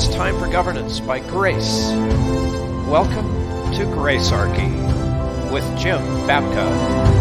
It's 0.00 0.06
time 0.14 0.38
for 0.38 0.46
governance 0.46 1.00
by 1.00 1.18
grace. 1.18 1.88
Welcome 2.86 3.26
to 3.74 3.84
Gracearchy 3.84 4.70
with 5.50 5.64
Jim 5.76 6.00
Babka. 6.24 7.18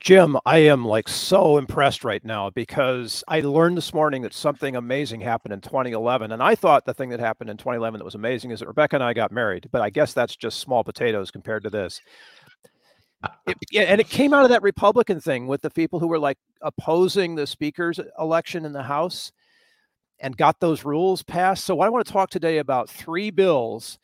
Jim, 0.00 0.36
I 0.44 0.58
am 0.58 0.84
like 0.84 1.08
so 1.08 1.56
impressed 1.56 2.02
right 2.02 2.24
now 2.24 2.50
because 2.50 3.22
I 3.28 3.42
learned 3.42 3.76
this 3.76 3.94
morning 3.94 4.22
that 4.22 4.34
something 4.34 4.74
amazing 4.74 5.20
happened 5.20 5.54
in 5.54 5.60
2011. 5.60 6.32
And 6.32 6.42
I 6.42 6.56
thought 6.56 6.84
the 6.84 6.92
thing 6.92 7.10
that 7.10 7.20
happened 7.20 7.48
in 7.48 7.58
2011 7.58 7.98
that 7.98 8.04
was 8.04 8.16
amazing 8.16 8.50
is 8.50 8.58
that 8.58 8.66
Rebecca 8.66 8.96
and 8.96 9.04
I 9.04 9.12
got 9.12 9.30
married. 9.30 9.68
But 9.70 9.82
I 9.82 9.90
guess 9.90 10.12
that's 10.12 10.34
just 10.34 10.58
small 10.58 10.82
potatoes 10.82 11.30
compared 11.30 11.62
to 11.62 11.70
this. 11.70 12.00
It, 13.46 13.56
yeah, 13.70 13.82
and 13.82 14.00
it 14.00 14.08
came 14.08 14.32
out 14.32 14.44
of 14.44 14.50
that 14.50 14.62
Republican 14.62 15.20
thing 15.20 15.46
with 15.46 15.62
the 15.62 15.70
people 15.70 15.98
who 15.98 16.08
were 16.08 16.18
like 16.18 16.38
opposing 16.62 17.34
the 17.34 17.46
speaker's 17.46 18.00
election 18.18 18.64
in 18.64 18.72
the 18.72 18.82
House 18.82 19.32
and 20.20 20.36
got 20.36 20.60
those 20.60 20.84
rules 20.84 21.22
passed. 21.22 21.64
So 21.64 21.80
I 21.80 21.88
want 21.88 22.06
to 22.06 22.12
talk 22.12 22.30
today 22.30 22.58
about 22.58 22.88
three 22.88 23.30
bills 23.30 23.98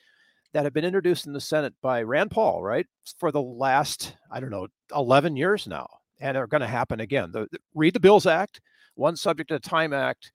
that 0.52 0.64
have 0.64 0.72
been 0.72 0.84
introduced 0.84 1.26
in 1.26 1.32
the 1.32 1.41
Senate 1.41 1.74
by 1.82 2.02
Rand 2.02 2.30
Paul, 2.30 2.62
right, 2.62 2.86
for 3.18 3.30
the 3.30 3.42
last 3.42 4.16
I 4.30 4.41
don't 4.41 4.50
know 4.50 4.68
11 4.94 5.36
years 5.36 5.66
now, 5.66 5.88
and 6.20 6.36
are 6.36 6.46
going 6.46 6.62
to 6.62 6.66
happen 6.66 7.00
again. 7.00 7.32
The, 7.32 7.46
the 7.50 7.58
Read 7.74 7.94
the 7.94 8.00
Bills 8.00 8.26
Act, 8.26 8.60
One 8.94 9.16
Subject 9.16 9.50
at 9.50 9.64
a 9.64 9.69
Time 9.69 9.92
Act, 9.92 10.32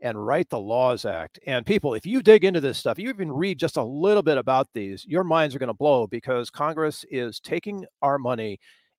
and 0.00 0.24
Write 0.26 0.48
the 0.50 0.58
Laws 0.58 1.04
Act. 1.04 1.38
And 1.46 1.64
people, 1.64 1.94
if 1.94 2.06
you 2.06 2.22
dig 2.22 2.44
into 2.44 2.60
this 2.60 2.78
stuff, 2.78 2.98
you 2.98 3.08
even 3.08 3.32
read 3.32 3.58
just 3.58 3.76
a 3.76 3.82
little 3.82 4.22
bit 4.22 4.38
about 4.38 4.68
these, 4.74 5.04
your 5.06 5.24
minds 5.24 5.54
are 5.54 5.58
going 5.58 5.68
to 5.68 5.74
blow 5.74 6.06
because 6.06 6.50
Congress 6.50 7.04
is 7.10 7.40
taking 7.40 7.84
our 8.02 8.18
money 8.18 8.58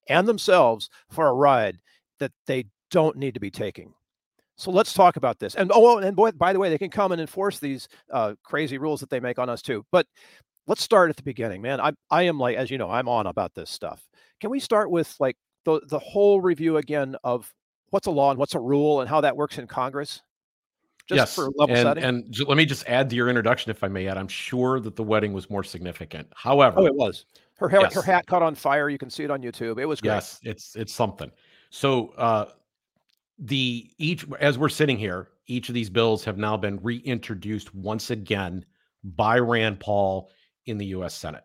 and 0.09 0.27
themselves 0.27 0.89
for 1.09 1.27
a 1.27 1.33
ride 1.33 1.77
that 2.19 2.31
they 2.45 2.65
don't 2.89 3.17
need 3.17 3.33
to 3.33 3.39
be 3.39 3.51
taking. 3.51 3.93
So 4.55 4.71
let's 4.71 4.93
talk 4.93 5.17
about 5.17 5.37
this. 5.37 5.53
And 5.53 5.71
oh, 5.73 5.99
and 5.99 6.15
boy, 6.15 6.31
by 6.31 6.51
the 6.51 6.59
way, 6.59 6.69
they 6.69 6.79
can 6.79 6.89
come 6.89 7.11
and 7.11 7.21
enforce 7.21 7.59
these 7.59 7.87
uh, 8.11 8.33
crazy 8.43 8.79
rules 8.79 8.99
that 9.01 9.09
they 9.09 9.19
make 9.19 9.37
on 9.37 9.49
us 9.49 9.61
too. 9.61 9.85
But 9.91 10.07
let's 10.65 10.81
start 10.81 11.11
at 11.11 11.15
the 11.15 11.23
beginning, 11.23 11.61
man. 11.61 11.79
I 11.79 11.91
I 12.09 12.23
am 12.23 12.39
like, 12.39 12.57
as 12.57 12.71
you 12.71 12.79
know, 12.79 12.89
I'm 12.89 13.07
on 13.07 13.27
about 13.27 13.53
this 13.53 13.69
stuff. 13.69 14.01
Can 14.41 14.49
we 14.49 14.59
start 14.59 14.89
with 14.89 15.15
like 15.19 15.37
the 15.65 15.81
the 15.87 15.99
whole 15.99 16.41
review 16.41 16.77
again 16.77 17.15
of 17.23 17.53
what's 17.91 18.07
a 18.07 18.11
law 18.11 18.31
and 18.31 18.39
what's 18.39 18.55
a 18.55 18.59
rule 18.59 18.99
and 19.01 19.09
how 19.09 19.21
that 19.21 19.37
works 19.37 19.59
in 19.59 19.67
Congress? 19.67 20.23
Just 21.07 21.17
yes. 21.17 21.35
for 21.35 21.49
level 21.55 21.75
and, 21.75 21.85
setting. 21.85 22.03
And 22.03 22.31
j- 22.31 22.43
let 22.45 22.57
me 22.57 22.65
just 22.65 22.85
add 22.87 23.09
to 23.09 23.15
your 23.15 23.29
introduction, 23.29 23.71
if 23.71 23.83
I 23.83 23.87
may 23.87 24.07
add, 24.07 24.17
I'm 24.17 24.27
sure 24.27 24.79
that 24.81 24.95
the 24.95 25.03
wedding 25.03 25.33
was 25.33 25.49
more 25.49 25.63
significant. 25.63 26.27
However, 26.35 26.81
oh, 26.81 26.85
it 26.85 26.95
was. 26.95 27.25
Her 27.57 27.69
hair, 27.69 27.81
yes. 27.81 27.93
her 27.93 28.01
hat 28.01 28.27
caught 28.27 28.43
on 28.43 28.55
fire. 28.55 28.89
You 28.89 28.97
can 28.97 29.09
see 29.09 29.23
it 29.23 29.31
on 29.31 29.41
YouTube. 29.41 29.79
It 29.79 29.85
was 29.85 30.01
great. 30.01 30.11
Yes, 30.11 30.39
it's 30.43 30.75
it's 30.75 30.93
something. 30.93 31.31
So 31.69 32.09
uh, 32.09 32.45
the 33.39 33.89
each 33.97 34.25
as 34.39 34.57
we're 34.57 34.69
sitting 34.69 34.97
here, 34.97 35.29
each 35.47 35.69
of 35.69 35.75
these 35.75 35.89
bills 35.89 36.23
have 36.25 36.37
now 36.37 36.55
been 36.57 36.79
reintroduced 36.83 37.73
once 37.73 38.11
again 38.11 38.63
by 39.03 39.39
Rand 39.39 39.79
Paul 39.79 40.29
in 40.65 40.77
the 40.77 40.85
U.S. 40.87 41.15
Senate. 41.15 41.43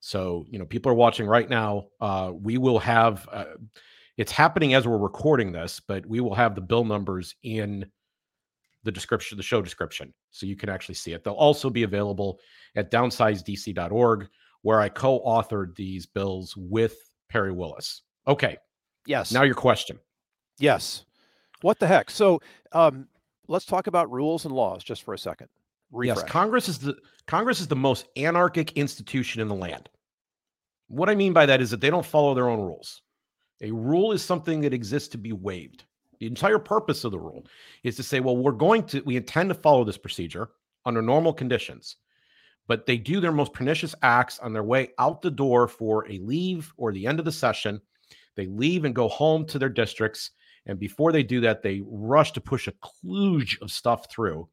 So 0.00 0.46
you 0.48 0.58
know, 0.58 0.64
people 0.64 0.90
are 0.90 0.96
watching 0.96 1.26
right 1.26 1.48
now. 1.48 1.88
Uh, 2.00 2.32
we 2.34 2.56
will 2.56 2.78
have. 2.78 3.28
Uh, 3.30 3.44
it's 4.16 4.30
happening 4.30 4.74
as 4.74 4.86
we're 4.86 4.96
recording 4.96 5.50
this, 5.50 5.80
but 5.80 6.06
we 6.06 6.20
will 6.20 6.36
have 6.36 6.54
the 6.54 6.60
bill 6.60 6.84
numbers 6.84 7.34
in 7.42 7.84
the 8.84 8.92
description, 8.92 9.36
the 9.36 9.42
show 9.42 9.60
description, 9.62 10.12
so 10.30 10.46
you 10.46 10.56
can 10.56 10.68
actually 10.68 10.94
see 10.94 11.12
it. 11.12 11.24
They'll 11.24 11.34
also 11.34 11.70
be 11.70 11.82
available 11.82 12.38
at 12.76 12.90
downsizedc.org, 12.90 14.28
where 14.62 14.80
I 14.80 14.88
co-authored 14.88 15.74
these 15.74 16.06
bills 16.06 16.54
with 16.56 16.96
Perry 17.28 17.52
Willis. 17.52 18.02
Okay. 18.26 18.56
Yes. 19.06 19.32
Now 19.32 19.42
your 19.42 19.54
question. 19.54 19.98
Yes. 20.58 21.04
What 21.62 21.78
the 21.78 21.86
heck? 21.86 22.10
So 22.10 22.40
um, 22.72 23.08
let's 23.48 23.64
talk 23.64 23.86
about 23.86 24.10
rules 24.10 24.44
and 24.44 24.54
laws 24.54 24.84
just 24.84 25.02
for 25.02 25.14
a 25.14 25.18
second. 25.18 25.48
Refresh. 25.90 26.16
Yes, 26.18 26.30
Congress 26.30 26.68
is 26.68 26.78
the 26.78 26.96
Congress 27.26 27.60
is 27.60 27.68
the 27.68 27.76
most 27.76 28.06
anarchic 28.16 28.72
institution 28.72 29.40
in 29.40 29.48
the 29.48 29.54
land. 29.54 29.88
What 30.88 31.08
I 31.08 31.14
mean 31.14 31.32
by 31.32 31.46
that 31.46 31.60
is 31.60 31.70
that 31.70 31.80
they 31.80 31.90
don't 31.90 32.04
follow 32.04 32.34
their 32.34 32.48
own 32.48 32.60
rules. 32.60 33.02
A 33.62 33.70
rule 33.70 34.12
is 34.12 34.22
something 34.22 34.60
that 34.62 34.74
exists 34.74 35.08
to 35.10 35.18
be 35.18 35.32
waived. 35.32 35.84
The 36.20 36.26
entire 36.26 36.58
purpose 36.58 37.04
of 37.04 37.12
the 37.12 37.18
rule 37.18 37.46
is 37.82 37.96
to 37.96 38.02
say, 38.02 38.20
well, 38.20 38.36
we're 38.36 38.52
going 38.52 38.84
to, 38.84 39.00
we 39.02 39.16
intend 39.16 39.48
to 39.50 39.54
follow 39.54 39.84
this 39.84 39.98
procedure 39.98 40.50
under 40.84 41.02
normal 41.02 41.32
conditions, 41.32 41.96
but 42.66 42.86
they 42.86 42.96
do 42.96 43.20
their 43.20 43.32
most 43.32 43.52
pernicious 43.52 43.94
acts 44.02 44.38
on 44.38 44.52
their 44.52 44.62
way 44.62 44.90
out 44.98 45.22
the 45.22 45.30
door 45.30 45.68
for 45.68 46.06
a 46.10 46.18
leave 46.18 46.72
or 46.76 46.92
the 46.92 47.06
end 47.06 47.18
of 47.18 47.24
the 47.24 47.32
session. 47.32 47.80
They 48.36 48.46
leave 48.46 48.84
and 48.84 48.94
go 48.94 49.08
home 49.08 49.46
to 49.46 49.58
their 49.58 49.68
districts. 49.68 50.30
And 50.66 50.78
before 50.78 51.12
they 51.12 51.22
do 51.22 51.40
that, 51.42 51.62
they 51.62 51.82
rush 51.86 52.32
to 52.32 52.40
push 52.40 52.68
a 52.68 52.72
kludge 52.72 53.60
of 53.60 53.70
stuff 53.70 54.10
through 54.10 54.48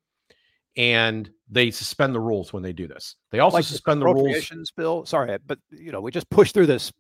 and 0.78 1.30
they 1.50 1.72
suspend 1.72 2.16
the 2.16 2.20
rules 2.20 2.54
when 2.54 2.64
they 2.64 2.74
do 2.74 2.88
this. 2.88 3.16
They 3.32 3.40
also 3.40 3.58
like 3.58 3.66
suspend 3.66 4.02
the, 4.02 4.06
the 4.06 4.14
rules. 4.14 4.72
Bill, 4.76 5.06
sorry, 5.06 5.38
but 5.46 5.60
you 5.70 5.92
know, 5.92 6.02
we 6.02 6.12
just 6.12 6.30
push 6.30 6.52
through 6.52 6.68
this. 6.68 6.92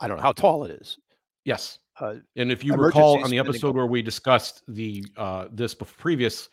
I 0.00 0.08
don't 0.08 0.18
know 0.18 0.22
how 0.22 0.32
tall 0.32 0.64
it 0.64 0.70
is. 0.80 0.98
Yes. 1.44 1.78
Uh, 2.00 2.16
and 2.36 2.52
if 2.52 2.62
you 2.62 2.74
recall 2.74 3.22
on 3.24 3.30
the 3.30 3.38
episode 3.38 3.74
where 3.74 3.86
we 3.86 4.02
discussed 4.02 4.62
the 4.68 5.04
uh, 5.16 5.46
this 5.50 5.74
previous, 5.74 6.48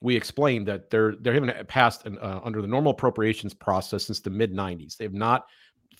we 0.00 0.16
explained 0.16 0.66
that 0.66 0.90
they're 0.90 1.14
they 1.16 1.34
haven't 1.34 1.68
passed 1.68 2.06
an, 2.06 2.18
uh, 2.18 2.40
under 2.42 2.62
the 2.62 2.68
normal 2.68 2.92
appropriations 2.92 3.52
process 3.52 4.04
since 4.06 4.20
the 4.20 4.30
mid 4.30 4.52
'90s. 4.52 4.96
They 4.96 5.04
have 5.04 5.14
not 5.14 5.46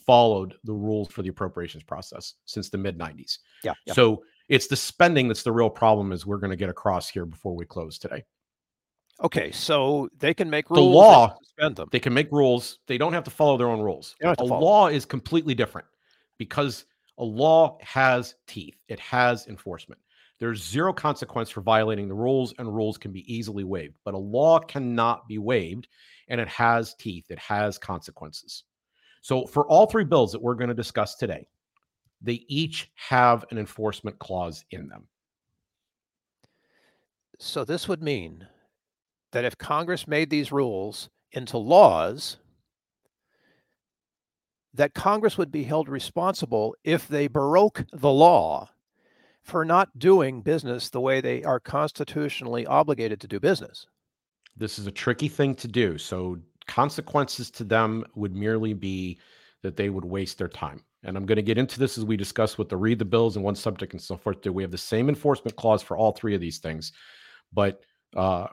followed 0.07 0.55
the 0.65 0.73
rules 0.73 1.09
for 1.09 1.23
the 1.23 1.29
appropriations 1.29 1.83
process 1.83 2.35
since 2.47 2.71
the 2.71 2.79
mid 2.79 2.99
'90s. 2.99 3.39
Yeah, 3.63 3.75
yeah. 3.87 3.93
So 3.93 4.23
it's 4.49 4.69
the 4.69 4.77
spending 4.77 5.29
that's 5.29 5.43
the 5.43 5.53
real 5.53 5.71
problem, 5.71 6.13
as 6.13 6.25
we're 6.25 6.39
going 6.39 6.51
to 6.51 6.57
get 6.57 6.71
across 6.71 7.09
here 7.09 7.27
before 7.27 7.55
we 7.55 7.67
close 7.67 7.99
today. 7.99 8.25
Okay, 9.23 9.51
so 9.51 10.09
they 10.19 10.33
can 10.33 10.49
make 10.49 10.71
rules. 10.71 10.79
The 10.79 10.99
law, 10.99 11.37
they, 11.59 11.69
them. 11.69 11.89
they 11.91 11.99
can 11.99 12.15
make 12.15 12.31
rules. 12.31 12.79
They 12.87 12.99
don't 12.99 13.13
have 13.13 13.25
to 13.25 13.31
follow 13.31 13.59
their 13.59 13.69
own 13.69 13.81
rules. 13.81 14.15
A 14.23 14.45
law 14.45 14.87
is 14.87 15.05
completely 15.05 15.55
different 15.55 15.89
because 16.39 16.85
a 17.19 17.25
law 17.25 17.79
has 17.83 18.35
teeth, 18.47 18.77
it 18.89 19.01
has 19.01 19.47
enforcement. 19.47 20.01
There's 20.39 20.63
zero 20.63 20.93
consequence 20.93 21.51
for 21.51 21.63
violating 21.63 22.09
the 22.09 22.15
rules, 22.15 22.55
and 22.59 22.75
rules 22.75 22.97
can 22.97 23.11
be 23.11 23.33
easily 23.33 23.65
waived. 23.65 23.95
But 24.05 24.15
a 24.15 24.19
law 24.19 24.61
cannot 24.61 25.27
be 25.27 25.39
waived, 25.39 25.89
and 26.29 26.41
it 26.41 26.49
has 26.49 26.95
teeth, 26.95 27.27
it 27.29 27.39
has 27.41 27.77
consequences. 27.77 28.65
So, 29.21 29.47
for 29.47 29.67
all 29.67 29.87
three 29.87 30.05
bills 30.05 30.31
that 30.33 30.41
we're 30.41 30.55
going 30.55 30.69
to 30.69 30.75
discuss 30.75 31.17
today, 31.17 31.49
they 32.23 32.45
each 32.49 32.91
have 32.95 33.45
an 33.51 33.59
enforcement 33.59 34.19
clause 34.21 34.65
in 34.71 34.89
them. 34.89 35.09
So, 37.41 37.65
this 37.65 37.89
would 37.89 38.03
mean 38.03 38.47
that 39.33 39.45
if 39.45 39.59
Congress 39.59 40.07
made 40.07 40.31
these 40.31 40.53
rules 40.53 41.09
into 41.33 41.59
laws, 41.59 42.37
that 44.75 44.95
Congress 44.95 45.39
would 45.39 45.51
be 45.51 45.65
held 45.65 45.89
responsible 45.89 46.75
if 46.85 47.09
they 47.09 47.27
broke 47.27 47.85
the 47.93 48.11
law 48.11 48.69
for 49.43 49.65
not 49.65 49.99
doing 49.99 50.43
business 50.43 50.91
the 50.91 51.01
way 51.01 51.21
they 51.21 51.43
are 51.43 51.59
constitutionally 51.59 52.67
obligated 52.67 53.21
to 53.21 53.29
do 53.29 53.41
business. 53.41 53.87
This 54.57 54.79
is 54.79 54.87
a 54.87 54.93
tricky 54.93 55.29
thing 55.29 55.55
to 55.57 55.69
do. 55.69 55.97
So, 55.99 56.39
consequences 56.67 57.51
to 57.53 57.65
them 57.65 58.05
would 58.15 58.35
merely 58.35 58.75
be 58.75 59.19
that 59.63 59.77
they 59.77 59.89
would 59.89 60.05
waste 60.05 60.37
their 60.37 60.49
time. 60.49 60.83
And 61.03 61.17
I'm 61.17 61.25
going 61.25 61.37
to 61.37 61.43
get 61.43 61.57
into 61.57 61.79
this 61.79 61.97
as 61.97 62.05
we 62.05 62.17
discuss 62.17 62.59
with 62.59 62.69
the 62.69 62.77
read 62.77 62.99
the 62.99 63.05
bills 63.05 63.37
and 63.37 63.45
one 63.45 63.55
subject 63.55 63.93
and 63.93 64.03
so 64.03 64.17
forth. 64.17 64.43
Do 64.43 64.53
we 64.53 64.63
have 64.63 64.71
the 64.71 64.77
same 64.77 65.09
enforcement 65.09 65.57
clause 65.57 65.83
for 65.83 65.97
all 65.97 66.13
three 66.13 66.35
of 66.35 66.41
these 66.41 66.59
things? 66.59 66.93
But 67.53 67.81
uh, 68.17 68.49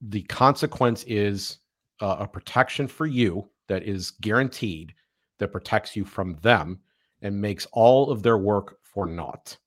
the 0.00 0.22
consequence 0.22 1.04
is 1.04 1.58
uh, 2.00 2.18
a 2.20 2.28
protection 2.28 2.86
for 2.86 3.06
you 3.06 3.48
that 3.68 3.82
is 3.82 4.12
guaranteed 4.12 4.94
that 5.40 5.52
protects 5.52 5.96
you 5.96 6.04
from 6.04 6.34
them 6.42 6.78
and 7.22 7.38
makes 7.40 7.66
all 7.72 8.10
of 8.10 8.22
their 8.22 8.38
work 8.38 8.78
for 8.82 9.04
naught. 9.06 9.58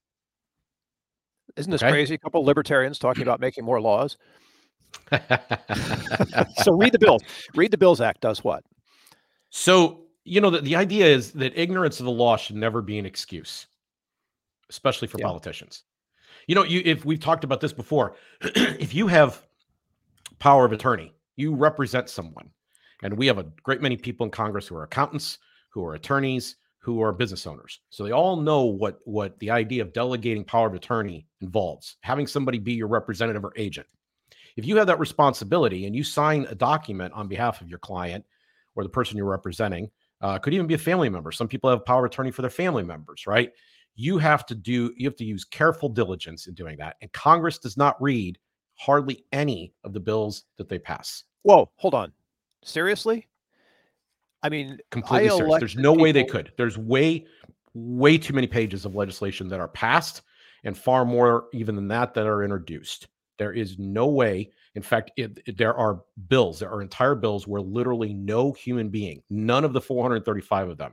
Isn't 1.56 1.70
this 1.70 1.82
okay? 1.82 1.92
crazy? 1.92 2.14
A 2.14 2.18
couple 2.18 2.40
of 2.40 2.46
libertarians 2.46 2.98
talking 2.98 3.22
about 3.24 3.38
making 3.40 3.64
more 3.64 3.80
laws. 3.80 4.16
so 5.12 6.72
read 6.72 6.92
the 6.92 6.98
bill. 6.98 7.18
Read 7.54 7.70
the 7.70 7.78
Bills 7.78 8.00
Act 8.00 8.20
does 8.20 8.42
what? 8.42 8.64
So, 9.50 10.06
you 10.24 10.40
know, 10.40 10.50
the, 10.50 10.60
the 10.60 10.74
idea 10.76 11.06
is 11.06 11.32
that 11.32 11.52
ignorance 11.60 12.00
of 12.00 12.06
the 12.06 12.12
law 12.12 12.36
should 12.36 12.56
never 12.56 12.80
be 12.82 12.98
an 12.98 13.06
excuse. 13.06 13.66
especially 14.70 15.06
for 15.06 15.18
Yeah. 15.18 15.26
politicians. 15.26 15.84
You 16.48 16.54
know, 16.54 16.64
you 16.64 16.80
if 16.84 17.04
we've 17.04 17.20
talked 17.20 17.44
about 17.44 17.60
this 17.60 17.72
before, 17.72 18.16
if 18.40 18.94
you 18.94 19.06
have 19.06 19.46
power 20.38 20.64
of 20.64 20.72
attorney, 20.72 21.12
you 21.36 21.54
represent 21.54 22.08
someone. 22.08 22.50
And 23.02 23.16
we 23.18 23.26
have 23.26 23.38
a 23.38 23.44
great 23.62 23.82
many 23.82 23.96
people 23.96 24.24
in 24.24 24.30
Congress 24.30 24.66
who 24.66 24.76
are 24.76 24.84
accountants, 24.84 25.38
who 25.74 25.84
are 25.84 25.94
attorneys, 25.94 26.54
who 26.78 27.02
are 27.02 27.12
business 27.12 27.48
owners. 27.48 27.80
So 27.90 28.04
they 28.04 28.12
all 28.12 28.36
know 28.36 28.62
what 28.62 29.00
what 29.04 29.36
the 29.40 29.50
idea 29.50 29.82
of 29.82 29.92
delegating 29.92 30.44
power 30.44 30.68
of 30.68 30.74
attorney 30.74 31.26
involves, 31.40 31.96
having 32.02 32.28
somebody 32.28 32.58
be 32.58 32.74
your 32.74 32.86
representative 32.86 33.44
or 33.44 33.52
agent. 33.56 33.88
If 34.56 34.64
you 34.64 34.76
have 34.76 34.86
that 34.86 35.00
responsibility 35.00 35.86
and 35.86 35.96
you 35.96 36.04
sign 36.04 36.46
a 36.48 36.54
document 36.54 37.12
on 37.12 37.26
behalf 37.26 37.60
of 37.60 37.68
your 37.68 37.80
client 37.80 38.24
or 38.76 38.84
the 38.84 38.88
person 38.88 39.16
you're 39.16 39.26
representing, 39.26 39.90
uh, 40.20 40.38
could 40.38 40.54
even 40.54 40.68
be 40.68 40.74
a 40.74 40.78
family 40.78 41.08
member. 41.08 41.32
Some 41.32 41.48
people 41.48 41.68
have 41.68 41.84
power 41.84 42.04
of 42.04 42.12
attorney 42.12 42.30
for 42.30 42.42
their 42.42 42.50
family 42.50 42.84
members, 42.84 43.26
right? 43.26 43.50
You 43.96 44.18
have 44.18 44.46
to 44.46 44.54
do 44.54 44.94
you 44.96 45.08
have 45.08 45.16
to 45.16 45.24
use 45.24 45.44
careful 45.44 45.88
diligence 45.88 46.46
in 46.46 46.54
doing 46.54 46.76
that. 46.78 46.96
And 47.02 47.10
Congress 47.12 47.58
does 47.58 47.76
not 47.76 48.00
read 48.00 48.38
hardly 48.76 49.24
any 49.32 49.74
of 49.82 49.92
the 49.92 50.00
bills 50.00 50.44
that 50.58 50.68
they 50.68 50.78
pass. 50.78 51.24
Whoa, 51.42 51.70
hold 51.76 51.94
on. 51.94 52.12
Seriously? 52.62 53.26
I 54.44 54.50
mean, 54.50 54.78
completely 54.90 55.30
I 55.30 55.36
serious. 55.36 55.58
There's 55.58 55.76
no 55.76 55.94
way 55.94 56.12
they 56.12 56.22
could. 56.24 56.52
There's 56.58 56.76
way, 56.76 57.24
way 57.72 58.18
too 58.18 58.34
many 58.34 58.46
pages 58.46 58.84
of 58.84 58.94
legislation 58.94 59.48
that 59.48 59.58
are 59.58 59.68
passed, 59.68 60.20
and 60.64 60.76
far 60.76 61.06
more 61.06 61.46
even 61.54 61.74
than 61.74 61.88
that 61.88 62.12
that 62.14 62.26
are 62.26 62.44
introduced. 62.44 63.08
There 63.38 63.52
is 63.52 63.78
no 63.78 64.06
way. 64.06 64.50
In 64.74 64.82
fact, 64.82 65.12
it, 65.16 65.38
it- 65.46 65.56
there 65.56 65.74
are 65.74 66.02
bills. 66.28 66.58
There 66.58 66.70
are 66.70 66.82
entire 66.82 67.14
bills 67.14 67.46
where 67.46 67.62
literally 67.62 68.12
no 68.12 68.52
human 68.52 68.90
being, 68.90 69.22
none 69.30 69.64
of 69.64 69.72
the 69.72 69.80
435 69.80 70.68
of 70.68 70.76
them, 70.78 70.92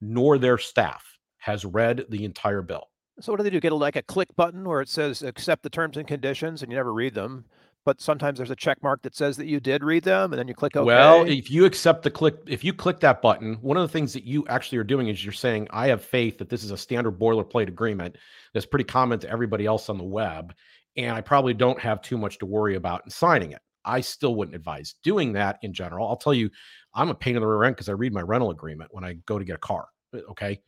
nor 0.00 0.38
their 0.38 0.56
staff, 0.56 1.04
has 1.36 1.66
read 1.66 2.06
the 2.08 2.24
entire 2.24 2.62
bill. 2.62 2.88
So 3.20 3.32
what 3.32 3.36
do 3.36 3.42
they 3.44 3.50
do? 3.50 3.60
Get 3.60 3.72
a, 3.72 3.76
like 3.76 3.96
a 3.96 4.02
click 4.02 4.34
button 4.34 4.66
where 4.66 4.80
it 4.80 4.88
says 4.88 5.22
accept 5.22 5.62
the 5.62 5.70
terms 5.70 5.98
and 5.98 6.06
conditions, 6.06 6.62
and 6.62 6.72
you 6.72 6.76
never 6.78 6.94
read 6.94 7.14
them. 7.14 7.44
But 7.88 8.02
sometimes 8.02 8.36
there's 8.36 8.50
a 8.50 8.54
check 8.54 8.82
mark 8.82 9.00
that 9.00 9.16
says 9.16 9.38
that 9.38 9.46
you 9.46 9.60
did 9.60 9.82
read 9.82 10.04
them, 10.04 10.30
and 10.30 10.38
then 10.38 10.46
you 10.46 10.52
click 10.52 10.76
OK. 10.76 10.84
Well, 10.84 11.24
if 11.24 11.50
you 11.50 11.64
accept 11.64 12.02
the 12.02 12.10
click, 12.10 12.36
if 12.46 12.62
you 12.62 12.74
click 12.74 13.00
that 13.00 13.22
button, 13.22 13.54
one 13.62 13.78
of 13.78 13.82
the 13.82 13.88
things 13.88 14.12
that 14.12 14.24
you 14.24 14.46
actually 14.48 14.76
are 14.76 14.84
doing 14.84 15.08
is 15.08 15.24
you're 15.24 15.32
saying, 15.32 15.68
I 15.70 15.86
have 15.86 16.04
faith 16.04 16.36
that 16.36 16.50
this 16.50 16.62
is 16.62 16.70
a 16.70 16.76
standard 16.76 17.18
boilerplate 17.18 17.68
agreement 17.68 18.16
that's 18.52 18.66
pretty 18.66 18.84
common 18.84 19.20
to 19.20 19.30
everybody 19.30 19.64
else 19.64 19.88
on 19.88 19.96
the 19.96 20.04
web. 20.04 20.52
And 20.98 21.16
I 21.16 21.22
probably 21.22 21.54
don't 21.54 21.80
have 21.80 22.02
too 22.02 22.18
much 22.18 22.36
to 22.40 22.44
worry 22.44 22.74
about 22.74 23.00
in 23.06 23.10
signing 23.10 23.52
it. 23.52 23.62
I 23.86 24.02
still 24.02 24.34
wouldn't 24.34 24.54
advise 24.54 24.96
doing 25.02 25.32
that 25.32 25.58
in 25.62 25.72
general. 25.72 26.06
I'll 26.06 26.16
tell 26.16 26.34
you, 26.34 26.50
I'm 26.92 27.08
a 27.08 27.14
pain 27.14 27.36
in 27.36 27.40
the 27.40 27.48
rear 27.48 27.64
end 27.64 27.76
because 27.76 27.88
I 27.88 27.92
read 27.92 28.12
my 28.12 28.20
rental 28.20 28.50
agreement 28.50 28.90
when 28.92 29.02
I 29.02 29.14
go 29.24 29.38
to 29.38 29.46
get 29.46 29.56
a 29.56 29.60
car. 29.60 29.88
Okay. 30.28 30.60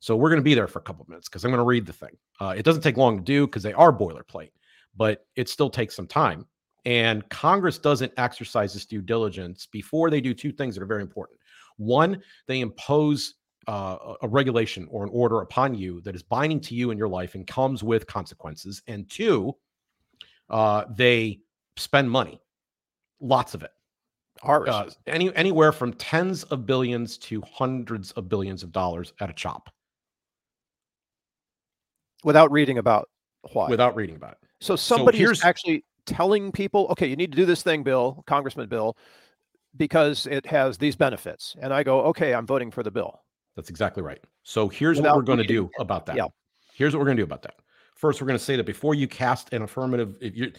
So 0.00 0.14
we're 0.14 0.28
going 0.28 0.42
to 0.42 0.44
be 0.44 0.54
there 0.54 0.68
for 0.68 0.80
a 0.80 0.82
couple 0.82 1.04
of 1.04 1.08
minutes 1.08 1.26
because 1.26 1.42
I'm 1.42 1.52
going 1.52 1.56
to 1.56 1.64
read 1.64 1.86
the 1.86 1.94
thing. 1.94 2.18
Uh, 2.38 2.54
it 2.54 2.66
doesn't 2.66 2.82
take 2.82 2.98
long 2.98 3.16
to 3.16 3.24
do 3.24 3.46
because 3.46 3.62
they 3.62 3.72
are 3.72 3.94
boilerplate, 3.94 4.50
but 4.94 5.24
it 5.36 5.48
still 5.48 5.70
takes 5.70 5.96
some 5.96 6.06
time. 6.06 6.44
And 6.86 7.28
Congress 7.30 7.78
doesn't 7.78 8.12
exercise 8.16 8.72
this 8.72 8.86
due 8.86 9.02
diligence 9.02 9.66
before 9.66 10.08
they 10.08 10.20
do 10.20 10.32
two 10.32 10.52
things 10.52 10.76
that 10.76 10.82
are 10.82 10.86
very 10.86 11.02
important. 11.02 11.40
One, 11.78 12.22
they 12.46 12.60
impose 12.60 13.34
uh, 13.66 14.14
a- 14.22 14.28
regulation 14.28 14.86
or 14.88 15.02
an 15.02 15.10
order 15.12 15.40
upon 15.40 15.74
you 15.74 16.00
that 16.02 16.14
is 16.14 16.22
binding 16.22 16.60
to 16.60 16.76
you 16.76 16.92
in 16.92 16.96
your 16.96 17.08
life 17.08 17.34
and 17.34 17.44
comes 17.44 17.82
with 17.82 18.06
consequences. 18.06 18.82
And 18.86 19.10
two, 19.10 19.56
uh, 20.48 20.84
they 20.96 21.40
spend 21.76 22.08
money, 22.08 22.40
lots 23.20 23.54
of 23.54 23.64
it, 23.64 23.72
ours. 24.42 24.68
uh, 24.68 24.88
any 25.08 25.34
anywhere 25.34 25.72
from 25.72 25.92
tens 25.92 26.44
of 26.44 26.66
billions 26.66 27.18
to 27.18 27.42
hundreds 27.42 28.12
of 28.12 28.28
billions 28.28 28.62
of 28.62 28.70
dollars 28.70 29.12
at 29.20 29.28
a 29.28 29.32
chop 29.32 29.70
without 32.22 32.52
reading 32.52 32.78
about 32.78 33.08
why. 33.52 33.68
without 33.68 33.96
reading 33.96 34.14
about 34.14 34.32
it. 34.32 34.38
so 34.60 34.76
somebody 34.76 35.20
is 35.20 35.44
actually 35.44 35.84
telling 36.06 36.52
people, 36.52 36.86
okay, 36.90 37.06
you 37.06 37.16
need 37.16 37.32
to 37.32 37.36
do 37.36 37.44
this 37.44 37.62
thing, 37.62 37.82
Bill, 37.82 38.22
Congressman 38.26 38.68
Bill, 38.68 38.96
because 39.76 40.26
it 40.26 40.46
has 40.46 40.78
these 40.78 40.96
benefits. 40.96 41.56
And 41.60 41.72
I 41.72 41.82
go, 41.82 42.00
okay, 42.02 42.34
I'm 42.34 42.46
voting 42.46 42.70
for 42.70 42.82
the 42.82 42.90
bill. 42.90 43.20
That's 43.56 43.70
exactly 43.70 44.02
right. 44.02 44.22
So 44.42 44.68
here's 44.68 45.00
what 45.00 45.14
we're 45.16 45.22
going 45.22 45.38
to 45.38 45.46
do 45.46 45.70
about 45.78 46.06
that. 46.06 46.16
Yeah. 46.16 46.26
Here's 46.74 46.94
what 46.94 47.00
we're 47.00 47.06
going 47.06 47.16
to 47.16 47.22
do 47.22 47.24
about 47.24 47.42
that. 47.42 47.56
First, 47.94 48.20
we're 48.20 48.26
going 48.26 48.38
to 48.38 48.44
say 48.44 48.56
that 48.56 48.66
before 48.66 48.94
you 48.94 49.08
cast 49.08 49.52
an 49.54 49.62
affirmative, 49.62 50.16
if 50.20 50.36
you 50.36 50.52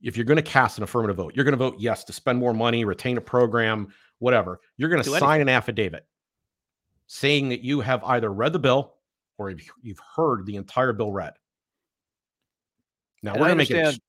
if 0.00 0.16
you're 0.16 0.24
going 0.24 0.36
to 0.36 0.42
cast 0.42 0.78
an 0.78 0.84
affirmative 0.84 1.16
vote, 1.16 1.32
you're 1.34 1.44
going 1.44 1.52
to 1.52 1.58
vote 1.58 1.74
yes 1.78 2.04
to 2.04 2.12
spend 2.12 2.38
more 2.38 2.54
money, 2.54 2.84
retain 2.84 3.16
a 3.16 3.20
program, 3.20 3.88
whatever. 4.18 4.60
You're 4.76 4.90
going 4.90 5.02
to 5.02 5.10
Do 5.10 5.18
sign 5.18 5.40
an 5.40 5.48
affidavit 5.48 6.06
saying 7.06 7.48
that 7.48 7.62
you 7.62 7.80
have 7.80 8.04
either 8.04 8.32
read 8.32 8.52
the 8.52 8.58
bill 8.60 8.94
or 9.38 9.50
you've, 9.50 9.68
you've 9.82 10.00
heard 10.14 10.46
the 10.46 10.56
entire 10.56 10.92
bill 10.92 11.10
read. 11.10 11.34
Now 13.22 13.32
And 13.32 13.40
we're 13.40 13.48
going 13.48 13.58
to 13.58 13.74
make 13.74 13.94
it. 13.94 14.00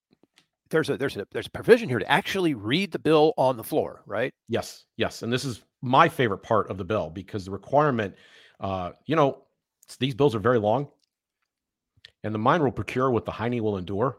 There's 0.75 0.89
a 0.89 0.98
there's 0.98 1.16
a 1.16 1.25
there's 1.31 1.48
a 1.48 1.51
provision 1.51 1.88
here 1.88 2.00
to 2.00 2.12
actually 2.12 2.54
read 2.54 2.92
the 2.92 3.00
bill 3.00 3.33
on 3.38 3.56
the 3.56 3.63
floor, 3.63 4.04
right? 4.06 4.33
Yes, 4.50 4.83
yes, 4.98 5.24
and 5.24 5.31
this 5.31 5.45
is 5.45 5.62
my 5.81 6.10
favorite 6.10 6.44
part 6.44 6.69
of 6.69 6.77
the 6.77 6.83
bill 6.83 7.10
because 7.10 7.45
the 7.45 7.51
requirement, 7.51 8.13
uh, 8.60 8.92
you 9.06 9.16
know, 9.16 9.44
these 10.00 10.13
bills 10.13 10.36
are 10.36 10.39
very 10.39 10.60
long, 10.60 10.89
and 12.24 12.36
the 12.36 12.39
mine 12.39 12.62
will 12.62 12.72
procure 12.72 13.10
what 13.10 13.24
the 13.24 13.31
hiney 13.31 13.62
will 13.62 13.77
endure. 13.77 14.18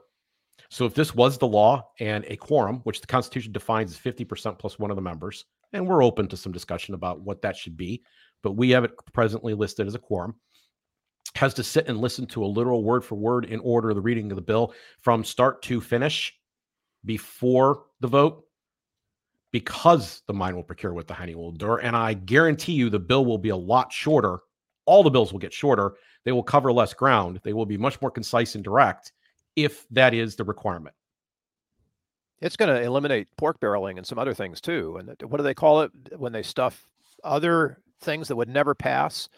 So 0.71 0.87
if 0.87 0.95
this 0.95 1.15
was 1.15 1.37
the 1.37 1.47
law 1.47 1.91
and 2.01 2.25
a 2.27 2.37
quorum, 2.37 2.81
which 2.85 3.03
the 3.03 3.07
Constitution 3.07 3.53
defines 3.53 3.91
as 3.91 3.99
fifty 3.99 4.25
percent 4.25 4.59
plus 4.59 4.79
one 4.79 4.91
of 4.91 4.97
the 4.97 5.03
members, 5.03 5.45
and 5.75 5.87
we're 5.87 6.03
open 6.03 6.27
to 6.29 6.39
some 6.39 6.53
discussion 6.53 6.95
about 6.95 7.21
what 7.21 7.43
that 7.43 7.57
should 7.57 7.77
be, 7.77 8.03
but 8.43 8.53
we 8.53 8.71
have 8.71 8.85
it 8.85 8.93
presently 9.13 9.53
listed 9.53 9.87
as 9.87 9.95
a 9.95 9.99
quorum, 9.99 10.35
has 11.35 11.53
to 11.53 11.63
sit 11.63 11.87
and 11.87 11.99
listen 11.99 12.25
to 12.29 12.43
a 12.43 12.47
literal 12.47 12.83
word 12.83 13.05
for 13.05 13.17
word 13.17 13.45
in 13.45 13.61
order 13.61 13.93
the 13.93 14.01
reading 14.01 14.33
of 14.33 14.37
the 14.37 14.43
bill 14.43 14.73
from 15.03 15.23
start 15.23 15.61
to 15.61 15.83
finish 15.83 16.33
before 17.07 17.85
the 18.01 18.09
vote 18.09 18.45
because 19.53 20.23
the 20.27 20.35
mine 20.35 20.55
will 20.55 20.63
procure 20.63 20.93
what 20.93 21.07
the 21.07 21.15
honey 21.15 21.35
will 21.35 21.49
endure. 21.49 21.79
And 21.79 21.97
I 21.97 22.13
guarantee 22.13 22.73
you 22.73 22.91
the 22.91 22.99
bill 22.99 23.25
will 23.25 23.39
be 23.39 23.49
a 23.49 23.57
lot 23.57 23.93
shorter. 23.93 24.41
All 24.85 25.03
the 25.03 25.11
bills 25.11 25.33
will 25.33 25.39
get 25.39 25.53
shorter. 25.53 25.95
They 26.25 26.33
will 26.33 26.43
cover 26.43 26.73
less 26.73 26.93
ground. 26.93 27.41
They 27.43 27.53
will 27.53 27.65
be 27.65 27.79
much 27.79 28.01
more 28.03 28.11
concise 28.11 28.55
and 28.55 28.63
direct 28.63 29.13
if 29.55 29.87
that 29.91 30.13
is 30.13 30.37
the 30.37 30.45
requirement. 30.45 30.95
It's 32.43 32.57
going 32.57 32.75
to 32.75 32.83
eliminate 32.83 33.29
pork 33.39 33.59
barreling 33.61 33.97
and 33.97 34.07
some 34.07 34.19
other 34.19 34.35
things 34.35 34.61
too. 34.61 34.99
And 34.99 35.17
what 35.23 35.39
do 35.39 35.43
they 35.43 35.55
call 35.55 35.83
it 35.83 35.91
when 36.17 36.33
they 36.33 36.43
stuff 36.43 36.87
other 37.25 37.79
things 38.03 38.29
that 38.29 38.37
would 38.37 38.51
never 38.51 38.75
pass? 38.75 39.31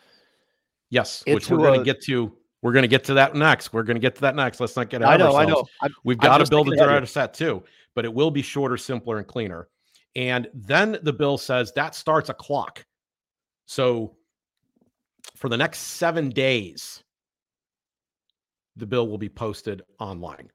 Yes, 0.91 1.23
which 1.27 1.49
we're 1.49 1.59
going 1.59 1.79
to 1.79 1.85
get 1.85 2.03
to. 2.05 2.33
We're 2.63 2.73
going 2.73 2.83
to 2.83 2.89
get 2.89 3.05
to 3.05 3.15
that 3.15 3.35
next. 3.37 3.73
We're 3.73 3.85
going 3.85 3.97
to 3.97 4.01
get 4.01 4.17
to 4.17 4.21
that 4.23 4.35
next. 4.35 4.59
Let's 4.59 4.77
not 4.77 4.91
get 4.91 5.03
I 5.03 5.15
ahead 5.15 5.21
of 5.21 5.33
know, 5.33 5.37
I 5.37 5.45
know. 5.45 5.65
I'm, 5.81 5.95
We've 6.05 6.19
got 6.19 6.39
to 6.39 6.47
build 6.47 6.73
a 6.73 6.77
director 6.77 7.07
set 7.07 7.35
too, 7.35 7.63
but 7.95 8.05
it 8.05 8.13
will 8.13 8.31
be 8.31 8.43
shorter, 8.43 8.77
simpler, 8.77 9.19
and 9.19 9.27
cleaner. 9.27 9.69
And 10.17 10.49
then 10.53 10.99
the 11.03 11.13
bill 11.13 11.39
says 11.39 11.73
that 11.77 11.95
starts 11.95 12.29
a 12.29 12.35
clock. 12.35 12.85
So 13.67 14.17
for 15.37 15.49
the 15.49 15.57
next 15.57 15.79
seven 15.79 16.31
days, 16.31 17.05
the 18.77 18.87
bill 18.87 19.07
will 19.07 19.19
be 19.19 19.29
posted 19.29 19.83
online. 20.01 20.51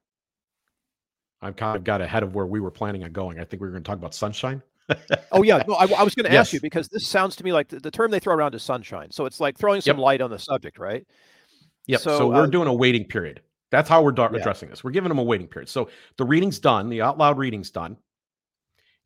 I've 1.40 1.56
kind 1.56 1.76
of 1.76 1.84
got 1.84 2.00
ahead 2.00 2.22
of 2.22 2.34
where 2.34 2.46
we 2.46 2.60
were 2.60 2.70
planning 2.70 3.04
on 3.04 3.12
going. 3.12 3.38
I 3.38 3.44
think 3.44 3.60
we 3.62 3.68
were 3.68 3.72
going 3.72 3.82
to 3.82 3.88
talk 3.88 3.98
about 3.98 4.14
sunshine. 4.14 4.62
oh 5.32 5.42
yeah, 5.42 5.62
no, 5.66 5.74
I, 5.74 5.84
I 5.84 6.02
was 6.02 6.14
going 6.14 6.24
to 6.30 6.36
ask 6.36 6.52
you 6.52 6.60
because 6.60 6.88
this 6.88 7.06
sounds 7.06 7.36
to 7.36 7.44
me 7.44 7.52
like 7.52 7.68
the, 7.68 7.80
the 7.80 7.90
term 7.90 8.10
they 8.10 8.18
throw 8.18 8.34
around 8.34 8.54
is 8.54 8.62
sunshine. 8.62 9.10
So 9.10 9.26
it's 9.26 9.40
like 9.40 9.56
throwing 9.58 9.80
some 9.80 9.98
Yep. 9.98 10.04
light 10.04 10.20
on 10.20 10.30
the 10.30 10.38
subject, 10.38 10.78
right? 10.78 11.06
Yep. 11.86 12.00
So, 12.00 12.18
So, 12.18 12.28
we're 12.28 12.44
uh, 12.44 12.46
doing 12.46 12.68
a 12.68 12.74
waiting 12.74 13.04
period. 13.04 13.42
That's 13.70 13.88
how 13.88 14.02
we're 14.02 14.14
Yeah. 14.16 14.28
addressing 14.36 14.68
this. 14.68 14.84
We're 14.84 14.92
giving 14.92 15.08
them 15.08 15.18
a 15.18 15.22
waiting 15.22 15.48
period. 15.48 15.68
So 15.68 15.90
the 16.16 16.24
reading's 16.24 16.58
done. 16.58 16.88
The 16.88 17.02
out 17.02 17.18
loud 17.18 17.38
reading's 17.38 17.70
done. 17.70 17.96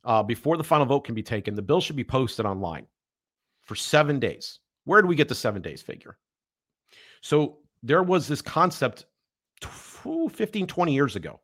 Uh, 0.03 0.23
before 0.23 0.57
the 0.57 0.63
final 0.63 0.85
vote 0.85 1.01
can 1.01 1.15
be 1.15 1.23
taken, 1.23 1.55
the 1.55 1.61
bill 1.61 1.81
should 1.81 1.95
be 1.95 2.03
posted 2.03 2.45
online 2.45 2.85
for 3.63 3.75
seven 3.75 4.19
days. 4.19 4.59
Where 4.85 5.01
do 5.01 5.07
we 5.07 5.15
get 5.15 5.27
the 5.27 5.35
seven 5.35 5.61
days 5.61 5.81
figure? 5.81 6.17
So 7.21 7.59
there 7.83 8.03
was 8.03 8.27
this 8.27 8.41
concept 8.41 9.05
tw- 9.61 10.31
15, 10.31 10.67
20 10.67 10.93
years 10.93 11.15
ago 11.15 11.41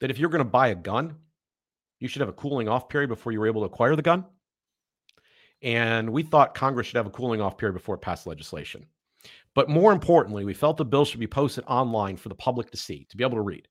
that 0.00 0.10
if 0.10 0.18
you're 0.18 0.28
going 0.28 0.40
to 0.44 0.44
buy 0.44 0.68
a 0.68 0.74
gun, 0.74 1.16
you 2.00 2.08
should 2.08 2.20
have 2.20 2.28
a 2.28 2.34
cooling 2.34 2.68
off 2.68 2.88
period 2.88 3.08
before 3.08 3.32
you 3.32 3.40
were 3.40 3.46
able 3.46 3.62
to 3.62 3.66
acquire 3.66 3.96
the 3.96 4.02
gun. 4.02 4.26
And 5.62 6.10
we 6.10 6.22
thought 6.22 6.54
Congress 6.54 6.86
should 6.86 6.96
have 6.96 7.06
a 7.06 7.10
cooling 7.10 7.40
off 7.40 7.56
period 7.56 7.72
before 7.72 7.94
it 7.94 8.02
passed 8.02 8.26
legislation. 8.26 8.86
But 9.54 9.68
more 9.68 9.92
importantly, 9.92 10.44
we 10.44 10.54
felt 10.54 10.76
the 10.76 10.84
bill 10.84 11.04
should 11.04 11.20
be 11.20 11.26
posted 11.26 11.64
online 11.66 12.16
for 12.16 12.28
the 12.28 12.34
public 12.34 12.70
to 12.70 12.76
see, 12.76 13.06
to 13.10 13.16
be 13.16 13.24
able 13.24 13.36
to 13.36 13.42
read. 13.42 13.68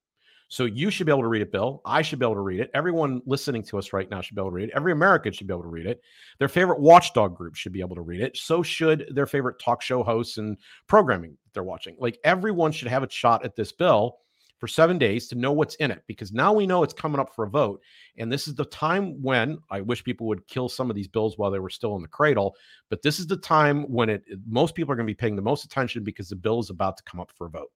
So 0.53 0.65
you 0.65 0.91
should 0.91 1.07
be 1.07 1.11
able 1.11 1.23
to 1.23 1.27
read 1.27 1.41
it, 1.41 1.51
Bill. 1.51 1.81
I 1.83 2.03
should 2.03 2.19
be 2.19 2.25
able 2.25 2.35
to 2.35 2.41
read 2.41 2.59
it. 2.59 2.69
Everyone 2.75 3.23
listening 3.25 3.63
to 3.63 3.79
us 3.79 3.91
right 3.91 4.07
now 4.09 4.21
should 4.21 4.35
be 4.35 4.41
able 4.41 4.51
to 4.51 4.55
read 4.55 4.69
it. 4.69 4.75
Every 4.75 4.91
American 4.91 5.33
should 5.33 5.47
be 5.47 5.53
able 5.53 5.63
to 5.63 5.69
read 5.69 5.87
it. 5.87 6.01
Their 6.37 6.47
favorite 6.47 6.79
watchdog 6.79 7.35
group 7.35 7.55
should 7.55 7.71
be 7.71 7.79
able 7.79 7.95
to 7.95 8.03
read 8.03 8.21
it. 8.21 8.37
So 8.37 8.61
should 8.61 9.11
their 9.15 9.25
favorite 9.25 9.59
talk 9.59 9.81
show 9.81 10.03
hosts 10.03 10.37
and 10.37 10.57
programming 10.87 11.37
they're 11.53 11.63
watching. 11.63 11.95
Like 11.99 12.19
everyone 12.23 12.71
should 12.71 12.87
have 12.87 13.01
a 13.01 13.09
shot 13.09 13.43
at 13.43 13.55
this 13.55 13.71
bill 13.71 14.17
for 14.59 14.67
seven 14.67 14.97
days 14.97 15.27
to 15.27 15.35
know 15.35 15.51
what's 15.51 15.75
in 15.75 15.91
it 15.91 16.03
because 16.07 16.31
now 16.31 16.53
we 16.53 16.65
know 16.65 16.83
it's 16.83 16.93
coming 16.93 17.19
up 17.19 17.35
for 17.35 17.43
a 17.43 17.49
vote. 17.49 17.81
And 18.17 18.31
this 18.31 18.47
is 18.47 18.55
the 18.55 18.65
time 18.65 19.21
when 19.21 19.57
I 19.69 19.81
wish 19.81 20.03
people 20.03 20.27
would 20.27 20.47
kill 20.47 20.69
some 20.69 20.89
of 20.89 20.95
these 20.95 21.07
bills 21.07 21.37
while 21.37 21.51
they 21.51 21.59
were 21.59 21.69
still 21.69 21.95
in 21.95 22.01
the 22.01 22.07
cradle. 22.07 22.55
But 22.89 23.01
this 23.01 23.19
is 23.19 23.27
the 23.27 23.37
time 23.37 23.83
when 23.91 24.09
it 24.09 24.23
most 24.47 24.75
people 24.75 24.93
are 24.93 24.95
going 24.95 25.07
to 25.07 25.11
be 25.11 25.17
paying 25.17 25.35
the 25.35 25.41
most 25.41 25.65
attention 25.65 26.03
because 26.03 26.29
the 26.29 26.35
bill 26.35 26.59
is 26.59 26.69
about 26.69 26.97
to 26.97 27.03
come 27.03 27.19
up 27.19 27.31
for 27.35 27.47
a 27.47 27.49
vote. 27.49 27.71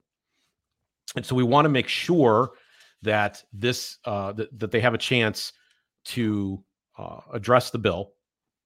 And 1.15 1.25
so 1.25 1.35
we 1.35 1.43
want 1.43 1.65
to 1.65 1.69
make 1.69 1.87
sure 1.87 2.51
that 3.01 3.43
this 3.51 3.97
uh, 4.05 4.31
that, 4.33 4.57
that 4.59 4.71
they 4.71 4.79
have 4.79 4.93
a 4.93 4.99
chance 4.99 5.53
to 6.05 6.63
uh, 6.97 7.19
address 7.33 7.69
the 7.69 7.79
bill. 7.79 8.13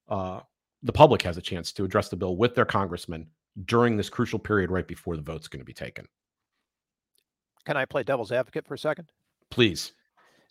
Uh, 0.09 0.41
the 0.83 0.93
public 0.93 1.21
has 1.21 1.37
a 1.37 1.41
chance 1.41 1.71
to 1.71 1.83
address 1.83 2.09
the 2.09 2.15
bill 2.15 2.37
with 2.37 2.55
their 2.55 2.65
congressman 2.65 3.27
during 3.65 3.97
this 3.97 4.09
crucial 4.09 4.39
period 4.39 4.71
right 4.71 4.87
before 4.87 5.15
the 5.15 5.21
vote's 5.21 5.47
going 5.47 5.59
to 5.59 5.65
be 5.65 5.73
taken. 5.73 6.07
Can 7.65 7.77
I 7.77 7.85
play 7.85 8.03
devil's 8.03 8.31
advocate 8.31 8.67
for 8.67 8.73
a 8.73 8.79
second? 8.79 9.11
Please. 9.49 9.93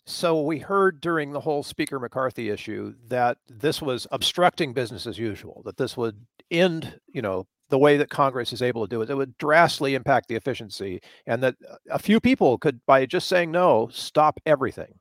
So 0.05 0.41
we 0.41 0.59
heard 0.59 0.99
during 0.99 1.31
the 1.31 1.39
whole 1.39 1.63
Speaker 1.63 1.99
McCarthy 1.99 2.49
issue 2.49 2.95
that 3.07 3.37
this 3.47 3.81
was 3.81 4.07
obstructing 4.11 4.73
business 4.73 5.05
as 5.05 5.17
usual, 5.17 5.61
that 5.65 5.77
this 5.77 5.95
would 5.95 6.25
end, 6.49 6.99
you 7.13 7.21
know, 7.21 7.47
the 7.69 7.77
way 7.77 7.97
that 7.97 8.09
Congress 8.09 8.51
is 8.51 8.61
able 8.61 8.85
to 8.85 8.89
do 8.89 9.01
it. 9.01 9.09
It 9.09 9.15
would 9.15 9.37
drastically 9.37 9.95
impact 9.95 10.27
the 10.27 10.35
efficiency, 10.35 11.01
and 11.25 11.41
that 11.43 11.55
a 11.89 11.99
few 11.99 12.19
people 12.19 12.57
could, 12.57 12.81
by 12.85 13.05
just 13.05 13.29
saying 13.29 13.51
no, 13.51 13.89
stop 13.91 14.39
everything. 14.45 14.99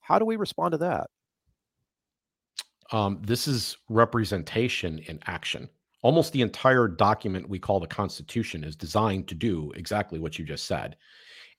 How 0.00 0.18
do 0.18 0.24
we 0.24 0.36
respond 0.36 0.72
to 0.72 0.78
that? 0.78 1.08
Um, 2.92 3.20
this 3.22 3.48
is 3.48 3.76
representation 3.88 5.00
in 5.00 5.18
action. 5.26 5.68
Almost 6.02 6.32
the 6.32 6.42
entire 6.42 6.86
document 6.86 7.48
we 7.48 7.58
call 7.58 7.80
the 7.80 7.86
Constitution 7.86 8.62
is 8.62 8.76
designed 8.76 9.26
to 9.28 9.34
do 9.34 9.72
exactly 9.74 10.18
what 10.20 10.38
you 10.38 10.44
just 10.44 10.66
said. 10.66 10.96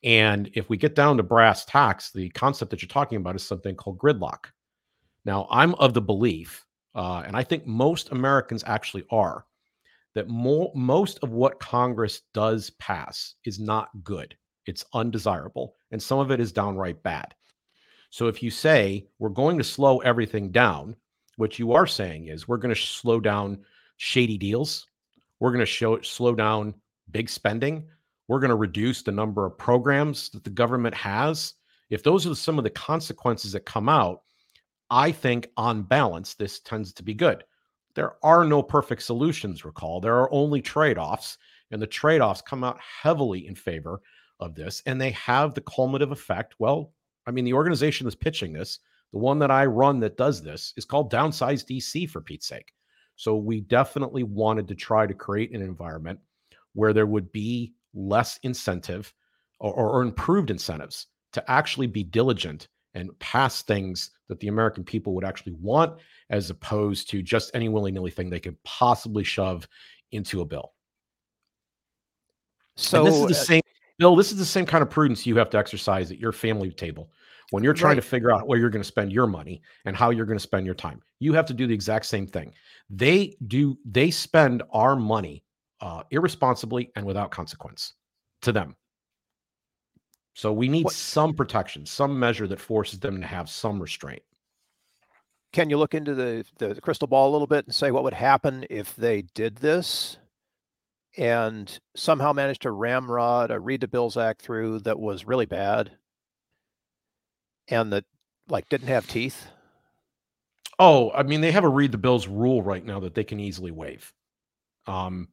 And 0.03 0.49
if 0.53 0.69
we 0.69 0.77
get 0.77 0.95
down 0.95 1.17
to 1.17 1.23
brass 1.23 1.65
tacks, 1.65 2.11
the 2.11 2.29
concept 2.29 2.71
that 2.71 2.81
you're 2.81 2.87
talking 2.87 3.17
about 3.17 3.35
is 3.35 3.43
something 3.43 3.75
called 3.75 3.97
gridlock. 3.97 4.45
Now, 5.25 5.47
I'm 5.51 5.75
of 5.75 5.93
the 5.93 6.01
belief, 6.01 6.65
uh, 6.95 7.23
and 7.25 7.35
I 7.35 7.43
think 7.43 7.67
most 7.67 8.11
Americans 8.11 8.63
actually 8.65 9.03
are, 9.11 9.45
that 10.15 10.29
mo- 10.29 10.71
most 10.73 11.19
of 11.21 11.31
what 11.31 11.59
Congress 11.59 12.21
does 12.33 12.69
pass 12.71 13.35
is 13.43 13.59
not 13.59 13.89
good. 14.03 14.35
It's 14.65 14.85
undesirable, 14.93 15.75
and 15.91 16.01
some 16.01 16.19
of 16.19 16.31
it 16.31 16.39
is 16.39 16.51
downright 16.51 17.01
bad. 17.03 17.35
So 18.09 18.27
if 18.27 18.41
you 18.41 18.49
say 18.49 19.07
we're 19.19 19.29
going 19.29 19.57
to 19.57 19.63
slow 19.63 19.99
everything 19.99 20.51
down, 20.51 20.95
what 21.35 21.59
you 21.59 21.73
are 21.73 21.87
saying 21.87 22.27
is 22.27 22.47
we're 22.47 22.57
going 22.57 22.73
to 22.73 22.81
slow 22.81 23.19
down 23.19 23.59
shady 23.97 24.37
deals, 24.37 24.87
we're 25.39 25.51
going 25.51 25.59
to 25.59 25.65
show 25.65 25.99
slow 26.01 26.33
down 26.33 26.73
big 27.11 27.29
spending, 27.29 27.87
we're 28.29 28.39
going 28.39 28.49
to 28.49 28.55
reduce 28.55 29.01
the 29.01 29.11
number 29.11 29.45
of 29.45 29.57
programs 29.57 30.29
that 30.29 30.43
the 30.43 30.51
government 30.51 30.93
has. 30.93 31.55
If 31.89 32.03
those 32.03 32.27
are 32.27 32.35
some 32.35 32.59
of 32.59 32.63
the 32.63 32.69
consequences 32.69 33.53
that 33.53 33.65
come 33.65 33.89
out, 33.89 34.21
I 34.91 35.11
think 35.11 35.49
on 35.57 35.81
balance, 35.81 36.35
this 36.35 36.59
tends 36.59 36.93
to 36.93 37.03
be 37.03 37.15
good. 37.15 37.43
There 37.95 38.13
are 38.23 38.45
no 38.45 38.61
perfect 38.61 39.01
solutions, 39.01 39.65
recall. 39.65 39.99
There 39.99 40.15
are 40.15 40.31
only 40.31 40.61
trade 40.61 40.99
offs, 40.99 41.39
and 41.71 41.81
the 41.81 41.87
trade 41.87 42.21
offs 42.21 42.43
come 42.43 42.63
out 42.63 42.79
heavily 42.79 43.47
in 43.47 43.55
favor 43.55 43.99
of 44.39 44.53
this, 44.53 44.83
and 44.85 45.01
they 45.01 45.11
have 45.11 45.55
the 45.55 45.61
cumulative 45.61 46.11
effect. 46.11 46.53
Well, 46.59 46.93
I 47.25 47.31
mean, 47.31 47.45
the 47.45 47.53
organization 47.53 48.05
that's 48.05 48.15
pitching 48.15 48.53
this, 48.53 48.77
the 49.11 49.17
one 49.17 49.39
that 49.39 49.49
I 49.49 49.65
run 49.65 49.99
that 50.01 50.17
does 50.17 50.43
this, 50.43 50.71
is 50.77 50.85
called 50.85 51.11
Downsize 51.11 51.65
DC 51.65 52.07
for 52.07 52.21
Pete's 52.21 52.47
sake. 52.47 52.73
So 53.15 53.35
we 53.35 53.61
definitely 53.61 54.21
wanted 54.21 54.67
to 54.67 54.75
try 54.75 55.07
to 55.07 55.15
create 55.15 55.51
an 55.51 55.63
environment 55.63 56.19
where 56.73 56.93
there 56.93 57.07
would 57.07 57.31
be 57.31 57.73
less 57.93 58.39
incentive 58.43 59.13
or, 59.59 59.73
or 59.73 60.01
improved 60.01 60.51
incentives 60.51 61.07
to 61.33 61.51
actually 61.51 61.87
be 61.87 62.03
diligent 62.03 62.67
and 62.93 63.17
pass 63.19 63.61
things 63.61 64.11
that 64.27 64.39
the 64.39 64.47
American 64.47 64.83
people 64.83 65.13
would 65.13 65.23
actually 65.23 65.53
want, 65.53 65.99
as 66.29 66.49
opposed 66.49 67.09
to 67.09 67.21
just 67.21 67.51
any 67.53 67.69
willy 67.69 67.91
nilly 67.91 68.11
thing 68.11 68.29
they 68.29 68.39
could 68.39 68.61
possibly 68.63 69.23
shove 69.23 69.67
into 70.11 70.41
a 70.41 70.45
bill. 70.45 70.73
So 72.77 72.99
and 72.99 73.07
this 73.07 73.15
is 73.15 73.27
the 73.27 73.41
uh, 73.41 73.45
same, 73.45 73.61
Bill. 73.99 74.15
This 74.15 74.31
is 74.31 74.37
the 74.37 74.45
same 74.45 74.65
kind 74.65 74.81
of 74.81 74.89
prudence 74.89 75.25
you 75.25 75.35
have 75.37 75.49
to 75.51 75.57
exercise 75.57 76.09
at 76.09 76.17
your 76.17 76.31
family 76.31 76.71
table 76.71 77.11
when 77.51 77.63
you're 77.63 77.73
trying 77.73 77.97
right. 77.97 78.03
to 78.03 78.07
figure 78.07 78.31
out 78.31 78.47
where 78.47 78.57
you're 78.57 78.69
going 78.69 78.81
to 78.81 78.87
spend 78.87 79.11
your 79.11 79.27
money 79.27 79.61
and 79.85 79.95
how 79.95 80.09
you're 80.09 80.25
going 80.25 80.37
to 80.37 80.43
spend 80.43 80.65
your 80.65 80.75
time. 80.75 81.01
You 81.19 81.33
have 81.33 81.45
to 81.47 81.53
do 81.53 81.67
the 81.67 81.73
exact 81.73 82.05
same 82.05 82.25
thing. 82.25 82.53
They 82.89 83.35
do. 83.47 83.77
They 83.85 84.09
spend 84.09 84.63
our 84.71 84.95
money 84.95 85.43
uh, 85.81 86.03
irresponsibly 86.11 86.91
and 86.95 87.05
without 87.05 87.31
consequence 87.31 87.93
to 88.41 88.51
them. 88.51 88.75
So 90.33 90.53
we 90.53 90.69
need 90.69 90.85
what? 90.85 90.93
some 90.93 91.33
protection, 91.33 91.85
some 91.85 92.17
measure 92.17 92.47
that 92.47 92.59
forces 92.59 92.99
them 92.99 93.19
to 93.19 93.27
have 93.27 93.49
some 93.49 93.81
restraint. 93.81 94.21
Can 95.51 95.69
you 95.69 95.77
look 95.77 95.93
into 95.93 96.13
the, 96.13 96.45
the 96.57 96.79
crystal 96.79 97.07
ball 97.07 97.29
a 97.29 97.33
little 97.33 97.47
bit 97.47 97.65
and 97.65 97.73
say 97.73 97.91
what 97.91 98.03
would 98.03 98.13
happen 98.13 98.65
if 98.69 98.95
they 98.95 99.23
did 99.33 99.57
this 99.57 100.17
and 101.17 101.79
somehow 101.95 102.33
managed 102.33 102.61
to 102.61 102.71
ramrod 102.71 103.51
a 103.51 103.59
Read 103.59 103.81
the 103.81 103.87
Bills 103.87 104.15
Act 104.15 104.41
through 104.41 104.79
that 104.79 104.99
was 104.99 105.25
really 105.25 105.47
bad 105.47 105.91
and 107.67 107.91
that 107.91 108.05
like 108.47 108.69
didn't 108.69 108.87
have 108.87 109.07
teeth? 109.07 109.47
Oh, 110.77 111.11
I 111.11 111.23
mean, 111.23 111.41
they 111.41 111.51
have 111.51 111.65
a 111.65 111.69
read 111.69 111.91
the 111.91 111.97
bills 111.97 112.27
rule 112.27 112.61
right 112.61 112.85
now 112.85 113.01
that 113.01 113.13
they 113.13 113.25
can 113.25 113.39
easily 113.39 113.71
waive. 113.71 114.13
Um, 114.87 115.27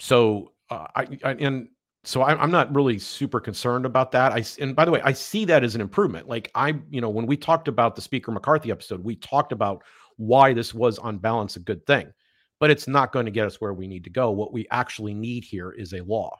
so 0.00 0.52
uh, 0.70 0.86
I, 0.96 1.18
I, 1.24 1.32
and 1.34 1.68
so 2.04 2.22
I, 2.22 2.40
I'm 2.40 2.50
not 2.50 2.74
really 2.74 2.98
super 2.98 3.40
concerned 3.40 3.84
about 3.84 4.10
that. 4.12 4.32
I 4.32 4.44
and 4.60 4.74
by 4.74 4.84
the 4.84 4.90
way, 4.90 5.00
I 5.04 5.12
see 5.12 5.44
that 5.46 5.62
as 5.62 5.74
an 5.74 5.80
improvement. 5.80 6.28
Like 6.28 6.50
I, 6.54 6.74
you 6.90 7.00
know, 7.00 7.10
when 7.10 7.26
we 7.26 7.36
talked 7.36 7.68
about 7.68 7.94
the 7.94 8.02
Speaker 8.02 8.32
McCarthy 8.32 8.70
episode, 8.70 9.04
we 9.04 9.16
talked 9.16 9.52
about 9.52 9.82
why 10.16 10.52
this 10.52 10.74
was 10.74 10.98
on 10.98 11.18
balance 11.18 11.56
a 11.56 11.60
good 11.60 11.86
thing, 11.86 12.12
but 12.58 12.70
it's 12.70 12.88
not 12.88 13.12
going 13.12 13.26
to 13.26 13.30
get 13.30 13.46
us 13.46 13.60
where 13.60 13.74
we 13.74 13.86
need 13.86 14.04
to 14.04 14.10
go. 14.10 14.30
What 14.30 14.52
we 14.52 14.66
actually 14.70 15.14
need 15.14 15.44
here 15.44 15.72
is 15.72 15.92
a 15.92 16.02
law 16.02 16.36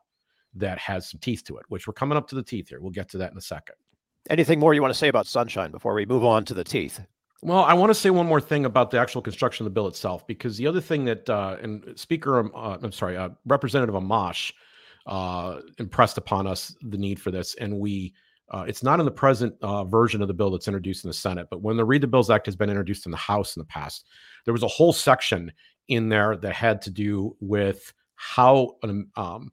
that 0.54 0.78
has 0.78 1.08
some 1.08 1.20
teeth 1.20 1.44
to 1.44 1.58
it, 1.58 1.64
which 1.68 1.86
we're 1.86 1.92
coming 1.92 2.18
up 2.18 2.28
to 2.28 2.34
the 2.34 2.42
teeth 2.42 2.68
here. 2.68 2.80
We'll 2.80 2.90
get 2.90 3.08
to 3.10 3.18
that 3.18 3.32
in 3.32 3.38
a 3.38 3.42
second. 3.42 3.76
Anything 4.28 4.58
more 4.58 4.74
you 4.74 4.82
want 4.82 4.92
to 4.92 4.98
say 4.98 5.08
about 5.08 5.26
sunshine 5.26 5.70
before 5.70 5.94
we 5.94 6.06
move 6.06 6.24
on 6.24 6.44
to 6.46 6.54
the 6.54 6.64
teeth? 6.64 7.00
Well, 7.42 7.64
I 7.64 7.72
want 7.72 7.88
to 7.88 7.94
say 7.94 8.10
one 8.10 8.26
more 8.26 8.40
thing 8.40 8.66
about 8.66 8.90
the 8.90 8.98
actual 8.98 9.22
construction 9.22 9.64
of 9.64 9.72
the 9.72 9.74
bill 9.74 9.86
itself, 9.86 10.26
because 10.26 10.58
the 10.58 10.66
other 10.66 10.80
thing 10.80 11.06
that, 11.06 11.28
uh, 11.30 11.56
and 11.62 11.98
Speaker, 11.98 12.38
um, 12.38 12.52
uh, 12.54 12.76
I'm 12.82 12.92
sorry, 12.92 13.16
uh, 13.16 13.30
Representative 13.46 13.94
Amash 13.94 14.52
uh, 15.06 15.60
impressed 15.78 16.18
upon 16.18 16.46
us 16.46 16.76
the 16.82 16.98
need 16.98 17.18
for 17.18 17.30
this, 17.30 17.54
and 17.54 17.78
we, 17.78 18.12
uh, 18.50 18.66
it's 18.68 18.82
not 18.82 19.00
in 19.00 19.06
the 19.06 19.10
present 19.10 19.54
uh, 19.62 19.84
version 19.84 20.20
of 20.20 20.28
the 20.28 20.34
bill 20.34 20.50
that's 20.50 20.68
introduced 20.68 21.04
in 21.04 21.08
the 21.08 21.14
Senate, 21.14 21.46
but 21.50 21.62
when 21.62 21.78
the 21.78 21.84
Read 21.84 22.02
the 22.02 22.06
Bills 22.06 22.28
Act 22.28 22.44
has 22.44 22.56
been 22.56 22.68
introduced 22.68 23.06
in 23.06 23.12
the 23.12 23.16
House 23.16 23.56
in 23.56 23.60
the 23.60 23.66
past, 23.66 24.06
there 24.44 24.52
was 24.52 24.62
a 24.62 24.68
whole 24.68 24.92
section 24.92 25.50
in 25.88 26.10
there 26.10 26.36
that 26.36 26.52
had 26.52 26.82
to 26.82 26.90
do 26.90 27.34
with 27.40 27.92
how 28.16 28.76
um, 29.16 29.50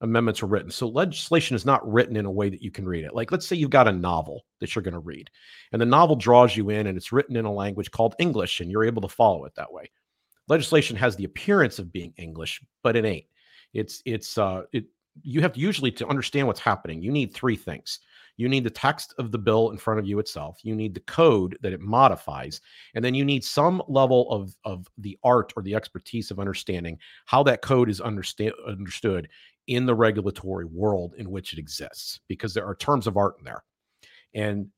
amendments 0.00 0.42
are 0.42 0.46
written. 0.46 0.70
So 0.70 0.88
legislation 0.88 1.54
is 1.54 1.66
not 1.66 1.86
written 1.90 2.16
in 2.16 2.24
a 2.24 2.30
way 2.30 2.48
that 2.48 2.62
you 2.62 2.70
can 2.70 2.86
read 2.86 3.04
it. 3.04 3.14
Like 3.14 3.32
let's 3.32 3.46
say 3.46 3.56
you've 3.56 3.70
got 3.70 3.88
a 3.88 3.92
novel 3.92 4.44
that 4.60 4.74
you're 4.74 4.82
going 4.82 4.94
to 4.94 5.00
read 5.00 5.30
and 5.72 5.80
the 5.80 5.86
novel 5.86 6.16
draws 6.16 6.56
you 6.56 6.70
in 6.70 6.86
and 6.86 6.96
it's 6.96 7.12
written 7.12 7.36
in 7.36 7.44
a 7.44 7.52
language 7.52 7.90
called 7.90 8.14
English 8.18 8.60
and 8.60 8.70
you're 8.70 8.84
able 8.84 9.02
to 9.02 9.08
follow 9.08 9.44
it 9.44 9.54
that 9.56 9.72
way. 9.72 9.90
Legislation 10.48 10.96
has 10.96 11.16
the 11.16 11.24
appearance 11.24 11.78
of 11.78 11.92
being 11.92 12.12
English, 12.16 12.60
but 12.82 12.96
it 12.96 13.04
ain't. 13.04 13.26
It's 13.72 14.02
it's 14.04 14.36
uh 14.36 14.62
it 14.72 14.86
you 15.22 15.42
have 15.42 15.52
to 15.52 15.60
usually 15.60 15.92
to 15.92 16.08
understand 16.08 16.46
what's 16.46 16.60
happening. 16.60 17.02
You 17.02 17.12
need 17.12 17.32
three 17.32 17.56
things. 17.56 18.00
You 18.36 18.48
need 18.48 18.64
the 18.64 18.70
text 18.70 19.14
of 19.18 19.32
the 19.32 19.38
bill 19.38 19.70
in 19.70 19.76
front 19.76 20.00
of 20.00 20.06
you 20.06 20.18
itself. 20.18 20.60
You 20.62 20.74
need 20.74 20.94
the 20.94 21.00
code 21.00 21.58
that 21.60 21.74
it 21.74 21.80
modifies, 21.80 22.62
and 22.94 23.04
then 23.04 23.14
you 23.14 23.24
need 23.24 23.44
some 23.44 23.82
level 23.86 24.30
of 24.30 24.56
of 24.64 24.88
the 24.98 25.18
art 25.22 25.52
or 25.56 25.62
the 25.62 25.74
expertise 25.74 26.30
of 26.30 26.40
understanding 26.40 26.98
how 27.26 27.42
that 27.42 27.60
code 27.60 27.90
is 27.90 28.00
understand 28.00 28.54
understood 28.66 29.28
in 29.66 29.86
the 29.86 29.94
regulatory 29.94 30.64
world 30.64 31.14
in 31.16 31.30
which 31.30 31.52
it 31.52 31.58
exists 31.58 32.20
because 32.28 32.54
there 32.54 32.66
are 32.66 32.74
terms 32.74 33.06
of 33.06 33.16
art 33.16 33.36
in 33.38 33.44
there. 33.44 33.62
And 34.34 34.68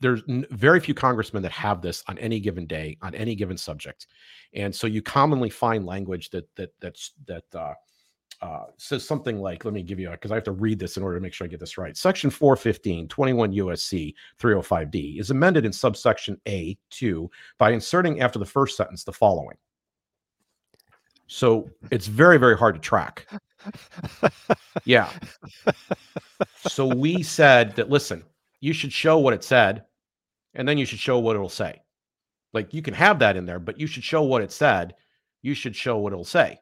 there's 0.00 0.22
very 0.50 0.80
few 0.80 0.94
congressmen 0.94 1.42
that 1.42 1.52
have 1.52 1.80
this 1.80 2.02
on 2.08 2.18
any 2.18 2.40
given 2.40 2.66
day 2.66 2.96
on 3.00 3.14
any 3.14 3.34
given 3.34 3.56
subject. 3.56 4.06
And 4.52 4.74
so 4.74 4.86
you 4.86 5.00
commonly 5.00 5.50
find 5.50 5.86
language 5.86 6.30
that 6.30 6.48
that 6.56 6.70
that's 6.80 7.12
that 7.26 7.44
uh, 7.54 7.74
uh, 8.42 8.64
says 8.76 9.06
something 9.06 9.40
like, 9.40 9.64
let 9.64 9.72
me 9.72 9.82
give 9.82 9.98
you, 9.98 10.10
because 10.10 10.30
I 10.30 10.34
have 10.34 10.44
to 10.44 10.52
read 10.52 10.78
this 10.78 10.96
in 10.96 11.02
order 11.02 11.16
to 11.16 11.22
make 11.22 11.32
sure 11.32 11.46
I 11.46 11.48
get 11.48 11.60
this 11.60 11.78
right. 11.78 11.96
Section 11.96 12.28
415, 12.28 13.08
21 13.08 13.52
USC 13.52 14.14
305D 14.38 15.18
is 15.18 15.30
amended 15.30 15.64
in 15.64 15.72
subsection 15.72 16.38
A2 16.46 17.28
by 17.58 17.70
inserting 17.70 18.20
after 18.20 18.38
the 18.38 18.44
first 18.44 18.76
sentence 18.76 19.04
the 19.04 19.12
following. 19.12 19.56
So 21.26 21.70
it's 21.90 22.06
very, 22.06 22.36
very 22.36 22.58
hard 22.58 22.74
to 22.74 22.80
track 22.80 23.26
yeah. 24.84 25.10
So 26.58 26.86
we 26.86 27.22
said 27.22 27.74
that 27.76 27.90
listen, 27.90 28.24
you 28.60 28.72
should 28.72 28.92
show 28.92 29.18
what 29.18 29.34
it 29.34 29.44
said, 29.44 29.84
and 30.54 30.68
then 30.68 30.78
you 30.78 30.86
should 30.86 30.98
show 30.98 31.18
what 31.18 31.36
it'll 31.36 31.48
say. 31.48 31.82
Like 32.52 32.72
you 32.72 32.82
can 32.82 32.94
have 32.94 33.18
that 33.18 33.36
in 33.36 33.46
there, 33.46 33.58
but 33.58 33.78
you 33.78 33.86
should 33.86 34.04
show 34.04 34.22
what 34.22 34.42
it 34.42 34.52
said. 34.52 34.94
You 35.42 35.54
should 35.54 35.76
show 35.76 35.98
what 35.98 36.12
it'll 36.12 36.24
say. 36.24 36.58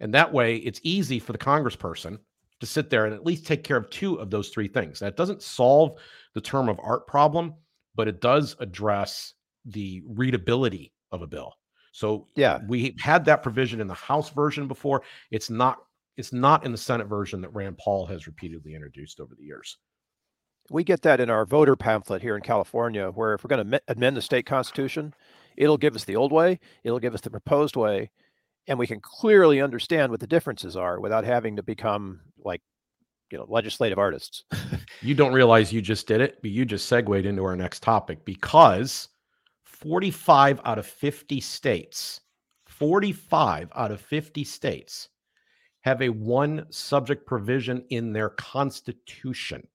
And 0.00 0.12
that 0.14 0.32
way 0.32 0.56
it's 0.56 0.80
easy 0.82 1.18
for 1.18 1.32
the 1.32 1.38
congressperson 1.38 2.18
to 2.60 2.66
sit 2.66 2.90
there 2.90 3.06
and 3.06 3.14
at 3.14 3.26
least 3.26 3.46
take 3.46 3.64
care 3.64 3.76
of 3.76 3.90
two 3.90 4.16
of 4.16 4.30
those 4.30 4.50
three 4.50 4.68
things. 4.68 5.00
That 5.00 5.16
doesn't 5.16 5.42
solve 5.42 5.98
the 6.34 6.40
term 6.40 6.68
of 6.68 6.78
art 6.82 7.06
problem, 7.06 7.54
but 7.94 8.08
it 8.08 8.20
does 8.20 8.54
address 8.60 9.34
the 9.64 10.02
readability 10.06 10.92
of 11.10 11.22
a 11.22 11.26
bill. 11.26 11.54
So 11.92 12.28
yeah, 12.36 12.60
we 12.68 12.94
had 12.98 13.24
that 13.26 13.42
provision 13.42 13.80
in 13.80 13.86
the 13.86 13.94
House 13.94 14.30
version 14.30 14.66
before. 14.66 15.02
It's 15.30 15.50
not 15.50 15.78
it's 16.16 16.32
not 16.32 16.64
in 16.64 16.72
the 16.72 16.78
Senate 16.78 17.06
version 17.06 17.40
that 17.40 17.54
Rand 17.54 17.78
Paul 17.78 18.06
has 18.06 18.26
repeatedly 18.26 18.74
introduced 18.74 19.20
over 19.20 19.34
the 19.34 19.44
years. 19.44 19.78
We 20.70 20.84
get 20.84 21.02
that 21.02 21.20
in 21.20 21.30
our 21.30 21.44
voter 21.44 21.76
pamphlet 21.76 22.22
here 22.22 22.36
in 22.36 22.42
California, 22.42 23.08
where 23.10 23.34
if 23.34 23.42
we're 23.42 23.56
going 23.56 23.70
to 23.70 23.82
amend 23.88 24.16
the 24.16 24.22
state 24.22 24.46
constitution, 24.46 25.12
it'll 25.56 25.76
give 25.76 25.96
us 25.96 26.04
the 26.04 26.16
old 26.16 26.32
way, 26.32 26.60
it'll 26.84 27.00
give 27.00 27.14
us 27.14 27.20
the 27.20 27.30
proposed 27.30 27.76
way, 27.76 28.10
and 28.66 28.78
we 28.78 28.86
can 28.86 29.00
clearly 29.00 29.60
understand 29.60 30.10
what 30.10 30.20
the 30.20 30.26
differences 30.26 30.76
are 30.76 31.00
without 31.00 31.24
having 31.24 31.56
to 31.56 31.62
become 31.62 32.20
like 32.44 32.62
you 33.30 33.38
know 33.38 33.46
legislative 33.48 33.98
artists 33.98 34.44
you 35.00 35.14
don't 35.14 35.32
realize 35.32 35.72
you 35.72 35.80
just 35.80 36.06
did 36.06 36.20
it 36.20 36.40
but 36.42 36.50
you 36.50 36.64
just 36.64 36.86
segued 36.86 37.26
into 37.26 37.44
our 37.44 37.56
next 37.56 37.82
topic 37.82 38.24
because 38.24 39.08
45 39.64 40.60
out 40.64 40.78
of 40.78 40.86
50 40.86 41.40
states 41.40 42.20
45 42.66 43.70
out 43.74 43.90
of 43.90 44.00
50 44.00 44.44
states 44.44 45.08
have 45.82 46.02
a 46.02 46.08
one 46.08 46.66
subject 46.70 47.26
provision 47.26 47.84
in 47.90 48.12
their 48.12 48.30
constitution 48.30 49.66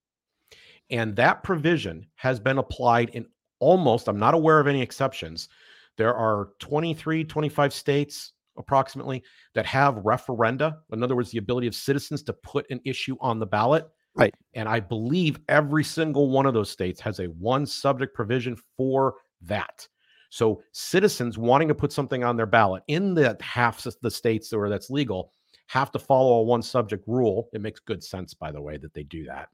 and 0.89 1.15
that 1.15 1.43
provision 1.43 2.05
has 2.15 2.39
been 2.39 2.57
applied 2.57 3.09
in 3.09 3.25
almost 3.59 4.07
i'm 4.07 4.19
not 4.19 4.33
aware 4.33 4.59
of 4.59 4.67
any 4.67 4.81
exceptions 4.81 5.49
there 5.97 6.15
are 6.15 6.49
23 6.59 7.23
25 7.23 7.73
states 7.73 8.33
approximately 8.57 9.23
that 9.53 9.65
have 9.65 9.95
referenda. 9.95 10.77
In 10.91 11.03
other 11.03 11.15
words, 11.15 11.31
the 11.31 11.37
ability 11.37 11.67
of 11.67 11.75
citizens 11.75 12.23
to 12.23 12.33
put 12.33 12.69
an 12.69 12.81
issue 12.85 13.15
on 13.21 13.39
the 13.39 13.45
ballot. 13.45 13.87
Right. 14.15 14.33
And 14.55 14.67
I 14.67 14.79
believe 14.79 15.39
every 15.47 15.83
single 15.83 16.29
one 16.29 16.45
of 16.45 16.53
those 16.53 16.71
states 16.71 16.99
has 17.01 17.19
a 17.19 17.25
one 17.25 17.65
subject 17.65 18.15
provision 18.15 18.57
for 18.75 19.15
that. 19.43 19.87
So 20.29 20.61
citizens 20.73 21.37
wanting 21.37 21.67
to 21.67 21.75
put 21.75 21.93
something 21.93 22.23
on 22.23 22.35
their 22.35 22.47
ballot 22.47 22.83
in 22.87 23.13
the 23.13 23.37
half 23.41 23.85
of 23.85 23.95
the 24.01 24.11
states 24.11 24.51
where 24.51 24.69
that's 24.69 24.89
legal 24.89 25.31
have 25.67 25.91
to 25.91 25.99
follow 25.99 26.39
a 26.39 26.43
one 26.43 26.61
subject 26.61 27.07
rule. 27.07 27.49
It 27.53 27.61
makes 27.61 27.79
good 27.79 28.03
sense, 28.03 28.33
by 28.33 28.51
the 28.51 28.61
way, 28.61 28.77
that 28.77 28.93
they 28.93 29.03
do 29.03 29.25
that. 29.25 29.49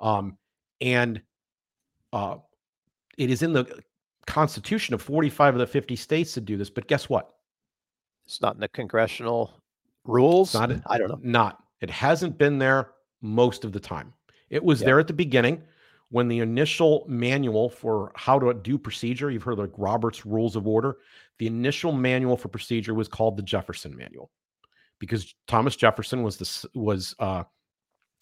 Um, 0.00 0.36
and 0.80 1.22
uh, 2.12 2.36
it 3.16 3.30
is 3.30 3.42
in 3.42 3.52
the 3.52 3.80
constitution 4.26 4.94
of 4.94 5.02
45 5.02 5.54
of 5.54 5.60
the 5.60 5.66
50 5.66 5.96
states 5.96 6.34
to 6.34 6.40
do 6.40 6.56
this. 6.56 6.70
But 6.70 6.88
guess 6.88 7.08
what? 7.08 7.30
It's 8.26 8.40
not 8.40 8.54
in 8.54 8.60
the 8.60 8.68
congressional 8.68 9.62
rules. 10.04 10.54
Not, 10.54 10.72
I 10.86 10.98
don't 10.98 11.08
know. 11.08 11.20
Not. 11.22 11.62
It 11.80 11.90
hasn't 11.90 12.36
been 12.38 12.58
there 12.58 12.92
most 13.22 13.64
of 13.64 13.72
the 13.72 13.80
time. 13.80 14.12
It 14.50 14.62
was 14.62 14.80
yeah. 14.80 14.86
there 14.86 15.00
at 15.00 15.06
the 15.06 15.12
beginning 15.12 15.62
when 16.10 16.28
the 16.28 16.40
initial 16.40 17.04
manual 17.08 17.68
for 17.68 18.12
how 18.14 18.38
to 18.38 18.54
do 18.54 18.78
procedure, 18.78 19.30
you've 19.30 19.42
heard 19.42 19.58
like 19.58 19.72
Robert's 19.76 20.24
Rules 20.24 20.56
of 20.56 20.66
Order. 20.66 20.96
The 21.38 21.46
initial 21.46 21.92
manual 21.92 22.36
for 22.36 22.48
procedure 22.48 22.94
was 22.94 23.08
called 23.08 23.36
the 23.36 23.42
Jefferson 23.42 23.96
Manual 23.96 24.30
because 24.98 25.34
Thomas 25.46 25.76
Jefferson 25.76 26.22
was 26.22 26.36
the 26.36 26.68
was 26.78 27.14
uh, 27.18 27.44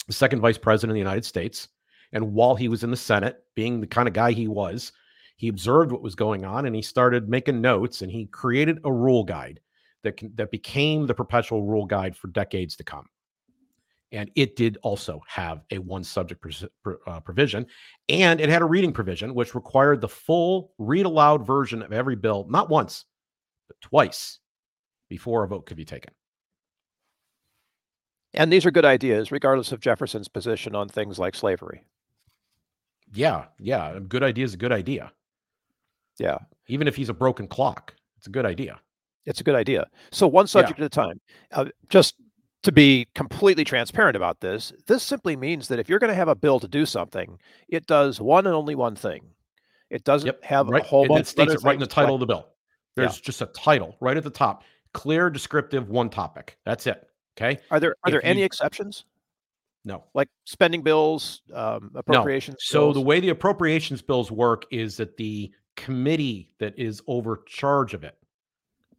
the 0.07 0.13
second 0.13 0.41
vice 0.41 0.59
president 0.59 0.91
of 0.91 0.95
the 0.95 1.01
United 1.01 1.25
States, 1.25 1.69
and 2.13 2.33
while 2.33 2.55
he 2.55 2.69
was 2.69 2.85
in 2.85 2.91
the 2.91 2.97
Senate, 2.97 3.45
being 3.55 3.81
the 3.81 3.87
kind 3.87 4.09
of 4.09 4.15
guy 4.15 4.33
he 4.33 4.49
was, 4.49 4.93
he 5.37 5.49
observed 5.49 5.93
what 5.93 6.03
was 6.03 6.15
going 6.15 6.45
on 6.45 6.67
and 6.67 6.77
he 6.77 6.83
started 6.83 7.29
making 7.29 7.61
notes 7.61 8.03
and 8.03 8.11
he 8.11 8.27
created 8.27 8.79
a 8.85 8.93
rule 8.93 9.25
guide 9.25 9.61
that 10.03 10.17
can, 10.17 10.33
that 10.35 10.51
became 10.51 11.07
the 11.07 11.15
perpetual 11.15 11.65
rule 11.65 11.87
guide 11.87 12.17
for 12.17 12.29
decades 12.29 12.77
to 12.77 12.85
come. 12.85 13.07
And 14.13 14.31
it 14.35 14.57
did 14.57 14.77
also 14.83 15.23
have 15.27 15.63
a 15.71 15.79
one 15.79 16.05
subject 16.05 16.45
uh, 17.07 17.21
provision, 17.21 17.67
and 18.11 18.41
it 18.43 18.51
had 18.51 18.61
a 18.61 18.67
reading 18.67 18.93
provision, 18.93 19.35
which 19.35 19.55
required 19.55 20.03
the 20.03 20.09
full 20.09 20.75
read 20.77 21.07
aloud 21.07 21.47
version 21.47 21.81
of 21.81 21.93
every 21.93 22.15
bill, 22.15 22.47
not 22.51 22.69
once, 22.69 23.07
but 23.69 23.81
twice 23.81 24.39
before 25.09 25.45
a 25.45 25.49
vote 25.49 25.65
could 25.65 25.79
be 25.79 25.87
taken. 25.87 26.13
And 28.35 28.53
these 28.53 28.65
are 28.65 28.71
good 28.71 28.85
ideas, 28.85 29.31
regardless 29.31 29.73
of 29.73 29.81
Jefferson's 29.81 30.29
position 30.29 30.75
on 30.75 30.89
things 30.89 31.19
like 31.19 31.35
slavery. 31.35 31.85
Yeah, 33.13 33.45
yeah. 33.59 33.97
A 33.97 34.01
good 34.01 34.23
idea 34.23 34.45
is 34.45 34.55
a 34.55 34.59
good 34.59 34.73
idea. 34.73 35.13
Yeah. 36.19 36.39
Even 36.69 36.89
if 36.89 36.97
he's 36.97 37.11
a 37.11 37.15
broken 37.15 37.47
clock, 37.47 37.95
it's 38.17 38.27
a 38.27 38.31
good 38.31 38.47
idea. 38.47 38.81
It's 39.27 39.41
a 39.41 39.45
good 39.45 39.55
idea. 39.55 39.87
So 40.11 40.27
one 40.27 40.47
subject 40.47 40.79
yeah. 40.79 40.87
at 40.87 40.93
a 40.93 40.95
time. 40.95 41.21
Uh, 41.53 41.67
just 41.91 42.15
to 42.63 42.73
be 42.73 43.07
completely 43.15 43.65
transparent 43.65 44.17
about 44.17 44.41
this, 44.41 44.73
this 44.87 45.03
simply 45.03 45.37
means 45.37 45.69
that 45.69 45.79
if 45.79 45.89
you're 45.89 45.99
going 45.99 46.09
to 46.09 46.15
have 46.15 46.29
a 46.29 46.35
bill 46.35 46.59
to 46.61 46.69
do 46.69 46.87
something, 46.87 47.39
it 47.69 47.87
does 47.87 48.21
one 48.21 48.47
and 48.47 48.55
only 48.55 48.75
one 48.75 48.97
thing. 48.97 49.27
It 49.91 50.05
doesn't 50.05 50.27
yep. 50.27 50.43
have 50.43 50.69
right. 50.69 50.83
a 50.83 50.87
whole 50.87 51.07
bunch. 51.07 51.21
It 51.21 51.27
states 51.27 51.53
it 51.53 51.63
right 51.63 51.75
in 51.75 51.81
the 51.81 51.87
title 51.87 52.15
like, 52.15 52.15
of 52.15 52.21
the 52.21 52.27
bill. 52.27 52.49
There's 52.97 53.17
yeah. 53.17 53.23
just 53.25 53.43
a 53.43 53.47
title 53.47 53.97
right 54.01 54.17
at 54.17 54.25
the 54.25 54.31
top, 54.31 54.65
clear, 54.95 55.29
descriptive, 55.29 55.91
one 55.91 56.09
topic. 56.09 56.57
That's 56.65 56.87
it. 56.87 57.07
Okay. 57.37 57.61
Are 57.71 57.81
there 57.81 57.91
are 57.91 58.09
if 58.09 58.13
there 58.13 58.23
you, 58.23 58.31
any 58.31 58.43
exceptions? 58.43 59.05
No. 59.85 60.05
Like 60.15 60.29
spending 60.45 60.83
bills, 60.83 61.43
um, 61.53 61.91
appropriations. 61.95 62.55
No. 62.55 62.57
So 62.61 62.81
bills? 62.87 62.95
the 62.95 63.01
way 63.01 63.21
the 63.21 63.31
appropriations 63.31 64.03
bills 64.03 64.31
work 64.31 64.65
is 64.71 64.97
that 64.99 65.17
the 65.17 65.51
committee 65.77 66.51
that 66.59 66.79
is 66.79 67.03
over 67.07 67.43
charge 67.47 67.95
of 67.95 68.05
it 68.05 68.17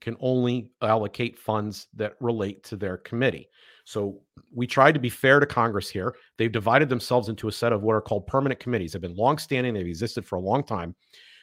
can 0.02 0.18
only 0.20 0.70
allocate 0.82 1.40
funds 1.40 1.88
that 1.94 2.16
relate 2.20 2.64
to 2.66 2.76
their 2.76 2.98
committee. 2.98 3.48
So 3.86 4.22
we 4.54 4.68
tried 4.68 4.94
to 4.94 5.00
be 5.00 5.10
fair 5.10 5.40
to 5.40 5.46
Congress 5.46 5.90
here. 5.90 6.16
They've 6.38 6.52
divided 6.52 6.90
themselves 6.90 7.30
into 7.30 7.48
a 7.48 7.52
set 7.52 7.72
of 7.72 7.84
what 7.84 7.94
are 7.94 8.02
called 8.02 8.28
permanent 8.28 8.60
committees. 8.60 8.94
They've 8.94 9.02
been 9.02 9.16
long-standing, 9.16 9.74
they've 9.74 9.86
existed 9.86 10.26
for 10.26 10.36
a 10.36 10.42
long 10.42 10.64
time. 10.64 10.96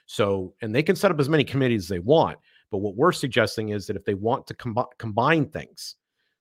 So, 0.05 0.55
and 0.61 0.75
they 0.75 0.83
can 0.83 0.97
set 0.97 1.11
up 1.11 1.21
as 1.21 1.29
many 1.29 1.45
committees 1.45 1.85
as 1.85 1.89
they 1.89 1.99
want. 2.01 2.39
But 2.71 2.79
what 2.79 2.97
we're 2.97 3.13
suggesting 3.13 3.71
is 3.71 3.87
that 3.87 3.97
if 3.97 4.05
they 4.05 4.15
want 4.15 4.47
to 4.49 4.55
com- 4.55 4.87
combine 4.99 5.49
things, 5.49 5.97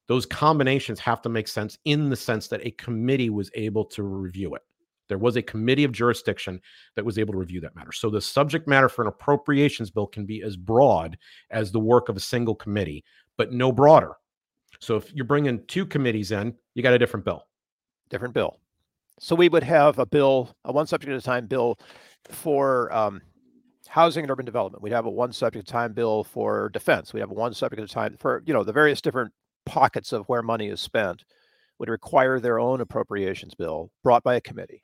those 0.09 0.25
combinations 0.25 0.99
have 0.99 1.21
to 1.21 1.29
make 1.29 1.47
sense 1.47 1.77
in 1.85 2.09
the 2.09 2.15
sense 2.15 2.47
that 2.47 2.65
a 2.65 2.71
committee 2.71 3.29
was 3.29 3.51
able 3.53 3.85
to 3.85 4.01
review 4.01 4.55
it. 4.55 4.63
There 5.07 5.19
was 5.19 5.35
a 5.35 5.41
committee 5.41 5.83
of 5.83 5.91
jurisdiction 5.91 6.59
that 6.95 7.05
was 7.05 7.19
able 7.19 7.33
to 7.33 7.37
review 7.39 7.61
that 7.61 7.75
matter. 7.75 7.91
So 7.91 8.09
the 8.09 8.19
subject 8.19 8.67
matter 8.67 8.89
for 8.89 9.03
an 9.03 9.07
appropriations 9.07 9.91
bill 9.91 10.07
can 10.07 10.25
be 10.25 10.41
as 10.41 10.57
broad 10.57 11.15
as 11.51 11.71
the 11.71 11.79
work 11.79 12.09
of 12.09 12.17
a 12.17 12.19
single 12.19 12.55
committee, 12.55 13.03
but 13.37 13.53
no 13.53 13.71
broader. 13.71 14.13
So 14.79 14.95
if 14.95 15.13
you're 15.13 15.25
bringing 15.25 15.63
two 15.67 15.85
committees 15.85 16.31
in, 16.31 16.55
you 16.73 16.81
got 16.81 16.93
a 16.93 16.99
different 16.99 17.23
bill. 17.23 17.45
Different 18.09 18.33
bill. 18.33 18.59
So 19.19 19.35
we 19.35 19.47
would 19.47 19.63
have 19.63 19.99
a 19.99 20.07
bill, 20.07 20.49
a 20.65 20.71
one 20.71 20.87
subject 20.87 21.11
at 21.11 21.19
a 21.19 21.21
time 21.21 21.45
bill 21.45 21.77
for 22.29 22.91
um, 22.91 23.21
housing 23.87 24.23
and 24.23 24.31
urban 24.31 24.45
development. 24.45 24.81
We'd 24.81 24.93
have 24.93 25.05
a 25.05 25.11
one 25.11 25.33
subject 25.33 25.67
at 25.67 25.69
a 25.69 25.71
time 25.71 25.93
bill 25.93 26.23
for 26.23 26.69
defense. 26.69 27.13
We 27.13 27.19
have 27.19 27.29
a 27.29 27.35
one 27.35 27.53
subject 27.53 27.79
at 27.79 27.91
a 27.91 27.93
time 27.93 28.17
for 28.17 28.41
you 28.47 28.55
know 28.55 28.63
the 28.63 28.73
various 28.73 29.01
different 29.01 29.31
pockets 29.69 30.11
of 30.11 30.25
where 30.25 30.41
money 30.41 30.67
is 30.67 30.81
spent 30.81 31.23
would 31.77 31.89
require 31.89 32.39
their 32.39 32.59
own 32.59 32.81
appropriations 32.81 33.53
bill 33.53 33.91
brought 34.03 34.23
by 34.23 34.35
a 34.35 34.41
committee. 34.41 34.83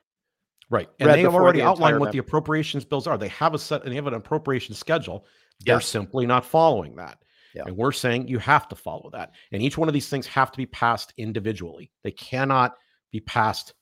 Right. 0.70 0.88
And 0.98 1.10
they 1.10 1.22
have 1.22 1.34
already 1.34 1.60
the 1.60 1.66
outlined 1.66 2.00
what 2.00 2.12
the 2.12 2.18
appropriations 2.18 2.84
bills 2.84 3.06
are. 3.06 3.18
They 3.18 3.28
have 3.28 3.54
a 3.54 3.58
set 3.58 3.82
and 3.82 3.92
they 3.92 3.96
have 3.96 4.06
an 4.06 4.14
appropriation 4.14 4.74
schedule. 4.74 5.26
They're 5.64 5.76
yes. 5.76 5.86
simply 5.86 6.26
not 6.26 6.44
following 6.44 6.96
that. 6.96 7.18
Yeah. 7.54 7.62
And 7.66 7.76
we're 7.76 7.92
saying 7.92 8.28
you 8.28 8.38
have 8.38 8.68
to 8.68 8.76
follow 8.76 9.10
that. 9.12 9.32
And 9.52 9.62
each 9.62 9.78
one 9.78 9.88
of 9.88 9.94
these 9.94 10.08
things 10.08 10.26
have 10.26 10.50
to 10.50 10.56
be 10.56 10.66
passed 10.66 11.14
individually. 11.16 11.90
They 12.02 12.10
cannot 12.10 12.74
be 13.12 13.20
passed 13.20 13.74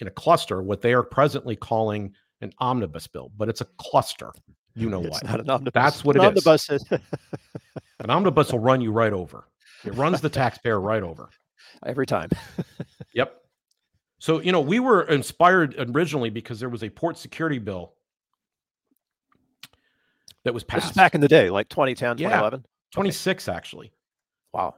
in 0.00 0.08
a 0.08 0.10
cluster, 0.10 0.62
what 0.62 0.80
they 0.80 0.92
are 0.92 1.02
presently 1.04 1.54
calling 1.54 2.12
an 2.40 2.52
omnibus 2.58 3.06
bill, 3.06 3.30
but 3.36 3.48
it's 3.48 3.60
a 3.60 3.66
cluster. 3.78 4.32
You 4.74 4.88
know 4.88 5.02
it's 5.04 5.10
what? 5.10 5.24
Not 5.24 5.40
an 5.40 5.50
omnibus. 5.50 5.72
That's 5.74 6.04
what 6.04 6.16
it 6.16 6.20
is 6.20 6.22
an 6.22 6.24
it 6.24 6.28
omnibus 6.28 6.70
is. 6.70 6.82
Is. 6.90 6.98
an 8.00 8.10
omnibus 8.10 8.50
will 8.52 8.58
run 8.58 8.80
you 8.80 8.90
right 8.90 9.12
over. 9.12 9.46
It 9.84 9.94
runs 9.94 10.20
the 10.20 10.28
taxpayer 10.28 10.80
right 10.80 11.02
over. 11.02 11.28
Every 11.86 12.06
time. 12.06 12.30
yep. 13.14 13.40
So, 14.18 14.40
you 14.40 14.52
know, 14.52 14.60
we 14.60 14.78
were 14.78 15.02
inspired 15.02 15.74
originally 15.78 16.30
because 16.30 16.60
there 16.60 16.68
was 16.68 16.84
a 16.84 16.90
port 16.90 17.18
security 17.18 17.58
bill 17.58 17.94
that 20.44 20.54
was 20.54 20.62
passed. 20.62 20.94
back 20.94 21.14
in 21.14 21.20
the 21.20 21.28
day, 21.28 21.50
like 21.50 21.68
2010, 21.68 22.18
yeah, 22.18 22.28
2011? 22.28 22.64
26, 22.92 23.48
okay. 23.48 23.56
actually. 23.56 23.92
Wow. 24.52 24.76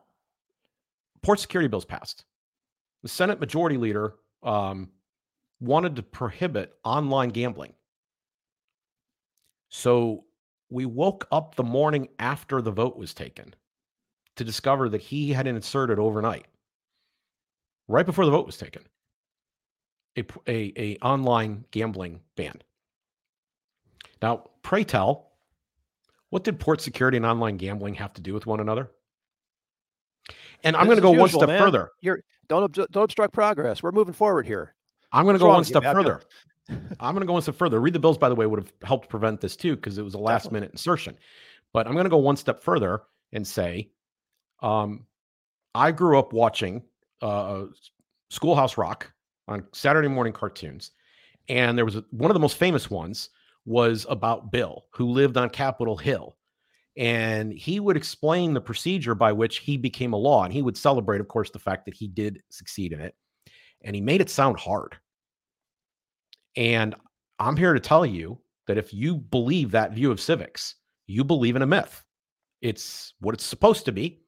Port 1.23 1.41
security 1.41 1.69
bills 1.69 1.85
passed. 1.85 2.25
The 3.03 3.09
Senate 3.09 3.39
Majority 3.39 3.77
Leader 3.77 4.15
um, 4.43 4.91
wanted 5.61 5.97
to 5.97 6.03
prohibit 6.03 6.73
online 6.85 7.31
gambling. 7.31 7.75
So 9.69 10.25
we 10.71 10.87
woke 10.87 11.27
up 11.31 11.55
the 11.55 11.65
morning 11.65 12.09
after 12.19 12.63
the 12.63 12.71
vote 12.71 12.97
was 12.97 13.13
taken 13.13 13.55
to 14.37 14.45
discover 14.45 14.89
that 14.89 15.01
he 15.01 15.33
had 15.33 15.47
inserted 15.47 15.99
overnight, 15.99 16.47
right 17.89 18.07
before 18.07 18.25
the 18.25 18.31
vote 18.31 18.47
was 18.47 18.57
taken 18.57 18.83
a, 20.17 20.25
a, 20.47 20.73
a 20.77 20.97
online 21.03 21.65
gambling 21.71 22.21
ban. 22.37 22.61
Now, 24.23 24.51
pray 24.63 24.85
tell, 24.85 25.33
what 26.31 26.45
did 26.45 26.59
port 26.59 26.81
security 26.81 27.17
and 27.17 27.27
online 27.27 27.57
gambling 27.57 27.95
have 27.95 28.13
to 28.15 28.23
do 28.23 28.33
with 28.33 28.47
one 28.47 28.61
another? 28.61 28.91
And 30.63 30.77
I'm 30.77 30.87
going 30.87 30.97
to 30.97 31.03
go 31.03 31.11
usual, 31.11 31.21
one 31.21 31.29
step 31.29 31.49
man. 31.49 31.61
further. 31.61 31.91
You're 32.01 32.21
Don't 32.49 32.73
obju- 32.73 32.89
don't 32.91 33.05
obstruct 33.05 33.35
progress. 33.35 33.83
We're 33.83 33.93
moving 33.93 34.15
forward 34.15 34.47
here. 34.47 34.75
I'm 35.13 35.25
going 35.25 35.35
to 35.35 35.41
go 35.41 35.49
one 35.49 35.65
step 35.65 35.83
further. 35.83 36.23
I'm 36.69 37.15
going 37.15 37.21
to 37.21 37.27
go 37.27 37.35
one 37.35 37.43
step 37.43 37.57
further. 37.57 37.79
Read 37.79 37.93
the 37.93 37.99
bills, 37.99 38.17
by 38.17 38.31
the 38.31 38.35
way, 38.35 38.47
would 38.47 38.59
have 38.59 38.73
helped 38.83 39.11
prevent 39.11 39.41
this 39.43 39.55
too, 39.55 39.77
because 39.77 39.99
it 39.99 40.03
was 40.03 40.15
a 40.15 40.19
last 40.19 40.45
Definitely. 40.45 40.57
minute 40.57 40.73
insertion. 40.73 41.19
But 41.75 41.87
I'm 41.87 41.93
going 41.93 42.05
to 42.05 42.11
go 42.11 42.17
one 42.17 42.37
step 42.37 42.63
further 42.63 43.03
and 43.33 43.47
say, 43.47 43.91
um, 44.65 45.07
I 45.75 45.93
grew 45.93 46.19
up 46.19 46.33
watching 46.33 46.83
uh, 47.21 47.65
Schoolhouse 48.31 48.79
Rock 48.79 49.13
on 49.47 49.67
Saturday 49.73 50.09
morning 50.09 50.33
cartoons, 50.33 50.93
and 51.51 51.77
there 51.77 51.85
was 51.85 51.97
a, 51.97 52.05
one 52.11 52.31
of 52.31 52.35
the 52.35 52.41
most 52.41 52.57
famous 52.57 52.91
ones 52.91 53.29
was 53.67 54.07
about 54.09 54.51
Bill, 54.51 54.87
who 54.91 55.11
lived 55.11 55.37
on 55.37 55.51
Capitol 55.51 55.99
Hill, 55.99 56.37
and 56.97 57.53
he 57.53 57.79
would 57.79 57.97
explain 57.97 58.55
the 58.55 58.61
procedure 58.61 59.15
by 59.15 59.33
which 59.33 59.59
he 59.59 59.77
became 59.77 60.15
a 60.15 60.19
law, 60.19 60.45
and 60.45 60.53
he 60.53 60.63
would 60.63 60.79
celebrate, 60.79 61.21
of 61.21 61.29
course, 61.29 61.51
the 61.51 61.59
fact 61.59 61.85
that 61.85 61.95
he 61.95 62.09
did 62.09 62.41
succeed 62.49 62.95
in 62.95 63.01
it, 63.01 63.15
and 63.83 63.95
he 63.95 64.01
made 64.01 64.23
it 64.23 64.31
sound 64.31 64.59
hard. 64.59 64.97
And 66.57 66.95
I'm 67.39 67.57
here 67.57 67.75
to 67.75 67.81
tell 67.81 68.07
you 68.07 68.41
that 68.67 68.79
if 68.79 68.95
you 68.95 69.17
believe 69.17 69.73
that 69.73 69.93
view 69.93 70.11
of 70.11 70.21
civics, 70.21 70.77
you 71.07 71.23
believe 71.23 71.57
in 71.57 71.63
a 71.63 71.67
myth. 71.67 72.03
It's 72.63 73.13
what 73.21 73.35
it's 73.35 73.45
supposed 73.45 73.85
to 73.85 73.93
be, 73.93 74.24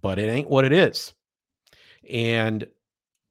but 0.00 0.18
it 0.18 0.28
ain't 0.28 0.50
what 0.50 0.64
it 0.64 0.72
is. 0.72 1.14
And 2.10 2.66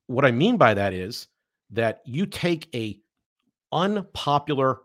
what 0.08 0.26
I 0.26 0.32
mean 0.32 0.58
by 0.58 0.74
that 0.74 0.94
is 0.94 1.28
that 1.72 2.02
you 2.06 2.26
take 2.26 2.74
a 2.74 3.00
unpopular 3.72 4.82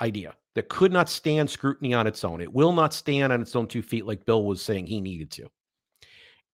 idea 0.00 0.34
that 0.54 0.68
could 0.68 0.92
not 0.92 1.08
stand 1.08 1.50
scrutiny 1.50 1.92
on 1.94 2.06
its 2.06 2.24
own. 2.24 2.40
It 2.40 2.52
will 2.52 2.72
not 2.72 2.94
stand 2.94 3.32
on 3.32 3.42
its 3.42 3.56
own 3.56 3.66
two 3.66 3.82
feet 3.82 4.06
like 4.06 4.24
Bill 4.24 4.44
was 4.44 4.62
saying 4.62 4.86
he 4.86 5.00
needed 5.00 5.30
to. 5.32 5.50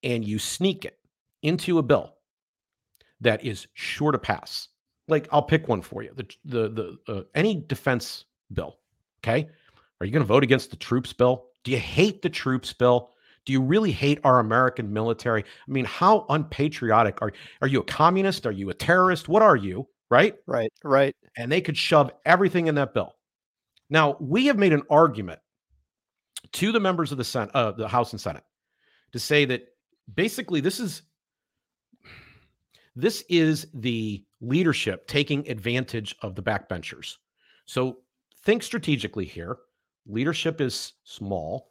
And 0.03 0.25
you 0.25 0.39
sneak 0.39 0.85
it 0.85 0.99
into 1.43 1.79
a 1.79 1.83
bill 1.83 2.15
that 3.21 3.45
is 3.45 3.67
sure 3.75 4.13
to 4.13 4.19
pass. 4.19 4.69
Like 5.09 5.29
I'll 5.33 5.43
pick 5.43 5.69
one 5.69 5.83
for 5.83 6.03
you. 6.03 6.13
The 6.15 6.27
the 6.45 6.69
the 7.07 7.13
uh, 7.13 7.23
any 7.35 7.57
defense 7.67 8.25
bill, 8.53 8.79
okay? 9.23 9.49
Are 10.01 10.07
you 10.07 10.13
going 10.13 10.23
to 10.23 10.27
vote 10.27 10.45
against 10.45 10.71
the 10.71 10.77
troops 10.77 11.13
bill? 11.13 11.47
Do 11.65 11.71
you 11.71 11.79
hate 11.79 12.23
the 12.23 12.31
troops 12.31 12.73
bill? 12.73 13.11
Do 13.51 13.53
you 13.53 13.61
really 13.61 13.91
hate 13.91 14.21
our 14.23 14.39
American 14.39 14.93
military? 14.93 15.43
I 15.43 15.71
mean, 15.73 15.85
how 15.85 16.25
unpatriotic 16.29 17.21
are 17.21 17.33
are 17.61 17.67
you 17.67 17.81
a 17.81 17.85
communist? 17.85 18.47
Are 18.47 18.53
you 18.53 18.71
a 18.71 18.75
terrorist? 18.75 19.29
What 19.29 19.43
are 19.43 19.57
you? 19.57 19.89
Right? 20.09 20.37
Right, 20.47 20.73
right. 20.85 21.17
and 21.37 21.51
they 21.51 21.61
could 21.61 21.77
shove 21.77 22.13
everything 22.25 22.69
in 22.69 22.77
that 22.77 22.95
bill. 22.95 23.17
Now, 23.89 24.17
we 24.21 24.47
have 24.47 24.57
made 24.57 24.73
an 24.73 24.85
argument 24.89 25.41
to 26.53 26.71
the 26.71 26.79
members 26.79 27.11
of 27.11 27.19
the 27.19 27.25
Senate, 27.25 27.51
uh, 27.53 27.73
the 27.73 27.89
House 27.89 28.13
and 28.13 28.21
Senate, 28.21 28.45
to 29.11 29.19
say 29.19 29.45
that 29.47 29.67
basically 30.15 30.61
this 30.61 30.79
is 30.79 31.03
this 32.95 33.25
is 33.29 33.67
the 33.75 34.25
leadership 34.41 35.09
taking 35.09 35.49
advantage 35.49 36.15
of 36.23 36.37
the 36.37 36.43
backbenchers. 36.45 37.17
So 37.67 37.99
think 38.45 38.63
strategically 38.63 39.25
here. 39.25 39.57
Leadership 40.07 40.61
is 40.61 40.93
small, 41.03 41.70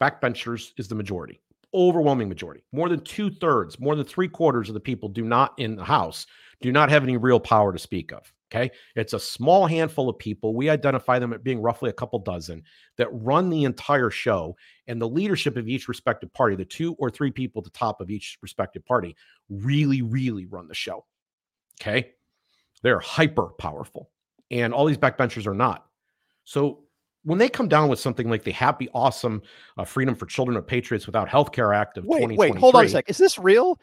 backbenchers 0.00 0.70
is 0.76 0.88
the 0.88 0.94
majority, 0.94 1.40
overwhelming 1.74 2.28
majority. 2.28 2.64
More 2.72 2.88
than 2.88 3.00
two 3.00 3.30
thirds, 3.30 3.78
more 3.78 3.96
than 3.96 4.04
three 4.04 4.28
quarters 4.28 4.68
of 4.68 4.74
the 4.74 4.80
people 4.80 5.08
do 5.08 5.24
not 5.24 5.54
in 5.58 5.76
the 5.76 5.84
House 5.84 6.26
do 6.60 6.72
not 6.72 6.90
have 6.90 7.02
any 7.02 7.16
real 7.16 7.40
power 7.40 7.72
to 7.72 7.78
speak 7.78 8.12
of. 8.12 8.32
Okay. 8.50 8.70
It's 8.96 9.12
a 9.12 9.20
small 9.20 9.66
handful 9.66 10.08
of 10.08 10.18
people. 10.18 10.54
We 10.54 10.70
identify 10.70 11.18
them 11.18 11.34
at 11.34 11.44
being 11.44 11.60
roughly 11.60 11.90
a 11.90 11.94
couple 11.94 12.18
dozen 12.18 12.62
that 12.96 13.08
run 13.12 13.50
the 13.50 13.64
entire 13.64 14.08
show. 14.08 14.56
And 14.86 15.00
the 15.00 15.08
leadership 15.08 15.58
of 15.58 15.68
each 15.68 15.86
respective 15.86 16.32
party, 16.32 16.56
the 16.56 16.64
two 16.64 16.94
or 16.94 17.10
three 17.10 17.30
people 17.30 17.60
at 17.60 17.64
the 17.64 17.78
top 17.78 18.00
of 18.00 18.10
each 18.10 18.38
respective 18.40 18.86
party, 18.86 19.14
really, 19.50 20.00
really 20.00 20.46
run 20.46 20.66
the 20.66 20.74
show. 20.74 21.04
Okay. 21.80 22.12
They're 22.82 23.00
hyper 23.00 23.48
powerful. 23.58 24.10
And 24.50 24.72
all 24.72 24.86
these 24.86 24.96
backbenchers 24.96 25.46
are 25.46 25.54
not. 25.54 25.84
So 26.44 26.84
when 27.24 27.38
they 27.38 27.48
come 27.48 27.68
down 27.68 27.88
with 27.88 28.00
something 28.00 28.28
like 28.30 28.44
the 28.44 28.52
happy, 28.52 28.88
awesome 28.94 29.42
uh, 29.76 29.84
Freedom 29.84 30.14
for 30.14 30.26
Children 30.26 30.56
of 30.56 30.66
Patriots 30.66 31.06
Without 31.06 31.28
Healthcare 31.28 31.76
Act 31.76 31.98
of 31.98 32.04
Wait, 32.04 32.18
2023. 32.20 32.50
wait, 32.52 32.60
hold 32.60 32.74
on 32.76 32.84
a 32.84 32.88
sec. 32.88 33.08
Is 33.08 33.18
this 33.18 33.38
real? 33.38 33.78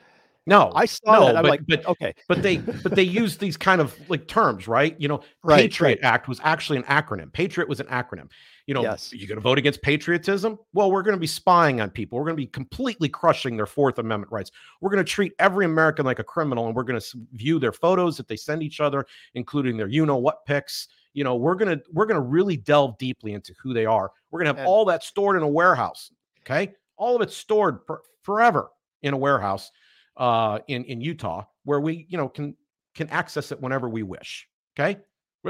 No, 0.47 0.71
I 0.75 0.85
saw 0.85 1.13
no, 1.13 1.25
that. 1.25 1.37
I'm 1.37 1.43
but- 1.43 1.49
like, 1.49 1.61
but- 1.67 1.85
okay, 1.87 2.13
but 2.27 2.43
they 2.43 2.57
but 2.57 2.95
they 2.95 3.03
use 3.03 3.37
these 3.37 3.57
kind 3.57 3.81
of 3.81 3.95
like 4.09 4.27
terms, 4.27 4.67
right? 4.67 4.95
You 4.99 5.07
know, 5.07 5.21
Right, 5.43 5.61
Patriot 5.61 5.99
Act 6.03 6.27
was 6.27 6.39
actually 6.43 6.77
an 6.77 6.83
acronym. 6.83 7.31
Patriot 7.33 7.67
was 7.67 7.79
an 7.79 7.87
acronym. 7.87 8.29
You 8.67 8.73
know, 8.73 8.81
Yes. 8.81 9.13
you 9.13 9.27
going 9.27 9.37
to 9.37 9.41
vote 9.41 9.59
against 9.59 9.81
patriotism? 9.83 10.57
Well, 10.73 10.91
we're 10.91 11.03
going 11.03 11.15
to 11.15 11.19
be 11.19 11.27
spying 11.27 11.81
on 11.81 11.91
people. 11.91 12.17
We're 12.17 12.25
going 12.25 12.35
to 12.35 12.41
be 12.41 12.47
completely 12.47 13.07
crushing 13.07 13.55
their 13.55 13.67
Fourth 13.67 13.99
Amendment 13.99 14.31
rights. 14.31 14.51
We're 14.81 14.89
going 14.89 15.05
to 15.05 15.09
treat 15.09 15.33
every 15.37 15.65
American 15.65 16.03
like 16.03 16.17
a 16.17 16.23
criminal, 16.23 16.65
and 16.65 16.75
we're 16.75 16.83
going 16.83 16.99
to 16.99 17.17
view 17.33 17.59
their 17.59 17.71
photos 17.71 18.17
that 18.17 18.27
they 18.27 18.35
send 18.35 18.63
each 18.63 18.79
other, 18.79 19.05
including 19.35 19.77
their 19.77 19.87
you 19.87 20.05
know 20.05 20.17
what 20.17 20.45
pics. 20.45 20.87
You 21.13 21.23
know, 21.23 21.35
we're 21.35 21.55
gonna 21.55 21.79
we're 21.93 22.07
gonna 22.07 22.19
really 22.19 22.57
delve 22.57 22.97
deeply 22.97 23.33
into 23.33 23.53
who 23.63 23.73
they 23.73 23.85
are. 23.85 24.11
We're 24.31 24.39
gonna 24.39 24.49
have 24.49 24.57
And- 24.57 24.67
all 24.67 24.83
that 24.85 25.01
stored 25.01 25.37
in 25.37 25.43
a 25.43 25.47
warehouse. 25.47 26.11
Okay, 26.41 26.73
all 26.97 27.15
of 27.15 27.21
it 27.21 27.31
stored 27.31 27.79
for, 27.87 28.01
forever 28.23 28.69
in 29.01 29.13
a 29.13 29.17
warehouse 29.17 29.71
uh, 30.17 30.59
in 30.67 30.83
in 30.85 30.99
Utah, 30.99 31.45
where 31.63 31.79
we 31.79 32.05
you 32.09 32.17
know 32.17 32.27
can 32.27 32.57
can 32.95 33.07
access 33.11 33.51
it 33.53 33.61
whenever 33.61 33.87
we 33.87 34.03
wish. 34.03 34.49
Okay, 34.77 34.99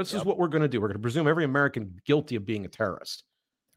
this 0.04 0.14
is 0.14 0.24
what 0.24 0.38
we're 0.38 0.48
going 0.48 0.62
to 0.62 0.68
do. 0.68 0.80
We're 0.80 0.88
going 0.88 0.98
to 0.98 1.02
presume 1.02 1.26
every 1.28 1.44
American 1.44 2.00
guilty 2.04 2.36
of 2.36 2.44
being 2.46 2.64
a 2.64 2.68
terrorist, 2.68 3.24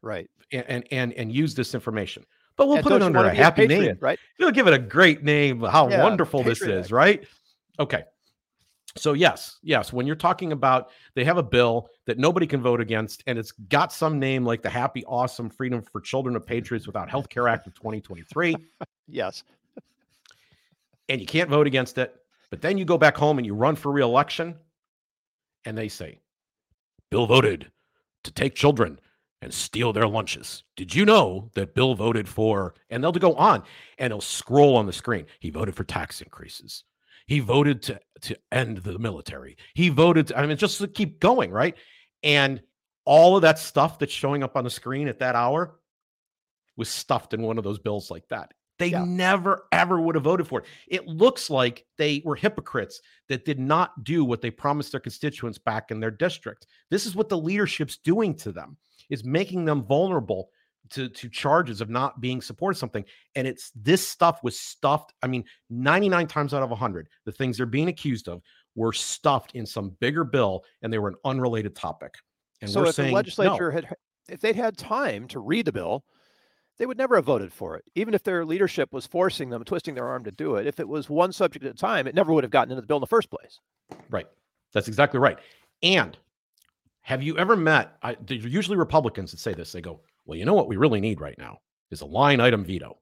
right. 0.02 0.28
and 0.52 0.64
and 0.68 0.84
and, 0.90 1.12
and 1.14 1.32
use 1.32 1.54
this 1.54 1.74
information. 1.74 2.24
But 2.56 2.66
we'll 2.68 2.76
And 2.78 2.84
put 2.84 2.92
it 2.92 3.02
under 3.02 3.20
a 3.20 3.34
happy 3.34 3.66
patriot, 3.66 3.80
name. 3.86 3.98
right? 4.00 4.18
We'll 4.38 4.50
give 4.50 4.66
it 4.66 4.74
a 4.74 4.78
great 4.78 5.22
name. 5.24 5.60
How 5.60 5.88
Yeah, 5.88 6.02
wonderful 6.02 6.42
this 6.42 6.60
is, 6.60 6.86
Act. 6.86 6.90
right? 6.92 7.24
Okay. 7.78 8.02
So 8.96 9.12
yes, 9.12 9.58
yes, 9.62 9.92
when 9.92 10.04
you're 10.04 10.16
talking 10.16 10.50
about 10.52 10.90
they 11.14 11.24
have 11.24 11.38
a 11.38 11.42
bill 11.44 11.88
that 12.06 12.18
nobody 12.18 12.46
can 12.46 12.60
vote 12.60 12.80
against, 12.80 13.22
and 13.28 13.38
it's 13.38 13.52
got 13.52 13.92
some 13.92 14.18
name 14.18 14.44
like 14.44 14.62
the 14.62 14.68
Happy, 14.68 15.04
Awesome 15.06 15.48
Freedom 15.48 15.80
for 15.80 16.00
Children 16.00 16.34
of 16.34 16.44
Patriots 16.44 16.86
Without 16.88 17.08
Healthcare 17.08 17.48
Act 17.50 17.66
of 17.68 17.74
2023 17.74 18.56
Yes. 19.08 19.44
and 21.08 21.20
you 21.20 21.26
can't 21.26 21.48
vote 21.48 21.66
against 21.66 21.98
it. 21.98 22.14
But 22.50 22.60
then 22.60 22.76
you 22.78 22.84
go 22.84 22.98
back 22.98 23.16
home 23.16 23.38
and 23.38 23.46
you 23.46 23.54
run 23.54 23.76
for 23.76 23.92
reelection, 23.92 24.56
and 25.64 25.76
they 25.76 25.88
say, 25.88 26.18
Bill 27.10 27.26
voted 27.26 27.70
to 28.24 28.32
take 28.32 28.54
children 28.54 28.98
and 29.42 29.52
steal 29.52 29.92
their 29.92 30.06
lunches. 30.06 30.64
Did 30.76 30.94
you 30.94 31.04
know 31.04 31.50
that 31.54 31.74
Bill 31.74 31.94
voted 31.94 32.28
for, 32.28 32.74
and 32.90 33.02
they'll 33.02 33.12
go 33.12 33.34
on 33.34 33.62
and 33.98 34.10
they'll 34.10 34.20
scroll 34.20 34.76
on 34.76 34.86
the 34.86 34.92
screen. 34.92 35.26
He 35.40 35.50
voted 35.50 35.74
for 35.74 35.84
tax 35.84 36.20
increases. 36.20 36.84
He 37.26 37.40
voted 37.40 37.82
to, 37.82 38.00
to 38.22 38.36
end 38.52 38.78
the 38.78 38.98
military. 38.98 39.56
He 39.74 39.88
voted, 39.88 40.28
to, 40.28 40.38
I 40.38 40.46
mean, 40.46 40.56
just 40.56 40.78
to 40.78 40.88
keep 40.88 41.20
going, 41.20 41.50
right? 41.50 41.76
And 42.22 42.60
all 43.04 43.36
of 43.36 43.42
that 43.42 43.58
stuff 43.58 43.98
that's 43.98 44.12
showing 44.12 44.42
up 44.42 44.56
on 44.56 44.64
the 44.64 44.70
screen 44.70 45.08
at 45.08 45.20
that 45.20 45.36
hour 45.36 45.78
was 46.76 46.88
stuffed 46.88 47.32
in 47.32 47.42
one 47.42 47.56
of 47.56 47.64
those 47.64 47.78
bills 47.78 48.10
like 48.10 48.28
that. 48.28 48.52
They 48.80 48.88
Yeah. 48.88 49.04
never, 49.04 49.66
ever 49.72 50.00
would 50.00 50.14
have 50.14 50.24
voted 50.24 50.48
for 50.48 50.60
it. 50.60 50.66
It 50.88 51.06
looks 51.06 51.50
like 51.50 51.86
they 51.98 52.22
were 52.24 52.34
hypocrites 52.34 53.00
that 53.28 53.44
did 53.44 53.60
not 53.60 54.02
do 54.04 54.24
what 54.24 54.40
they 54.40 54.50
promised 54.50 54.92
their 54.92 55.00
constituents 55.00 55.58
back 55.58 55.90
in 55.90 56.00
their 56.00 56.10
district. 56.10 56.66
This 56.90 57.06
is 57.06 57.14
what 57.14 57.28
the 57.28 57.38
leadership's 57.38 57.98
doing 57.98 58.34
to 58.36 58.52
them, 58.52 58.76
is 59.10 59.22
making 59.22 59.66
them 59.66 59.84
vulnerable 59.84 60.50
to, 60.90 61.08
to 61.08 61.28
charges 61.28 61.80
of 61.80 61.90
not 61.90 62.20
being 62.20 62.40
supported 62.40 62.78
something. 62.78 63.04
And 63.36 63.46
it's 63.46 63.70
this 63.74 64.06
stuff 64.06 64.42
was 64.42 64.58
stuffed. 64.58 65.12
I 65.22 65.26
mean, 65.26 65.44
99 65.68 66.26
times 66.26 66.54
out 66.54 66.62
of 66.62 66.70
100, 66.70 67.08
the 67.24 67.32
things 67.32 67.56
they're 67.58 67.66
being 67.66 67.88
accused 67.88 68.28
of 68.28 68.42
were 68.74 68.92
stuffed 68.92 69.54
in 69.54 69.66
some 69.66 69.90
bigger 70.00 70.24
bill 70.24 70.64
and 70.82 70.92
they 70.92 70.98
were 70.98 71.08
an 71.08 71.16
unrelated 71.24 71.76
topic. 71.76 72.14
And 72.62 72.70
so 72.70 72.84
if 72.84 72.94
saying 72.94 73.08
the 73.08 73.12
no. 73.12 73.16
legislature 73.16 73.70
had, 73.70 73.94
if 74.28 74.40
they'd 74.40 74.56
had 74.56 74.76
time 74.76 75.28
to 75.28 75.40
read 75.40 75.66
the 75.66 75.72
bill, 75.72 76.04
they 76.80 76.86
would 76.86 76.96
never 76.96 77.16
have 77.16 77.26
voted 77.26 77.52
for 77.52 77.76
it. 77.76 77.84
Even 77.94 78.14
if 78.14 78.22
their 78.22 78.42
leadership 78.42 78.90
was 78.90 79.04
forcing 79.04 79.50
them, 79.50 79.62
twisting 79.64 79.94
their 79.94 80.08
arm 80.08 80.24
to 80.24 80.30
do 80.30 80.56
it. 80.56 80.66
If 80.66 80.80
it 80.80 80.88
was 80.88 81.10
one 81.10 81.30
subject 81.30 81.62
at 81.62 81.72
a 81.72 81.74
time, 81.74 82.06
it 82.06 82.14
never 82.14 82.32
would 82.32 82.42
have 82.42 82.50
gotten 82.50 82.72
into 82.72 82.80
the 82.80 82.86
bill 82.86 82.96
in 82.96 83.02
the 83.02 83.06
first 83.06 83.28
place. 83.28 83.60
Right. 84.08 84.26
That's 84.72 84.88
exactly 84.88 85.20
right. 85.20 85.38
And 85.82 86.16
have 87.02 87.22
you 87.22 87.36
ever 87.36 87.54
met? 87.54 87.98
I, 88.02 88.16
they're 88.24 88.38
usually 88.38 88.78
Republicans 88.78 89.30
that 89.32 89.40
say 89.40 89.52
this. 89.52 89.72
They 89.72 89.82
go, 89.82 90.00
"Well, 90.24 90.38
you 90.38 90.46
know 90.46 90.54
what 90.54 90.68
we 90.68 90.78
really 90.78 91.02
need 91.02 91.20
right 91.20 91.36
now 91.36 91.58
is 91.90 92.00
a 92.00 92.06
line 92.06 92.40
item 92.40 92.64
veto. 92.64 92.96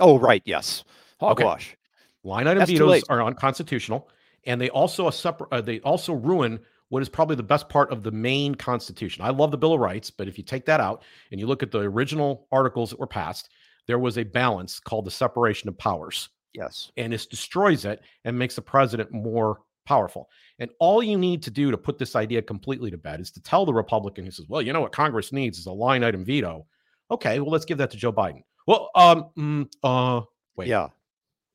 Oh, 0.00 0.18
right. 0.18 0.42
Yes. 0.44 0.82
Okay. 1.22 1.44
Hogwash. 1.44 1.76
Line 2.24 2.48
item 2.48 2.58
That's 2.58 2.72
vetoes 2.72 3.04
are 3.08 3.22
unconstitutional, 3.22 4.08
and 4.46 4.60
they 4.60 4.68
also 4.70 5.06
a 5.06 5.12
separate. 5.12 5.48
Uh, 5.52 5.60
they 5.60 5.78
also 5.80 6.12
ruin 6.12 6.58
what 6.90 7.02
is 7.02 7.08
probably 7.08 7.36
the 7.36 7.42
best 7.42 7.68
part 7.68 7.90
of 7.90 8.02
the 8.02 8.10
main 8.10 8.54
Constitution. 8.54 9.24
I 9.24 9.30
love 9.30 9.50
the 9.50 9.56
Bill 9.58 9.72
of 9.72 9.80
Rights, 9.80 10.10
but 10.10 10.28
if 10.28 10.36
you 10.36 10.44
take 10.44 10.66
that 10.66 10.80
out 10.80 11.02
and 11.30 11.40
you 11.40 11.46
look 11.46 11.62
at 11.62 11.70
the 11.70 11.80
original 11.80 12.46
articles 12.52 12.90
that 12.90 13.00
were 13.00 13.06
passed, 13.06 13.48
there 13.86 13.98
was 13.98 14.18
a 14.18 14.22
balance 14.24 14.78
called 14.78 15.06
the 15.06 15.10
separation 15.10 15.68
of 15.68 15.78
powers. 15.78 16.28
Yes. 16.52 16.90
and 16.96 17.14
it 17.14 17.24
destroys 17.30 17.84
it 17.84 18.02
and 18.24 18.36
makes 18.36 18.56
the 18.56 18.62
president 18.62 19.12
more 19.12 19.60
powerful. 19.86 20.28
And 20.58 20.68
all 20.80 21.00
you 21.00 21.16
need 21.16 21.44
to 21.44 21.50
do 21.50 21.70
to 21.70 21.78
put 21.78 21.96
this 21.96 22.16
idea 22.16 22.42
completely 22.42 22.90
to 22.90 22.98
bed 22.98 23.20
is 23.20 23.30
to 23.32 23.40
tell 23.40 23.64
the 23.64 23.72
Republican 23.72 24.24
who 24.24 24.32
says, 24.32 24.46
"Well, 24.48 24.60
you 24.60 24.72
know 24.72 24.80
what 24.80 24.90
Congress 24.90 25.32
needs 25.32 25.58
is 25.58 25.66
a 25.66 25.72
line 25.72 26.02
item 26.02 26.24
veto." 26.24 26.66
Okay, 27.08 27.38
well 27.38 27.50
let's 27.52 27.64
give 27.64 27.78
that 27.78 27.92
to 27.92 27.96
Joe 27.96 28.12
Biden. 28.12 28.42
Well, 28.66 28.90
um, 28.96 29.26
mm, 29.38 29.68
uh, 29.84 30.22
wait, 30.56 30.66
Yeah. 30.68 30.88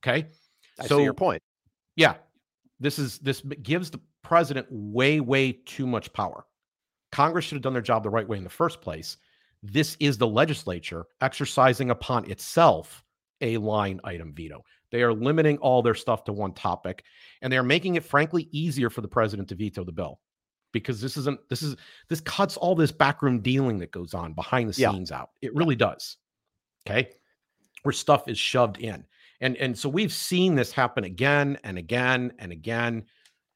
okay. 0.02 0.28
I 0.80 0.88
so 0.88 0.98
see 0.98 1.04
your 1.04 1.14
point. 1.14 1.44
Yeah, 1.98 2.16
this 2.80 2.98
is 2.98 3.20
this 3.20 3.42
gives 3.42 3.92
the 3.92 4.00
president 4.26 4.68
way, 4.72 5.20
way 5.20 5.52
too 5.52 5.86
much 5.86 6.12
power. 6.12 6.46
Congress 7.12 7.46
should 7.46 7.56
have 7.56 7.62
done 7.62 7.74
their 7.74 7.82
job 7.82 8.02
the 8.04 8.10
right 8.10 8.28
way 8.28 8.38
in 8.38 8.44
the 8.44 8.50
first 8.50 8.82
place. 8.82 9.18
This 9.62 9.96
is 10.00 10.18
the 10.18 10.28
legislature 10.28 11.06
exercising 11.22 11.92
upon 11.92 12.30
itself 12.30 13.04
a 13.42 13.58
line 13.58 14.00
item 14.04 14.34
veto. 14.34 14.64
They 14.92 15.04
are 15.04 15.14
limiting 15.14 15.58
all 15.60 15.82
their 15.82 15.94
stuff 15.94 16.24
to 16.26 16.34
one 16.34 16.54
topic, 16.54 17.04
and 17.42 17.54
they 17.54 17.58
are 17.58 17.64
making 17.64 17.96
it, 17.96 18.04
frankly, 18.04 18.48
easier 18.52 18.90
for 18.90 19.02
the 19.02 19.08
president 19.08 19.48
to 19.50 19.56
veto 19.56 19.84
the 19.84 19.92
bill 19.92 20.20
because 20.72 21.00
this 21.00 21.18
isn't 21.18 21.40
this 21.50 21.62
is 21.62 21.76
this 22.10 22.22
cuts 22.22 22.58
all 22.58 22.76
this 22.76 22.92
backroom 22.92 23.40
dealing 23.42 23.78
that 23.80 23.92
goes 23.92 24.14
on 24.14 24.34
behind 24.34 24.70
the 24.74 24.82
Yeah. 24.82 24.92
scenes 24.92 25.12
out. 25.12 25.30
It 25.42 25.54
really 25.56 25.76
does. 25.76 26.18
Okay, 26.88 27.12
where 27.84 27.94
stuff 27.94 28.28
is 28.28 28.38
shoved 28.40 28.78
in, 28.80 29.06
and 29.42 29.56
and 29.58 29.78
so 29.78 29.88
we've 29.90 30.14
seen 30.14 30.56
this 30.56 30.72
happen 30.72 31.04
again 31.04 31.58
and 31.64 31.78
again 31.78 32.34
and 32.40 32.52
again, 32.52 33.06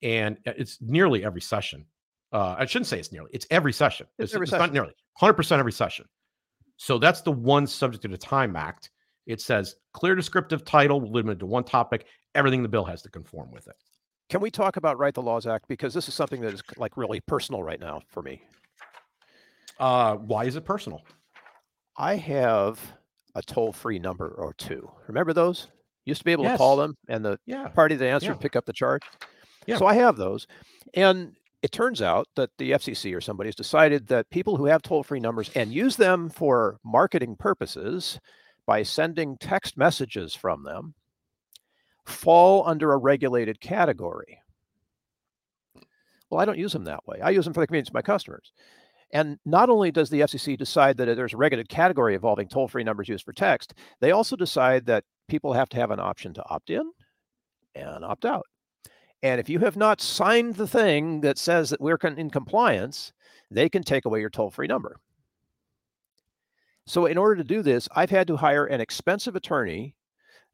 and 0.01 0.37
it's 0.45 0.79
nearly 0.81 1.23
every 1.23 1.41
session. 1.41 1.85
Uh, 2.31 2.55
I 2.59 2.65
shouldn't 2.65 2.87
say 2.87 2.99
it's 2.99 3.11
nearly; 3.11 3.29
it's 3.33 3.47
every 3.49 3.73
session. 3.73 4.07
It's 4.17 4.25
It's, 4.25 4.35
every 4.35 4.45
it's 4.45 4.51
session. 4.51 4.61
not 4.67 4.73
nearly 4.73 4.93
hundred 5.17 5.33
percent 5.33 5.59
every 5.59 5.71
session. 5.71 6.05
So 6.77 6.97
that's 6.97 7.21
the 7.21 7.31
one 7.31 7.67
subject 7.67 8.05
of 8.05 8.11
the 8.11 8.17
Time 8.17 8.55
Act. 8.55 8.91
It 9.25 9.41
says 9.41 9.75
clear 9.93 10.15
descriptive 10.15 10.63
title 10.63 11.01
limited 11.11 11.39
to 11.39 11.45
one 11.45 11.63
topic. 11.63 12.05
Everything 12.35 12.63
the 12.63 12.69
bill 12.69 12.85
has 12.85 13.01
to 13.01 13.09
conform 13.09 13.51
with 13.51 13.67
it. 13.67 13.75
Can 14.29 14.41
we 14.41 14.51
talk 14.51 14.77
about 14.77 14.97
Write 14.99 15.15
the 15.15 15.21
Laws 15.21 15.47
Act 15.47 15.67
because 15.67 15.93
this 15.93 16.07
is 16.07 16.13
something 16.13 16.39
that 16.41 16.53
is 16.53 16.61
like 16.77 16.95
really 16.95 17.19
personal 17.21 17.63
right 17.63 17.79
now 17.79 18.01
for 18.07 18.21
me. 18.21 18.43
Uh, 19.79 20.15
why 20.15 20.45
is 20.45 20.55
it 20.55 20.65
personal? 20.65 21.01
I 21.97 22.15
have 22.15 22.79
a 23.35 23.41
toll-free 23.41 23.99
number 23.99 24.27
or 24.37 24.53
two. 24.53 24.89
Remember 25.07 25.33
those? 25.33 25.67
Used 26.05 26.21
to 26.21 26.25
be 26.25 26.31
able 26.31 26.43
to 26.45 26.57
call 26.57 26.75
them 26.77 26.95
and 27.07 27.23
the 27.23 27.39
Yeah. 27.45 27.67
party 27.69 27.95
that 27.95 28.07
answered 28.07 28.27
Yeah. 28.29 28.33
pick 28.35 28.55
up 28.55 28.65
the 28.65 28.73
charge. 28.73 29.01
Yeah. 29.65 29.77
So 29.77 29.85
I 29.85 29.93
have 29.95 30.17
those. 30.17 30.47
And 30.93 31.35
it 31.61 31.71
turns 31.71 32.01
out 32.01 32.27
that 32.35 32.51
the 32.57 32.71
FCC 32.71 33.15
or 33.15 33.21
somebody 33.21 33.49
has 33.49 33.55
decided 33.55 34.07
that 34.07 34.29
people 34.29 34.55
who 34.55 34.65
have 34.65 34.81
toll-free 34.81 35.19
numbers 35.19 35.51
and 35.55 35.73
use 35.73 35.95
them 35.95 36.29
for 36.29 36.79
marketing 36.83 37.35
purposes 37.37 38.19
by 38.65 38.83
sending 38.83 39.37
text 39.37 39.77
messages 39.77 40.33
from 40.33 40.63
them 40.63 40.93
fall 42.05 42.67
under 42.67 42.93
a 42.93 42.97
regulated 42.97 43.59
category. 43.59 44.39
Well, 46.29 46.39
I 46.39 46.45
don't 46.45 46.57
use 46.57 46.73
them 46.73 46.85
that 46.85 47.05
way. 47.07 47.19
I 47.21 47.31
use 47.31 47.45
them 47.45 47.53
for 47.53 47.59
the 47.59 47.67
convenience 47.67 47.89
of 47.89 47.95
my 47.95 48.01
customers. 48.01 48.53
And 49.11 49.39
not 49.43 49.69
only 49.69 49.91
does 49.91 50.09
the 50.09 50.21
FCC 50.21 50.57
decide 50.57 50.97
that 50.97 51.05
there's 51.05 51.33
a 51.33 51.37
regulated 51.37 51.67
category 51.67 52.13
involving 52.13 52.47
toll-free 52.47 52.83
numbers 52.83 53.09
used 53.09 53.25
for 53.25 53.33
text, 53.33 53.73
they 53.99 54.11
also 54.11 54.35
decide 54.35 54.85
that 54.85 55.03
people 55.27 55.53
have 55.53 55.69
to 55.69 55.77
have 55.77 55.91
an 55.91 55.99
option 55.99 56.33
to 56.35 56.47
opt 56.47 56.69
in 56.69 56.91
and 57.73 58.05
opt 58.05 58.25
out. 58.25 58.45
And 59.21 59.39
if 59.39 59.49
you 59.49 59.59
have 59.59 59.75
not 59.75 60.01
signed 60.01 60.55
the 60.55 60.67
thing 60.67 61.21
that 61.21 61.37
says 61.37 61.69
that 61.69 61.81
we're 61.81 61.95
in 61.95 62.29
compliance, 62.29 63.11
they 63.51 63.67
can 63.67 63.83
take 63.83 64.05
away 64.05 64.21
your 64.21 64.29
toll 64.29 64.49
free 64.49 64.67
number. 64.67 64.97
So, 66.87 67.05
in 67.05 67.17
order 67.17 67.35
to 67.35 67.43
do 67.43 67.61
this, 67.61 67.87
I've 67.95 68.09
had 68.09 68.27
to 68.27 68.37
hire 68.37 68.65
an 68.65 68.81
expensive 68.81 69.35
attorney 69.35 69.95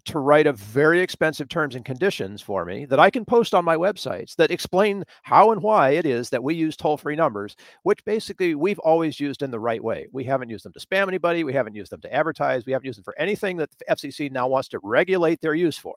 to 0.05 0.19
write 0.19 0.47
a 0.47 0.53
very 0.53 0.99
expensive 0.99 1.49
terms 1.49 1.75
and 1.75 1.83
conditions 1.83 2.41
for 2.41 2.63
me 2.65 2.85
that 2.85 2.99
I 2.99 3.09
can 3.09 3.25
post 3.25 3.55
on 3.55 3.65
my 3.65 3.75
websites 3.75 4.35
that 4.35 4.51
explain 4.51 5.03
how 5.23 5.51
and 5.51 5.61
why 5.63 5.91
it 5.91 6.05
is 6.05 6.29
that 6.29 6.43
we 6.43 6.53
use 6.53 6.75
toll 6.75 6.97
free 6.97 7.15
numbers, 7.15 7.55
which 7.83 8.03
basically 8.05 8.53
we've 8.53 8.79
always 8.79 9.19
used 9.19 9.41
in 9.41 9.49
the 9.49 9.59
right 9.59 9.83
way. 9.83 10.07
We 10.11 10.23
haven't 10.23 10.49
used 10.49 10.65
them 10.65 10.73
to 10.73 10.85
spam 10.85 11.07
anybody, 11.07 11.43
we 11.43 11.53
haven't 11.53 11.75
used 11.75 11.91
them 11.91 12.01
to 12.01 12.13
advertise, 12.13 12.65
we 12.65 12.73
haven't 12.73 12.85
used 12.85 12.99
them 12.99 13.03
for 13.03 13.17
anything 13.17 13.57
that 13.57 13.69
the 13.79 13.85
FCC 13.95 14.31
now 14.31 14.47
wants 14.47 14.69
to 14.69 14.79
regulate 14.83 15.41
their 15.41 15.55
use 15.55 15.77
for. 15.77 15.95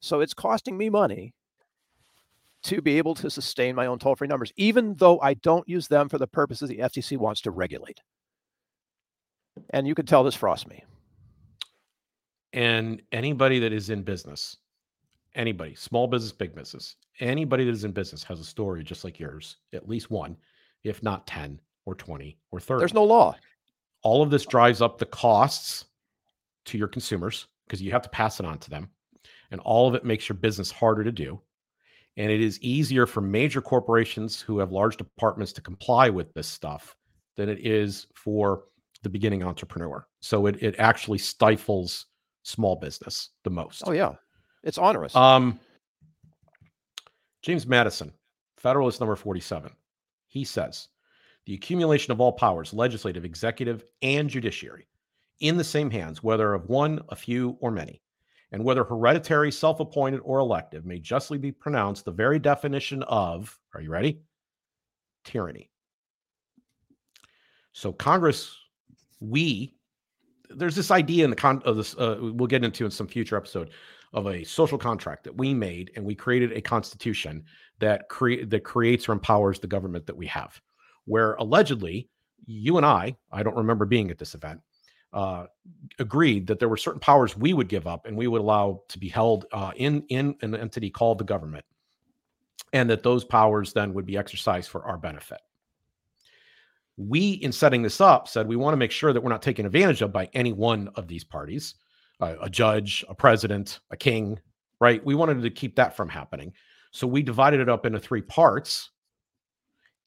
So, 0.00 0.20
it's 0.20 0.34
costing 0.34 0.76
me 0.76 0.90
money 0.90 1.34
to 2.66 2.82
be 2.82 2.98
able 2.98 3.14
to 3.16 3.30
sustain 3.30 3.74
my 3.74 3.86
own 3.86 3.98
toll 3.98 4.14
free 4.14 4.28
numbers, 4.28 4.52
even 4.56 4.94
though 4.94 5.20
I 5.20 5.34
don't 5.34 5.68
use 5.68 5.88
them 5.88 6.08
for 6.08 6.18
the 6.18 6.26
purposes 6.26 6.68
the 6.68 6.78
FCC 6.78 7.16
wants 7.16 7.40
to 7.42 7.50
regulate. 7.50 8.00
And 9.70 9.86
you 9.86 9.94
can 9.94 10.06
tell 10.06 10.22
this 10.22 10.34
frosts 10.34 10.66
me. 10.66 10.84
And 12.52 13.02
anybody 13.12 13.58
that 13.60 13.72
is 13.72 13.90
in 13.90 14.02
business, 14.02 14.56
anybody, 15.34 15.74
small 15.74 16.06
business, 16.06 16.32
big 16.32 16.54
business, 16.54 16.96
anybody 17.20 17.64
that 17.64 17.70
is 17.70 17.84
in 17.84 17.92
business 17.92 18.24
has 18.24 18.40
a 18.40 18.44
story 18.44 18.82
just 18.82 19.04
like 19.04 19.18
yours, 19.18 19.56
at 19.72 19.88
least 19.88 20.10
one, 20.10 20.36
if 20.84 21.02
not 21.02 21.26
10 21.26 21.60
or 21.84 21.94
20 21.94 22.38
or 22.50 22.60
30. 22.60 22.80
There's 22.80 22.94
no 22.94 23.04
law. 23.04 23.36
All 24.02 24.22
of 24.22 24.30
this 24.30 24.46
drives 24.46 24.82
up 24.82 24.98
the 24.98 25.06
costs 25.06 25.86
to 26.66 26.78
your 26.78 26.88
consumers 26.88 27.46
because 27.66 27.82
you 27.82 27.92
have 27.92 28.02
to 28.02 28.08
pass 28.08 28.40
it 28.40 28.46
on 28.46 28.58
to 28.58 28.70
them. 28.70 28.88
And 29.50 29.60
all 29.60 29.88
of 29.88 29.94
it 29.94 30.04
makes 30.04 30.28
your 30.28 30.36
business 30.36 30.70
harder 30.70 31.04
to 31.04 31.12
do. 31.12 31.40
And 32.16 32.30
it 32.30 32.40
is 32.40 32.60
easier 32.60 33.06
for 33.06 33.20
major 33.20 33.60
corporations 33.60 34.40
who 34.40 34.58
have 34.58 34.72
large 34.72 34.96
departments 34.96 35.52
to 35.54 35.60
comply 35.60 36.08
with 36.08 36.32
this 36.32 36.46
stuff 36.46 36.96
than 37.36 37.48
it 37.48 37.64
is 37.66 38.06
for 38.14 38.64
the 39.02 39.10
beginning 39.10 39.42
entrepreneur. 39.42 40.06
So 40.20 40.46
it, 40.46 40.62
it 40.62 40.74
actually 40.78 41.18
stifles 41.18 42.06
small 42.42 42.76
business 42.76 43.30
the 43.44 43.50
most. 43.50 43.82
Oh, 43.86 43.92
yeah. 43.92 44.14
It's 44.62 44.78
onerous. 44.78 45.14
Um, 45.14 45.60
James 47.42 47.66
Madison, 47.66 48.12
Federalist 48.56 49.00
number 49.00 49.14
47. 49.14 49.70
He 50.28 50.44
says 50.44 50.88
the 51.44 51.54
accumulation 51.54 52.10
of 52.10 52.20
all 52.20 52.32
powers, 52.32 52.74
legislative, 52.74 53.24
executive, 53.24 53.84
and 54.02 54.28
judiciary, 54.28 54.88
in 55.40 55.56
the 55.56 55.64
same 55.64 55.90
hands, 55.90 56.22
whether 56.22 56.54
of 56.54 56.68
one, 56.68 57.00
a 57.10 57.14
few, 57.14 57.56
or 57.60 57.70
many, 57.70 58.02
and 58.52 58.62
whether 58.62 58.84
hereditary, 58.84 59.50
self 59.50 59.80
appointed, 59.80 60.20
or 60.24 60.38
elective, 60.38 60.84
may 60.84 60.98
justly 60.98 61.38
be 61.38 61.52
pronounced 61.52 62.04
the 62.04 62.12
very 62.12 62.38
definition 62.38 63.02
of, 63.04 63.58
are 63.74 63.80
you 63.80 63.90
ready? 63.90 64.20
Tyranny. 65.24 65.70
So, 67.72 67.92
Congress, 67.92 68.56
we, 69.20 69.74
there's 70.48 70.76
this 70.76 70.90
idea 70.90 71.24
in 71.24 71.30
the 71.30 71.36
con 71.36 71.60
of 71.64 71.76
this, 71.76 71.94
uh, 71.96 72.18
we'll 72.20 72.46
get 72.46 72.64
into 72.64 72.84
in 72.84 72.90
some 72.90 73.08
future 73.08 73.36
episode 73.36 73.70
of 74.12 74.26
a 74.26 74.44
social 74.44 74.78
contract 74.78 75.24
that 75.24 75.36
we 75.36 75.52
made, 75.52 75.90
and 75.96 76.04
we 76.04 76.14
created 76.14 76.52
a 76.52 76.60
constitution 76.60 77.44
that 77.80 78.08
create 78.08 78.48
that 78.48 78.64
creates 78.64 79.08
or 79.08 79.12
empowers 79.12 79.58
the 79.58 79.66
government 79.66 80.06
that 80.06 80.16
we 80.16 80.26
have. 80.26 80.58
Where 81.04 81.34
allegedly, 81.34 82.08
you 82.46 82.76
and 82.78 82.86
I, 82.86 83.16
I 83.32 83.42
don't 83.42 83.56
remember 83.56 83.84
being 83.84 84.10
at 84.10 84.18
this 84.18 84.34
event, 84.34 84.60
uh, 85.12 85.46
agreed 85.98 86.46
that 86.46 86.58
there 86.58 86.68
were 86.68 86.76
certain 86.76 87.00
powers 87.00 87.36
we 87.36 87.54
would 87.54 87.68
give 87.68 87.86
up 87.86 88.06
and 88.06 88.16
we 88.16 88.26
would 88.26 88.40
allow 88.40 88.82
to 88.88 88.98
be 88.98 89.08
held 89.08 89.46
uh, 89.52 89.72
in 89.76 90.04
in 90.08 90.36
an 90.42 90.54
entity 90.54 90.90
called 90.90 91.18
the 91.18 91.24
government, 91.24 91.64
and 92.72 92.88
that 92.90 93.02
those 93.02 93.24
powers 93.24 93.72
then 93.72 93.94
would 93.94 94.06
be 94.06 94.16
exercised 94.16 94.70
for 94.70 94.84
our 94.84 94.98
benefit. 94.98 95.40
We, 96.98 97.32
in 97.32 97.52
setting 97.52 97.82
this 97.82 98.00
up, 98.00 98.26
said 98.26 98.48
we 98.48 98.56
want 98.56 98.72
to 98.72 98.78
make 98.78 98.90
sure 98.90 99.12
that 99.12 99.20
we're 99.20 99.30
not 99.30 99.42
taken 99.42 99.66
advantage 99.66 100.00
of 100.02 100.12
by 100.12 100.30
any 100.32 100.52
one 100.52 100.88
of 100.94 101.08
these 101.08 101.24
parties, 101.24 101.74
uh, 102.20 102.36
a 102.40 102.48
judge, 102.48 103.04
a 103.08 103.14
president, 103.14 103.80
a 103.90 103.96
king, 103.96 104.38
right? 104.80 105.04
We 105.04 105.14
wanted 105.14 105.42
to 105.42 105.50
keep 105.50 105.76
that 105.76 105.96
from 105.96 106.08
happening. 106.08 106.52
So 106.92 107.06
we 107.06 107.22
divided 107.22 107.60
it 107.60 107.68
up 107.68 107.84
into 107.84 107.98
three 107.98 108.22
parts. 108.22 108.90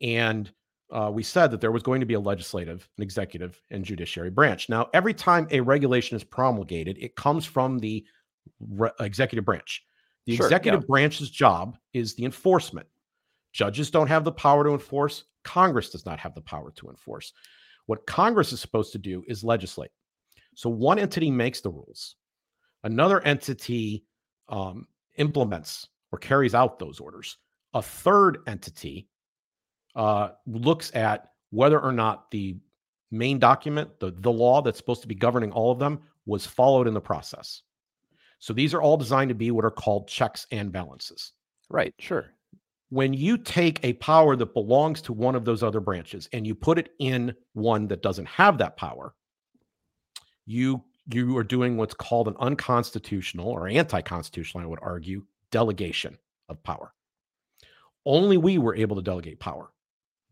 And 0.01 0.51
uh, 0.91 1.11
we 1.13 1.23
said 1.23 1.51
that 1.51 1.61
there 1.61 1.71
was 1.71 1.83
going 1.83 1.99
to 1.99 2.05
be 2.05 2.15
a 2.15 2.19
legislative, 2.19 2.87
an 2.97 3.03
executive, 3.03 3.61
and 3.69 3.85
judiciary 3.85 4.29
branch. 4.29 4.69
Now, 4.69 4.89
every 4.93 5.13
time 5.13 5.47
a 5.51 5.59
regulation 5.59 6.15
is 6.17 6.23
promulgated, 6.23 6.97
it 6.99 7.15
comes 7.15 7.45
from 7.45 7.79
the 7.79 8.05
re- 8.59 8.91
executive 8.99 9.45
branch. 9.45 9.83
The 10.25 10.35
Sure, 10.35 10.45
executive 10.45 10.81
yeah. 10.81 10.87
branch's 10.87 11.29
job 11.29 11.77
is 11.93 12.15
the 12.15 12.25
enforcement. 12.25 12.87
Judges 13.53 13.89
don't 13.89 14.07
have 14.07 14.23
the 14.23 14.31
power 14.31 14.63
to 14.63 14.71
enforce, 14.71 15.25
Congress 15.43 15.89
does 15.89 16.05
not 16.05 16.19
have 16.19 16.35
the 16.35 16.41
power 16.41 16.71
to 16.71 16.89
enforce. 16.89 17.33
What 17.85 18.05
Congress 18.05 18.53
is 18.53 18.59
supposed 18.59 18.91
to 18.91 18.99
do 18.99 19.23
is 19.27 19.43
legislate. 19.43 19.91
So 20.55 20.69
one 20.69 20.99
entity 20.99 21.31
makes 21.31 21.61
the 21.61 21.69
rules, 21.69 22.15
another 22.83 23.21
entity 23.21 24.05
um, 24.49 24.87
implements 25.17 25.87
or 26.11 26.19
carries 26.19 26.53
out 26.53 26.79
those 26.79 26.99
orders. 26.99 27.37
A 27.73 27.81
third 27.81 28.39
entity 28.47 29.07
uh, 29.95 30.29
looks 30.45 30.93
at 30.95 31.31
whether 31.51 31.79
or 31.79 31.91
not 31.91 32.29
the 32.31 32.57
main 33.11 33.39
document, 33.39 33.89
the, 33.99 34.11
the 34.17 34.31
law 34.31 34.61
that's 34.61 34.77
supposed 34.77 35.01
to 35.01 35.07
be 35.07 35.15
governing 35.15 35.51
all 35.51 35.71
of 35.71 35.79
them, 35.79 35.99
was 36.25 36.45
followed 36.45 36.87
in 36.87 36.93
the 36.93 37.01
process. 37.01 37.63
So 38.39 38.53
these 38.53 38.73
are 38.73 38.81
all 38.81 38.97
designed 38.97 39.29
to 39.29 39.35
be 39.35 39.51
what 39.51 39.65
are 39.65 39.71
called 39.71 40.07
checks 40.07 40.47
and 40.51 40.71
balances. 40.71 41.33
right. 41.69 41.93
Sure. 41.99 42.25
When 42.91 43.13
you 43.13 43.37
take 43.37 43.79
a 43.83 43.93
power 43.93 44.35
that 44.35 44.53
belongs 44.55 45.01
to 45.03 45.13
one 45.13 45.35
of 45.35 45.45
those 45.45 45.61
other 45.61 45.79
branches 45.79 46.27
and 46.33 46.47
you 46.47 46.55
put 46.55 46.79
it 46.79 46.89
in 46.99 47.35
one 47.53 47.87
that 47.87 48.01
doesn't 48.01 48.25
have 48.25 48.57
that 48.57 48.77
power, 48.77 49.13
you 50.47 50.83
you 51.13 51.37
are 51.37 51.43
doing 51.43 51.75
what's 51.75 51.93
called 51.93 52.27
an 52.27 52.35
unconstitutional 52.39 53.47
or 53.47 53.67
anti-constitutional, 53.67 54.63
I 54.63 54.67
would 54.67 54.79
argue, 54.81 55.23
delegation 55.51 56.17
of 56.49 56.61
power. 56.63 56.93
Only 58.05 58.37
we 58.37 58.57
were 58.57 58.75
able 58.75 58.95
to 58.95 59.01
delegate 59.01 59.39
power. 59.39 59.71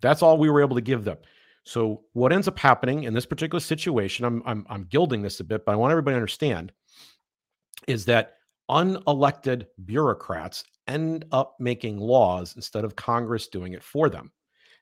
That's 0.02 0.22
all 0.22 0.38
we 0.38 0.50
were 0.50 0.62
able 0.62 0.76
to 0.76 0.82
give 0.82 1.04
them. 1.04 1.18
So 1.64 2.04
what 2.14 2.32
ends 2.32 2.48
up 2.48 2.58
happening 2.58 3.04
in 3.04 3.14
this 3.14 3.26
particular 3.26 3.60
situation, 3.60 4.26
I'm 4.26 4.42
I'm 4.46 4.66
I'm 4.70 4.84
gilding 4.86 5.22
this 5.22 5.40
a 5.40 5.44
bit, 5.44 5.66
but 5.66 5.74
I 5.74 5.76
want 5.76 5.92
everybody 5.92 6.14
to 6.14 6.18
understand 6.18 6.72
is 7.88 8.06
that 8.06 8.36
unelected 8.70 9.66
bureaucrats 9.86 10.64
end 10.88 11.26
up 11.32 11.56
making 11.60 11.98
laws 11.98 12.56
instead 12.56 12.86
of 12.86 12.96
Congress 12.96 13.48
doing 13.48 13.74
it 13.74 13.84
for 13.84 14.10
them. 14.10 14.32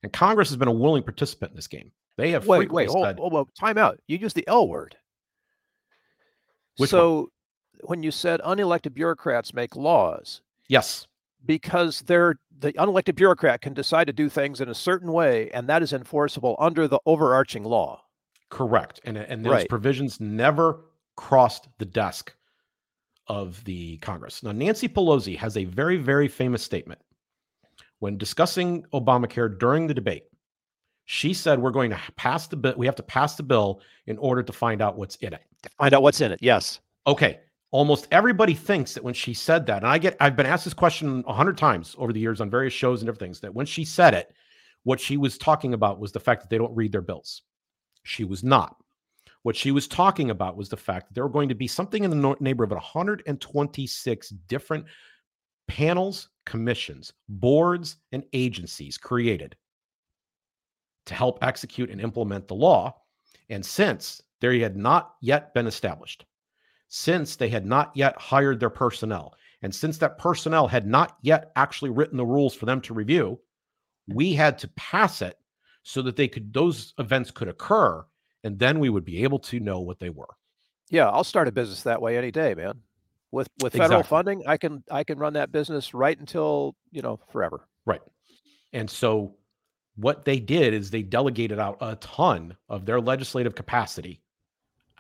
And 0.03 0.13
Congress 0.13 0.49
has 0.49 0.57
been 0.57 0.67
a 0.67 0.73
willing 0.73 1.03
participant 1.03 1.51
in 1.51 1.55
this 1.55 1.67
game. 1.67 1.91
They 2.17 2.31
have 2.31 2.47
wait, 2.47 2.71
wait, 2.71 2.89
hold, 2.89 3.05
said, 3.05 3.17
hold, 3.17 3.33
hold, 3.33 3.49
time 3.59 3.77
out. 3.77 3.99
You 4.07 4.17
used 4.17 4.35
the 4.35 4.47
L 4.47 4.67
word. 4.67 4.95
so 6.85 7.17
one? 7.17 7.27
when 7.81 8.03
you 8.03 8.11
said 8.11 8.39
unelected 8.41 8.93
bureaucrats 8.93 9.53
make 9.53 9.75
laws, 9.75 10.41
yes, 10.67 11.07
because 11.45 12.01
they're 12.01 12.35
the 12.57 12.73
unelected 12.73 13.15
bureaucrat 13.15 13.61
can 13.61 13.73
decide 13.73 14.07
to 14.07 14.13
do 14.13 14.29
things 14.29 14.61
in 14.61 14.69
a 14.69 14.75
certain 14.75 15.11
way, 15.11 15.49
and 15.51 15.67
that 15.67 15.83
is 15.83 15.93
enforceable 15.93 16.55
under 16.59 16.87
the 16.87 16.99
overarching 17.05 17.63
law. 17.63 18.01
Correct, 18.49 19.01
and 19.03 19.17
and 19.17 19.45
those 19.45 19.51
right. 19.51 19.69
provisions 19.69 20.19
never 20.19 20.81
crossed 21.15 21.67
the 21.77 21.85
desk 21.85 22.33
of 23.27 23.63
the 23.65 23.97
Congress. 23.97 24.43
Now, 24.43 24.51
Nancy 24.51 24.87
Pelosi 24.87 25.35
has 25.37 25.57
a 25.57 25.65
very, 25.65 25.97
very 25.97 26.27
famous 26.27 26.63
statement 26.63 27.01
when 27.99 28.17
discussing 28.17 28.83
Obamacare 28.93 29.57
during 29.57 29.87
the 29.87 29.93
debate. 29.93 30.25
She 31.05 31.33
said, 31.33 31.59
"We're 31.59 31.71
going 31.71 31.91
to 31.91 31.99
pass 32.15 32.47
the 32.47 32.55
bill. 32.55 32.73
We 32.77 32.85
have 32.85 32.95
to 32.95 33.03
pass 33.03 33.35
the 33.35 33.43
bill 33.43 33.81
in 34.07 34.17
order 34.17 34.43
to 34.43 34.53
find 34.53 34.81
out 34.81 34.97
what's 34.97 35.15
in 35.17 35.33
it. 35.33 35.41
To 35.63 35.69
find 35.77 35.93
out 35.93 36.01
what's 36.01 36.21
in 36.21 36.31
it." 36.31 36.39
Yes. 36.41 36.79
Okay. 37.07 37.39
Almost 37.75 38.07
everybody 38.09 38.53
thinks 38.53 38.93
that 38.93 39.03
when 39.03 39.13
she 39.13 39.33
said 39.33 39.65
that, 39.65 39.79
and 39.83 39.87
I 39.87 39.97
get, 39.97 40.15
I've 40.21 40.37
been 40.37 40.45
asked 40.45 40.63
this 40.63 40.73
question 40.73 41.25
a 41.27 41.33
hundred 41.33 41.57
times 41.57 41.93
over 41.97 42.13
the 42.13 42.21
years 42.21 42.39
on 42.39 42.49
various 42.49 42.71
shows 42.71 43.01
and 43.01 43.05
different 43.05 43.19
things, 43.19 43.41
that 43.41 43.53
when 43.53 43.65
she 43.65 43.83
said 43.83 44.13
it, 44.13 44.33
what 44.83 44.97
she 44.97 45.17
was 45.17 45.37
talking 45.37 45.73
about 45.73 45.99
was 45.99 46.13
the 46.13 46.19
fact 46.21 46.41
that 46.41 46.49
they 46.49 46.57
don't 46.57 46.73
read 46.73 46.93
their 46.93 47.01
bills. 47.01 47.41
She 48.03 48.23
was 48.23 48.45
not. 48.45 48.77
What 49.43 49.57
she 49.57 49.71
was 49.71 49.89
talking 49.89 50.29
about 50.29 50.55
was 50.55 50.69
the 50.69 50.77
fact 50.77 51.09
that 51.09 51.15
there 51.15 51.25
were 51.25 51.33
going 51.33 51.49
to 51.49 51.53
be 51.53 51.67
something 51.67 52.05
in 52.05 52.11
the 52.11 52.37
neighborhood 52.39 52.71
of 52.71 52.77
126 52.77 54.29
different 54.47 54.85
panels, 55.67 56.29
commissions, 56.45 57.11
boards, 57.27 57.97
and 58.13 58.23
agencies 58.31 58.97
created 58.97 59.53
to 61.07 61.13
help 61.13 61.39
execute 61.41 61.89
and 61.89 61.99
implement 61.99 62.47
the 62.47 62.55
law. 62.55 62.95
And 63.49 63.65
since 63.65 64.21
there 64.39 64.53
had 64.59 64.77
not 64.77 65.15
yet 65.19 65.53
been 65.53 65.67
established, 65.67 66.23
since 66.95 67.35
they 67.35 67.49
had 67.49 67.65
not 67.65 67.91
yet 67.93 68.17
hired 68.17 68.57
their 68.57 68.69
personnel, 68.69 69.35
and 69.61 69.75
since 69.75 69.97
that 69.97 70.17
personnel 70.17 70.65
had 70.65 70.87
not 70.87 71.17
yet 71.21 71.51
actually 71.57 71.89
written 71.89 72.15
the 72.15 72.25
rules 72.25 72.55
for 72.55 72.65
them 72.65 72.79
to 72.79 72.93
review, 72.93 73.37
we 74.07 74.31
had 74.31 74.57
to 74.59 74.69
pass 74.77 75.21
it 75.21 75.37
so 75.83 76.01
that 76.01 76.15
they 76.15 76.29
could 76.29 76.53
those 76.53 76.93
events 76.97 77.31
could 77.31 77.49
occur 77.49 78.05
and 78.45 78.57
then 78.57 78.79
we 78.79 78.89
would 78.89 79.03
be 79.03 79.23
able 79.23 79.39
to 79.39 79.59
know 79.59 79.81
what 79.81 79.99
they 79.99 80.09
were. 80.09 80.37
Yeah, 80.89 81.09
I'll 81.09 81.25
start 81.25 81.49
a 81.49 81.51
business 81.51 81.83
that 81.83 82.01
way 82.01 82.17
any 82.17 82.31
day, 82.31 82.53
man. 82.53 82.79
With 83.29 83.49
with 83.61 83.73
federal 83.73 83.99
exactly. 83.99 84.09
funding, 84.09 84.47
I 84.47 84.55
can 84.55 84.81
I 84.89 85.03
can 85.03 85.19
run 85.19 85.33
that 85.33 85.51
business 85.51 85.93
right 85.93 86.17
until, 86.17 86.77
you 86.91 87.01
know, 87.01 87.19
forever. 87.29 87.67
Right. 87.85 88.01
And 88.71 88.89
so 88.89 89.35
what 89.97 90.23
they 90.23 90.39
did 90.39 90.73
is 90.73 90.91
they 90.91 91.03
delegated 91.03 91.59
out 91.59 91.77
a 91.81 91.97
ton 91.97 92.55
of 92.69 92.85
their 92.85 93.01
legislative 93.01 93.53
capacity 93.53 94.21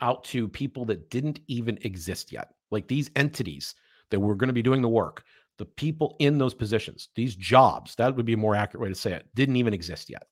out 0.01 0.23
to 0.25 0.47
people 0.47 0.85
that 0.85 1.09
didn't 1.09 1.39
even 1.47 1.77
exist 1.81 2.31
yet. 2.31 2.49
Like 2.71 2.87
these 2.87 3.09
entities 3.15 3.75
that 4.11 4.19
were 4.19 4.35
going 4.35 4.47
to 4.47 4.53
be 4.53 4.61
doing 4.61 4.81
the 4.81 4.89
work, 4.89 5.23
the 5.57 5.65
people 5.65 6.15
in 6.19 6.37
those 6.37 6.53
positions, 6.53 7.09
these 7.15 7.35
jobs, 7.35 7.95
that 7.95 8.15
would 8.15 8.25
be 8.25 8.33
a 8.33 8.37
more 8.37 8.55
accurate 8.55 8.83
way 8.83 8.89
to 8.89 8.95
say 8.95 9.13
it, 9.13 9.27
didn't 9.35 9.55
even 9.55 9.73
exist 9.73 10.09
yet. 10.09 10.27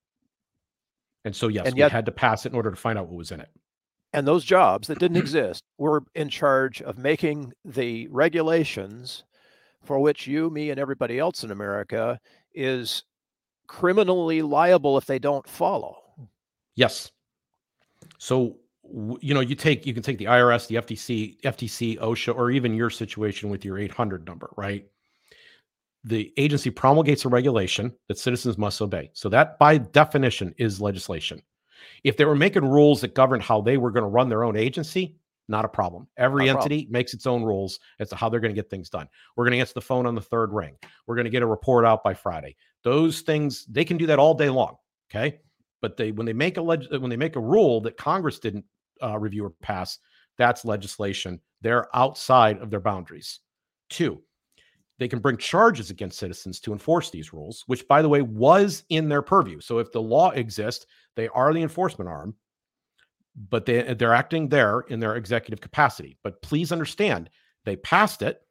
And 1.26 1.36
so, 1.36 1.48
yes, 1.48 1.68
and 1.68 1.78
yet, 1.78 1.92
we 1.92 1.92
had 1.92 2.06
to 2.06 2.12
pass 2.12 2.46
it 2.46 2.52
in 2.52 2.56
order 2.56 2.70
to 2.70 2.76
find 2.76 3.00
out 3.00 3.08
what 3.08 3.18
was 3.18 3.32
in 3.32 3.40
it. 3.40 3.50
And 4.12 4.28
those 4.28 4.44
jobs 4.44 4.88
that 4.88 5.00
didn't 5.00 5.18
exist 5.26 5.64
were 5.78 6.04
in 6.16 6.30
charge 6.30 6.82
of 6.82 6.98
making 6.98 7.54
the 7.64 8.08
regulations 8.10 9.24
for 9.84 10.00
which 10.00 10.28
you, 10.28 10.50
me, 10.50 10.70
and 10.70 10.80
everybody 10.80 11.20
else 11.20 11.44
in 11.44 11.52
America 11.52 12.20
is 12.54 13.04
criminally 13.68 14.42
liable 14.42 14.98
if 14.98 15.06
they 15.06 15.20
don't 15.20 15.48
follow. 15.48 15.98
Yes. 16.76 17.12
So, 18.18 18.58
you 19.22 19.34
know, 19.34 19.40
you 19.40 19.56
take 19.56 19.86
you 19.86 19.94
can 19.94 20.04
take 20.04 20.18
the 20.18 20.26
IRS, 20.26 20.68
the 20.68 20.76
FTC, 20.76 21.40
FTC, 21.42 22.00
OSHA, 22.00 22.36
or 22.36 22.52
even 22.52 22.74
your 22.74 22.90
situation 22.90 23.50
with 23.50 23.64
your 23.64 23.78
800 23.78 24.26
number, 24.26 24.50
right? 24.58 24.86
the 26.04 26.34
agency 26.38 26.70
promulgates 26.70 27.26
a 27.26 27.30
regulation 27.30 27.94
that 28.08 28.18
citizens 28.18 28.58
must 28.58 28.82
obey. 28.82 29.10
So 29.14 29.30
that 29.30 29.58
by 29.58 29.78
definition 29.78 30.54
is 30.58 30.82
legislation. 30.82 31.42
If 32.04 32.18
they 32.18 32.26
were 32.26 32.36
making 32.36 32.66
rules 32.66 33.02
that 33.02 33.16
govern 33.16 33.40
how 33.40 33.62
they 33.62 33.78
were 33.78 33.92
going 33.92 34.04
to 34.04 34.10
run 34.10 34.30
their 34.30 34.44
own 34.44 34.58
agency, 34.58 35.18
not 35.48 35.66
a 35.66 35.70
problem. 35.70 36.08
Every 36.18 36.48
not 36.48 36.58
entity 36.58 36.84
problem. 36.84 36.94
makes 36.94 37.14
its 37.14 37.26
own 37.26 37.44
rules 37.44 37.80
as 38.00 38.10
to 38.10 38.16
how 38.16 38.30
they're 38.30 38.40
going 38.40 38.54
to 38.54 38.62
get 38.62 38.70
things 38.70 38.90
done. 38.90 39.08
We're 39.36 39.46
going 39.46 39.54
to 39.54 39.60
answer 39.60 39.74
the 39.74 39.82
phone 39.82 40.06
on 40.06 40.16
the 40.16 40.22
third 40.22 40.54
ring. 40.54 40.76
We're 41.08 41.16
going 41.16 41.26
to 41.26 41.32
get 41.32 41.44
a 41.44 41.48
report 41.48 41.86
out 41.86 42.04
by 42.04 42.14
Friday. 42.14 42.56
Those 42.84 43.22
things 43.22 43.66
they 43.66 43.86
can 43.86 43.98
do 43.98 44.06
that 44.08 44.20
all 44.20 44.34
day 44.34 44.50
long. 44.50 44.78
Okay, 45.10 45.40
but 45.84 45.98
they 45.98 46.14
when 46.14 46.26
they 46.26 46.34
make 46.34 46.56
a 46.56 46.62
leg, 46.62 46.86
when 46.92 47.10
they 47.10 47.18
make 47.18 47.36
a 47.36 47.42
rule 47.42 47.82
that 47.82 47.98
Congress 47.98 48.40
didn't 48.40 48.64
uh, 49.04 49.20
review 49.20 49.44
or 49.44 49.50
pass, 49.62 50.00
that's 50.38 50.64
legislation. 50.64 51.42
They're 51.60 51.94
outside 51.94 52.60
of 52.60 52.70
their 52.70 52.80
boundaries. 52.80 53.42
Two, 53.90 54.22
they 54.98 55.10
can 55.10 55.20
bring 55.20 55.36
charges 55.36 55.90
against 55.90 56.18
citizens 56.18 56.62
to 56.62 56.72
enforce 56.72 57.10
these 57.10 57.34
rules, 57.34 57.66
which, 57.68 57.86
by 57.90 58.02
the 58.02 58.08
way, 58.08 58.22
was 58.22 58.84
in 58.90 59.10
their 59.10 59.22
purview. 59.22 59.60
So 59.60 59.80
if 59.80 59.92
the 59.92 60.02
law 60.02 60.32
exists, 60.32 60.86
they 61.18 61.28
are 61.28 61.54
the 61.54 61.62
enforcement 61.62 62.10
arm, 62.10 62.34
but 63.50 63.66
they, 63.66 63.94
they're 63.94 64.14
acting 64.14 64.48
there 64.48 64.86
in 64.88 65.02
their 65.02 65.18
executive 65.18 65.60
capacity. 65.60 66.18
But 66.24 66.42
please 66.42 66.72
understand, 66.72 67.30
they 67.66 67.76
passed 67.76 68.22
it 68.22 68.42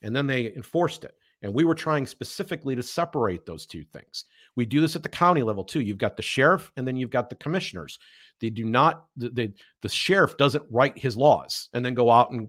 and 0.00 0.16
then 0.16 0.26
they 0.26 0.54
enforced 0.54 1.04
it. 1.04 1.14
And 1.42 1.52
we 1.52 1.64
were 1.64 1.74
trying 1.74 2.06
specifically 2.06 2.74
to 2.74 2.82
separate 2.82 3.44
those 3.44 3.66
two 3.66 3.84
things. 3.84 4.24
We 4.58 4.66
do 4.66 4.80
this 4.80 4.96
at 4.96 5.04
the 5.04 5.08
county 5.08 5.44
level 5.44 5.62
too. 5.62 5.80
You've 5.80 5.98
got 5.98 6.16
the 6.16 6.22
sheriff 6.24 6.72
and 6.76 6.84
then 6.84 6.96
you've 6.96 7.10
got 7.10 7.30
the 7.30 7.36
commissioners. 7.36 8.00
They 8.40 8.50
do 8.50 8.64
not, 8.64 9.04
the, 9.16 9.52
the 9.82 9.88
sheriff 9.88 10.36
doesn't 10.36 10.64
write 10.68 10.98
his 10.98 11.16
laws 11.16 11.68
and 11.74 11.86
then 11.86 11.94
go 11.94 12.10
out 12.10 12.32
and 12.32 12.48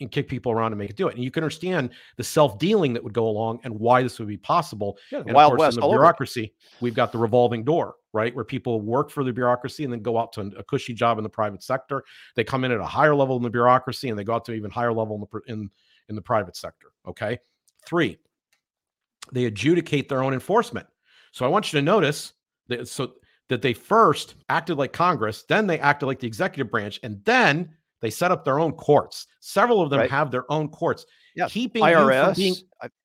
and 0.00 0.10
kick 0.12 0.28
people 0.28 0.52
around 0.52 0.72
and 0.72 0.78
make 0.78 0.90
it 0.90 0.96
do 0.96 1.08
it. 1.08 1.14
And 1.14 1.24
you 1.24 1.30
can 1.30 1.42
understand 1.42 1.90
the 2.18 2.22
self 2.22 2.58
dealing 2.58 2.92
that 2.92 3.02
would 3.02 3.14
go 3.14 3.28
along 3.28 3.60
and 3.64 3.74
why 3.74 4.02
this 4.02 4.18
would 4.18 4.28
be 4.28 4.36
possible. 4.36 4.98
Yeah, 5.10 5.22
and 5.26 5.32
Wild 5.32 5.58
West, 5.58 5.78
in 5.78 5.80
the 5.80 5.88
bureaucracy, 5.88 6.52
we've 6.82 6.94
got 6.94 7.12
the 7.12 7.18
revolving 7.18 7.64
door, 7.64 7.94
right? 8.12 8.32
Where 8.34 8.44
people 8.44 8.82
work 8.82 9.10
for 9.10 9.24
the 9.24 9.32
bureaucracy 9.32 9.84
and 9.84 9.92
then 9.92 10.02
go 10.02 10.18
out 10.18 10.34
to 10.34 10.52
a 10.56 10.62
cushy 10.62 10.92
job 10.92 11.16
in 11.16 11.24
the 11.24 11.30
private 11.30 11.62
sector. 11.62 12.04
They 12.36 12.44
come 12.44 12.64
in 12.64 12.72
at 12.72 12.78
a 12.78 12.86
higher 12.86 13.14
level 13.14 13.38
in 13.38 13.42
the 13.42 13.50
bureaucracy 13.50 14.10
and 14.10 14.18
they 14.18 14.22
go 14.22 14.34
out 14.34 14.44
to 14.44 14.52
even 14.52 14.70
higher 14.70 14.92
level 14.92 15.16
in 15.16 15.22
the 15.22 15.52
in, 15.52 15.70
in 16.10 16.14
the 16.14 16.22
private 16.22 16.56
sector. 16.56 16.88
Okay. 17.06 17.38
Three, 17.86 18.18
they 19.32 19.46
adjudicate 19.46 20.08
their 20.08 20.22
own 20.22 20.34
enforcement. 20.34 20.86
So 21.32 21.44
I 21.44 21.48
want 21.48 21.72
you 21.72 21.78
to 21.78 21.84
notice 21.84 22.32
that 22.68 22.88
so 22.88 23.12
that 23.48 23.62
they 23.62 23.72
first 23.72 24.34
acted 24.48 24.76
like 24.76 24.92
Congress, 24.92 25.44
then 25.48 25.66
they 25.66 25.78
acted 25.78 26.06
like 26.06 26.20
the 26.20 26.26
executive 26.26 26.70
branch, 26.70 27.00
and 27.02 27.24
then 27.24 27.70
they 28.00 28.10
set 28.10 28.30
up 28.30 28.44
their 28.44 28.58
own 28.58 28.72
courts. 28.72 29.26
Several 29.40 29.80
of 29.80 29.90
them 29.90 30.00
right. 30.00 30.10
have 30.10 30.30
their 30.30 30.50
own 30.52 30.68
courts. 30.68 31.06
Yeah. 31.34 31.48
Keeping 31.48 31.82
IRS. 31.82 32.36
Being, 32.36 32.54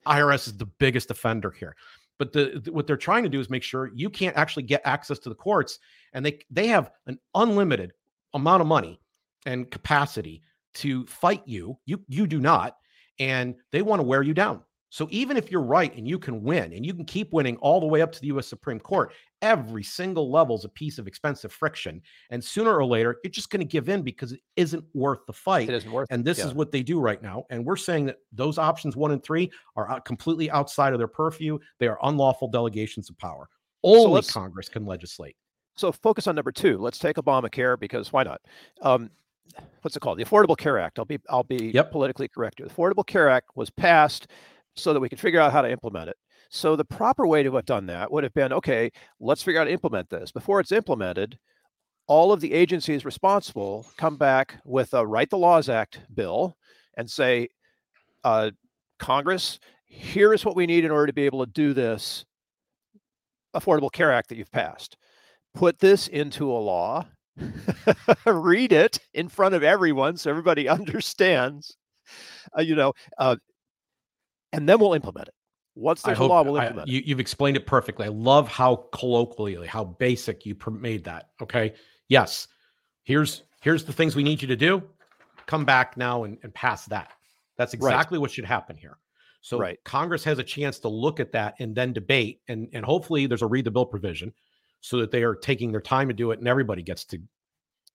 IRS 0.07 0.47
is 0.47 0.57
the 0.57 0.65
biggest 0.65 1.11
offender 1.11 1.51
here. 1.51 1.75
But 2.19 2.31
the, 2.31 2.61
the, 2.63 2.71
what 2.71 2.87
they're 2.87 2.97
trying 2.97 3.23
to 3.23 3.29
do 3.29 3.39
is 3.39 3.49
make 3.49 3.63
sure 3.63 3.91
you 3.93 4.09
can't 4.09 4.37
actually 4.37 4.63
get 4.63 4.81
access 4.85 5.19
to 5.19 5.29
the 5.29 5.35
courts, 5.35 5.79
and 6.13 6.25
they 6.25 6.39
they 6.49 6.67
have 6.67 6.91
an 7.07 7.19
unlimited 7.35 7.91
amount 8.33 8.61
of 8.61 8.67
money 8.67 8.99
and 9.45 9.69
capacity 9.69 10.43
to 10.75 11.05
fight 11.07 11.41
you. 11.45 11.77
You 11.85 12.01
you 12.07 12.27
do 12.27 12.39
not, 12.39 12.77
and 13.19 13.55
they 13.71 13.81
want 13.81 13.99
to 13.99 14.03
wear 14.03 14.21
you 14.21 14.33
down. 14.33 14.61
So 14.93 15.07
even 15.09 15.37
if 15.37 15.49
you're 15.49 15.63
right 15.63 15.91
and 15.97 16.07
you 16.07 16.19
can 16.19 16.43
win 16.43 16.71
and 16.71 16.85
you 16.85 16.93
can 16.93 17.03
keep 17.03 17.33
winning 17.33 17.57
all 17.57 17.79
the 17.79 17.87
way 17.87 18.03
up 18.03 18.11
to 18.11 18.21
the 18.21 18.27
US 18.27 18.45
Supreme 18.45 18.79
Court, 18.79 19.11
every 19.41 19.81
single 19.81 20.29
level 20.29 20.55
is 20.55 20.65
a 20.65 20.69
piece 20.69 20.99
of 20.99 21.07
expensive 21.07 21.51
friction. 21.51 21.99
And 22.29 22.43
sooner 22.43 22.77
or 22.77 22.85
later, 22.85 23.17
you're 23.23 23.31
just 23.31 23.49
going 23.49 23.61
to 23.61 23.65
give 23.65 23.89
in 23.89 24.03
because 24.03 24.33
it 24.33 24.41
isn't 24.55 24.85
worth 24.93 25.25
the 25.25 25.33
fight. 25.33 25.67
It 25.67 25.73
isn't 25.73 25.91
worth 25.91 26.09
And 26.11 26.23
this 26.23 26.37
yeah. 26.37 26.45
is 26.45 26.53
what 26.53 26.71
they 26.71 26.83
do 26.83 26.99
right 26.99 27.19
now. 27.23 27.45
And 27.49 27.65
we're 27.65 27.75
saying 27.75 28.05
that 28.05 28.17
those 28.31 28.59
options 28.59 28.95
one 28.95 29.09
and 29.09 29.23
three 29.23 29.51
are 29.75 29.99
completely 30.01 30.51
outside 30.51 30.93
of 30.93 30.99
their 30.99 31.07
purview. 31.07 31.57
They 31.79 31.87
are 31.87 31.97
unlawful 32.03 32.49
delegations 32.49 33.09
of 33.09 33.17
power. 33.17 33.49
Only 33.83 34.21
so 34.21 34.31
Congress 34.31 34.69
can 34.69 34.85
legislate. 34.85 35.35
So 35.75 35.91
focus 35.91 36.27
on 36.27 36.35
number 36.35 36.51
two. 36.51 36.77
Let's 36.77 36.99
take 36.99 37.15
Obamacare 37.15 37.79
because 37.79 38.13
why 38.13 38.21
not? 38.21 38.41
Um, 38.83 39.09
what's 39.81 39.97
it 39.97 40.01
called? 40.01 40.19
The 40.19 40.25
Affordable 40.25 40.55
Care 40.55 40.77
Act. 40.77 40.99
I'll 40.99 41.05
be 41.05 41.19
I'll 41.29 41.43
be 41.43 41.71
yep. 41.73 41.91
politically 41.91 42.27
correct 42.27 42.59
here. 42.59 42.67
The 42.67 42.73
Affordable 42.75 43.07
Care 43.07 43.27
Act 43.27 43.49
was 43.55 43.71
passed 43.71 44.27
so 44.75 44.93
that 44.93 44.99
we 44.99 45.09
could 45.09 45.19
figure 45.19 45.39
out 45.39 45.51
how 45.51 45.61
to 45.61 45.71
implement 45.71 46.09
it. 46.09 46.17
So 46.49 46.75
the 46.75 46.85
proper 46.85 47.25
way 47.25 47.43
to 47.43 47.55
have 47.55 47.65
done 47.65 47.85
that 47.87 48.11
would 48.11 48.23
have 48.23 48.33
been 48.33 48.53
okay, 48.53 48.91
let's 49.19 49.43
figure 49.43 49.59
out 49.59 49.63
how 49.63 49.69
to 49.69 49.73
implement 49.73 50.09
this. 50.09 50.31
Before 50.31 50.59
it's 50.59 50.71
implemented, 50.71 51.37
all 52.07 52.31
of 52.31 52.41
the 52.41 52.53
agencies 52.53 53.05
responsible 53.05 53.87
come 53.97 54.17
back 54.17 54.59
with 54.65 54.93
a 54.93 55.05
Write 55.05 55.29
the 55.29 55.37
Laws 55.37 55.69
Act 55.69 56.01
bill 56.13 56.57
and 56.95 57.09
say, 57.09 57.47
uh, 58.23 58.51
Congress, 58.99 59.59
here 59.85 60.33
is 60.33 60.45
what 60.45 60.55
we 60.55 60.67
need 60.67 60.85
in 60.85 60.91
order 60.91 61.07
to 61.07 61.13
be 61.13 61.25
able 61.25 61.45
to 61.45 61.51
do 61.51 61.73
this 61.73 62.25
Affordable 63.55 63.91
Care 63.91 64.11
Act 64.11 64.29
that 64.29 64.37
you've 64.37 64.51
passed. 64.51 64.97
Put 65.53 65.79
this 65.79 66.07
into 66.07 66.51
a 66.51 66.53
law, 66.53 67.05
read 68.25 68.71
it 68.71 68.99
in 69.13 69.29
front 69.29 69.55
of 69.55 69.63
everyone 69.63 70.17
so 70.17 70.29
everybody 70.29 70.67
understands 70.69 71.77
uh, 72.57 72.61
you 72.61 72.75
know, 72.75 72.93
uh, 73.17 73.35
and 74.53 74.69
then 74.69 74.79
we'll 74.79 74.93
implement 74.93 75.27
it. 75.27 75.33
Once 75.75 76.03
there's 76.03 76.17
hope, 76.17 76.29
a 76.29 76.33
law, 76.33 76.43
we'll 76.43 76.57
I, 76.57 76.67
implement 76.67 76.87
you, 76.87 77.01
You've 77.03 77.19
explained 77.19 77.57
it 77.57 77.65
perfectly. 77.65 78.05
I 78.05 78.09
love 78.09 78.47
how 78.47 78.87
colloquially, 78.93 79.67
how 79.67 79.83
basic 79.83 80.45
you 80.45 80.55
made 80.71 81.03
that. 81.05 81.29
Okay. 81.41 81.73
Yes. 82.09 82.47
Here's 83.03 83.43
here's 83.61 83.83
the 83.83 83.93
things 83.93 84.15
we 84.15 84.23
need 84.23 84.41
you 84.41 84.47
to 84.47 84.55
do. 84.55 84.83
Come 85.47 85.65
back 85.65 85.97
now 85.97 86.23
and, 86.23 86.37
and 86.43 86.53
pass 86.53 86.85
that. 86.85 87.13
That's 87.57 87.73
exactly 87.73 88.17
right. 88.17 88.21
what 88.21 88.31
should 88.31 88.45
happen 88.45 88.75
here. 88.77 88.97
So 89.41 89.57
right. 89.59 89.77
Congress 89.83 90.23
has 90.23 90.39
a 90.39 90.43
chance 90.43 90.79
to 90.79 90.87
look 90.87 91.19
at 91.19 91.31
that 91.33 91.55
and 91.59 91.75
then 91.75 91.91
debate, 91.91 92.41
and 92.47 92.69
and 92.73 92.85
hopefully 92.85 93.25
there's 93.25 93.41
a 93.41 93.47
read 93.47 93.65
the 93.65 93.71
bill 93.71 93.85
provision 93.85 94.31
so 94.81 94.97
that 94.99 95.11
they 95.11 95.23
are 95.23 95.35
taking 95.35 95.71
their 95.71 95.81
time 95.81 96.07
to 96.07 96.13
do 96.13 96.31
it, 96.31 96.39
and 96.39 96.47
everybody 96.47 96.81
gets 96.81 97.03
to 97.05 97.19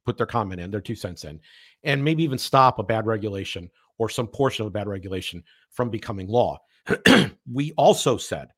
put 0.05 0.17
their 0.17 0.27
comment 0.27 0.61
in, 0.61 0.71
their 0.71 0.81
two 0.81 0.95
cents 0.95 1.25
in, 1.25 1.39
and 1.85 2.03
maybe 2.03 2.23
even 2.23 2.39
stop 2.39 2.79
a 2.79 2.83
bad 2.83 3.07
regulation 3.07 3.71
or 3.99 4.09
some 4.09 4.26
portion 4.26 4.62
of 4.62 4.68
a 4.68 4.70
bad 4.70 4.88
regulation 4.88 5.42
from 5.70 5.90
becoming 5.90 6.28
law. 6.28 6.59
we 7.53 7.72
also 7.76 8.16
said 8.16 8.49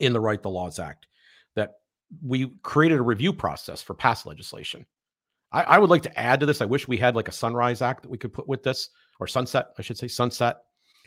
in 0.00 0.12
the 0.12 0.20
Write 0.20 0.42
the 0.42 0.50
Laws 0.50 0.78
Act 0.78 1.06
that 1.54 1.74
we 2.22 2.50
created 2.62 2.98
a 2.98 3.02
review 3.02 3.32
process 3.32 3.82
for 3.82 3.94
past 3.94 4.26
legislation. 4.26 4.84
I, 5.52 5.62
I, 5.62 5.78
would 5.78 5.90
like 5.90 6.02
to 6.02 6.18
add 6.18 6.40
to 6.40 6.46
this. 6.46 6.60
I 6.60 6.66
wish 6.66 6.88
we 6.88 6.96
had 6.96 7.14
like 7.14 7.28
a 7.28 7.32
Sunrise 7.32 7.82
Act 7.82 8.02
that 8.02 8.10
we 8.10 8.18
could 8.18 8.32
put 8.32 8.48
with 8.48 8.62
this, 8.62 8.90
or 9.20 9.26
Sunset, 9.26 9.68
I 9.78 9.82
should 9.82 9.98
say, 9.98 10.08
Sunset, 10.08 10.58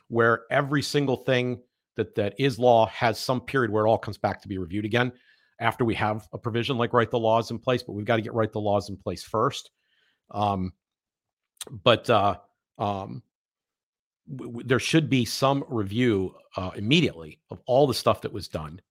where 0.07 0.43
every 0.49 0.81
single 0.81 1.17
thing 1.17 1.61
that 1.97 2.15
that 2.15 2.33
is 2.39 2.57
law 2.57 2.87
has 2.87 3.19
some 3.19 3.41
period 3.41 3.71
where 3.71 3.85
it 3.85 3.89
all 3.89 3.97
comes 3.97 4.17
back 4.17 4.41
to 4.41 4.47
be 4.47 4.57
reviewed 4.57 4.85
again 4.85 5.11
after 5.59 5.83
we 5.83 5.93
have 5.95 6.27
a 6.31 6.37
provision 6.37 6.77
like 6.77 6.93
write 6.93 7.11
the 7.11 7.19
laws 7.19 7.51
in 7.51 7.59
place. 7.59 7.83
But 7.83 7.93
we've 7.93 8.05
got 8.05 8.15
to 8.15 8.21
get 8.21 8.33
write 8.33 8.53
the 8.53 8.61
laws 8.61 8.89
in 8.89 8.97
place 8.97 9.23
first. 9.23 9.71
Um, 10.31 10.73
but 11.83 12.09
uh, 12.09 12.37
um, 12.77 13.21
w- 14.35 14.63
there 14.65 14.79
should 14.79 15.09
be 15.09 15.25
some 15.25 15.63
review 15.67 16.35
uh, 16.57 16.71
immediately 16.75 17.39
of 17.51 17.61
all 17.65 17.87
the 17.87 17.93
stuff 17.93 18.21
that 18.21 18.31
was 18.33 18.47
done 18.47 18.81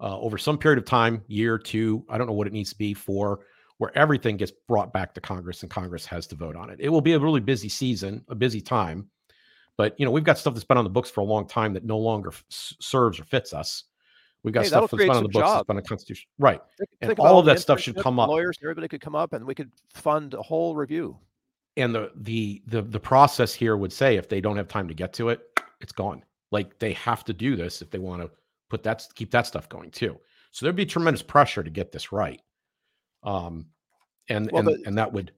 uh, 0.00 0.18
over 0.18 0.38
some 0.38 0.58
period 0.58 0.78
of 0.78 0.84
time, 0.84 1.22
year, 1.28 1.58
two. 1.58 2.04
I 2.08 2.18
don't 2.18 2.26
know 2.26 2.32
what 2.32 2.46
it 2.46 2.52
needs 2.52 2.70
to 2.70 2.78
be 2.78 2.94
for, 2.94 3.40
where 3.78 3.96
everything 3.96 4.36
gets 4.36 4.52
brought 4.68 4.92
back 4.92 5.14
to 5.14 5.20
Congress 5.20 5.62
and 5.62 5.70
Congress 5.70 6.06
has 6.06 6.26
to 6.28 6.36
vote 6.36 6.56
on 6.56 6.70
it. 6.70 6.78
It 6.80 6.88
will 6.88 7.00
be 7.00 7.12
a 7.12 7.18
really 7.18 7.40
busy 7.40 7.68
season, 7.68 8.24
a 8.28 8.34
busy 8.34 8.60
time. 8.60 9.08
But 9.76 9.98
you 9.98 10.04
know, 10.04 10.12
we've 10.12 10.24
got 10.24 10.38
stuff 10.38 10.54
that's 10.54 10.64
been 10.64 10.78
on 10.78 10.84
the 10.84 10.90
books 10.90 11.10
for 11.10 11.20
a 11.20 11.24
long 11.24 11.48
time 11.48 11.72
that 11.74 11.84
no 11.84 11.98
longer 11.98 12.30
f- 12.30 12.44
serves 12.48 13.18
or 13.18 13.24
fits 13.24 13.52
us. 13.52 13.84
We've 14.44 14.52
got 14.52 14.64
hey, 14.64 14.68
stuff 14.68 14.90
that's 14.90 15.02
been 15.02 15.10
on 15.10 15.22
the 15.22 15.28
books 15.28 15.50
that's 15.50 15.66
been 15.66 15.78
a 15.78 15.82
constitution, 15.82 16.28
right? 16.38 16.60
Think, 16.78 16.90
and 17.00 17.08
think 17.08 17.18
all 17.18 17.38
of 17.38 17.46
that 17.46 17.60
stuff 17.60 17.80
should 17.80 17.96
come 17.96 18.20
up. 18.20 18.28
Lawyers, 18.28 18.58
everybody 18.62 18.88
could 18.88 19.00
come 19.00 19.16
up, 19.16 19.32
and 19.32 19.44
we 19.44 19.54
could 19.54 19.72
fund 19.94 20.34
a 20.34 20.42
whole 20.42 20.76
review 20.76 21.18
and 21.76 21.94
the 21.94 22.10
the 22.16 22.62
the 22.66 22.82
the 22.82 23.00
process 23.00 23.52
here 23.52 23.76
would 23.76 23.92
say 23.92 24.16
if 24.16 24.28
they 24.28 24.40
don't 24.40 24.56
have 24.56 24.68
time 24.68 24.88
to 24.88 24.94
get 24.94 25.12
to 25.14 25.28
it, 25.30 25.40
it's 25.80 25.92
gone. 25.92 26.22
Like 26.50 26.78
they 26.78 26.92
have 26.94 27.24
to 27.24 27.32
do 27.32 27.56
this 27.56 27.82
if 27.82 27.90
they 27.90 27.98
want 27.98 28.22
to 28.22 28.30
put 28.70 28.82
that 28.84 29.06
keep 29.14 29.30
that 29.32 29.46
stuff 29.46 29.68
going 29.68 29.90
too. 29.90 30.18
So 30.52 30.64
there'd 30.64 30.76
be 30.76 30.86
tremendous 30.86 31.22
pressure 31.22 31.62
to 31.62 31.70
get 31.70 31.90
this 31.90 32.12
right. 32.12 32.40
Um, 33.24 33.66
and 34.28 34.50
well, 34.52 34.68
and 34.68 34.86
and 34.86 34.98
that 34.98 35.12
would 35.12 35.32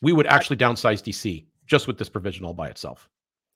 we 0.00 0.12
would 0.12 0.26
actually 0.26 0.56
downsize 0.56 1.02
DC 1.02 1.46
just 1.66 1.86
with 1.86 1.98
this 1.98 2.08
provision 2.08 2.44
all 2.44 2.54
by 2.54 2.68
itself. 2.68 3.08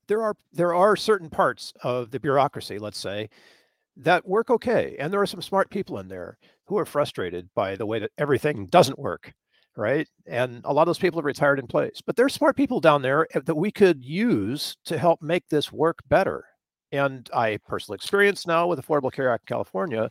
There 0.09 0.23
are 0.23 0.35
there 0.53 0.75
are 0.75 0.97
certain 0.97 1.31
parts 1.31 1.73
of 1.83 2.11
the 2.11 2.21
bureaucracy, 2.21 2.79
let's 2.79 2.99
say, 2.99 3.31
that 3.97 4.27
work 4.27 4.51
okay, 4.51 4.97
and 4.99 5.13
there 5.13 5.21
are 5.21 5.27
some 5.27 5.43
smart 5.43 5.71
people 5.71 5.99
in 5.99 6.09
there 6.09 6.37
who 6.67 6.77
are 6.79 6.85
frustrated 6.85 7.49
by 7.55 7.77
the 7.77 7.87
way 7.87 7.99
that 7.99 8.11
everything 8.19 8.67
doesn't 8.67 8.99
work 8.99 9.33
right? 9.77 10.09
And 10.27 10.61
a 10.65 10.73
lot 10.73 10.83
of 10.83 10.87
those 10.87 10.99
people 10.99 11.19
have 11.19 11.25
retired 11.25 11.59
in 11.59 11.67
place, 11.67 12.01
but 12.05 12.17
there's 12.17 12.35
smart 12.35 12.57
people 12.57 12.81
down 12.81 13.03
there 13.03 13.27
eh, 13.35 13.41
that 13.45 13.55
we 13.55 13.71
could 13.71 14.05
use 14.05 14.77
to 14.85 14.99
help 14.99 15.23
make 15.23 15.49
this 15.49 15.73
work 15.73 16.01
better. 16.09 16.45
And 16.91 17.29
I 17.33 17.59
personal 17.67 17.95
experience 17.95 18.47
now 18.47 18.67
with 18.67 18.81
Affordable 18.81 19.13
Care 19.13 19.33
Act 19.33 19.45
in 19.49 19.55
California, 19.55 20.11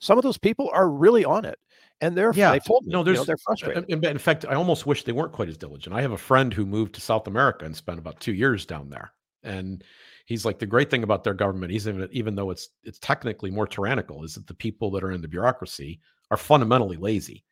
some 0.00 0.18
of 0.18 0.24
those 0.24 0.38
people 0.38 0.70
are 0.72 0.88
really 0.88 1.24
on 1.24 1.44
it. 1.44 1.58
And 2.02 2.16
they're 2.16 2.32
yeah, 2.34 2.52
they 2.52 2.60
told 2.60 2.86
me, 2.86 2.92
no, 2.92 3.04
there's 3.04 3.16
you 3.16 3.20
know, 3.20 3.24
they're 3.26 3.36
frustrated. 3.36 3.84
In 3.88 4.18
fact, 4.18 4.46
I 4.48 4.54
almost 4.54 4.86
wish 4.86 5.04
they 5.04 5.12
weren't 5.12 5.32
quite 5.32 5.50
as 5.50 5.58
diligent. 5.58 5.94
I 5.94 6.00
have 6.00 6.12
a 6.12 6.18
friend 6.18 6.52
who 6.52 6.64
moved 6.64 6.94
to 6.94 7.00
South 7.00 7.26
America 7.26 7.66
and 7.66 7.76
spent 7.76 7.98
about 7.98 8.18
two 8.20 8.32
years 8.32 8.64
down 8.64 8.88
there. 8.88 9.12
And 9.42 9.84
he's 10.24 10.46
like 10.46 10.58
the 10.58 10.66
great 10.66 10.90
thing 10.90 11.02
about 11.02 11.24
their 11.24 11.34
government, 11.34 11.72
even 11.72 12.08
even 12.10 12.34
though 12.34 12.50
it's 12.50 12.70
it's 12.84 12.98
technically 12.98 13.50
more 13.50 13.66
tyrannical, 13.66 14.24
is 14.24 14.34
that 14.34 14.46
the 14.46 14.54
people 14.54 14.90
that 14.92 15.04
are 15.04 15.12
in 15.12 15.20
the 15.20 15.28
bureaucracy 15.28 16.00
are 16.30 16.38
fundamentally 16.38 16.96
lazy 16.96 17.44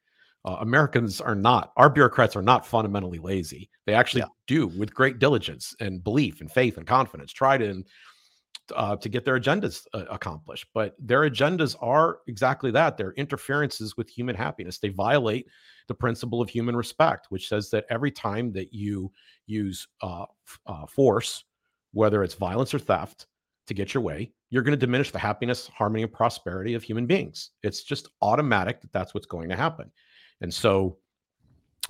uh, 0.44 0.56
Americans 0.60 1.20
are 1.20 1.34
not, 1.34 1.72
our 1.76 1.90
bureaucrats 1.90 2.36
are 2.36 2.42
not 2.42 2.66
fundamentally 2.66 3.18
lazy. 3.18 3.68
They 3.86 3.94
actually 3.94 4.22
yeah. 4.22 4.28
do, 4.46 4.66
with 4.68 4.94
great 4.94 5.18
diligence 5.18 5.74
and 5.80 6.02
belief 6.02 6.40
and 6.40 6.50
faith 6.50 6.76
and 6.78 6.86
confidence, 6.86 7.32
try 7.32 7.58
to 7.58 7.82
uh, 8.76 8.96
to 8.96 9.08
get 9.08 9.24
their 9.24 9.40
agendas 9.40 9.86
uh, 9.94 10.04
accomplished. 10.10 10.66
But 10.74 10.94
their 10.98 11.28
agendas 11.28 11.74
are 11.80 12.18
exactly 12.26 12.70
that. 12.72 12.96
They're 12.96 13.12
interferences 13.12 13.96
with 13.96 14.10
human 14.10 14.36
happiness. 14.36 14.78
They 14.78 14.90
violate 14.90 15.46
the 15.86 15.94
principle 15.94 16.42
of 16.42 16.50
human 16.50 16.76
respect, 16.76 17.26
which 17.30 17.48
says 17.48 17.70
that 17.70 17.86
every 17.88 18.10
time 18.10 18.52
that 18.52 18.72
you 18.74 19.10
use 19.46 19.88
uh, 20.02 20.26
uh, 20.66 20.86
force, 20.86 21.44
whether 21.92 22.22
it's 22.22 22.34
violence 22.34 22.74
or 22.74 22.78
theft, 22.78 23.26
to 23.68 23.74
get 23.74 23.94
your 23.94 24.02
way, 24.02 24.32
you're 24.50 24.62
going 24.62 24.78
to 24.78 24.86
diminish 24.86 25.10
the 25.10 25.18
happiness, 25.18 25.68
harmony, 25.68 26.02
and 26.02 26.12
prosperity 26.12 26.74
of 26.74 26.82
human 26.82 27.06
beings. 27.06 27.50
It's 27.62 27.82
just 27.84 28.08
automatic 28.22 28.80
that 28.80 28.92
that's 28.92 29.14
what's 29.14 29.26
going 29.26 29.48
to 29.50 29.56
happen. 29.56 29.90
And 30.40 30.52
so 30.52 30.98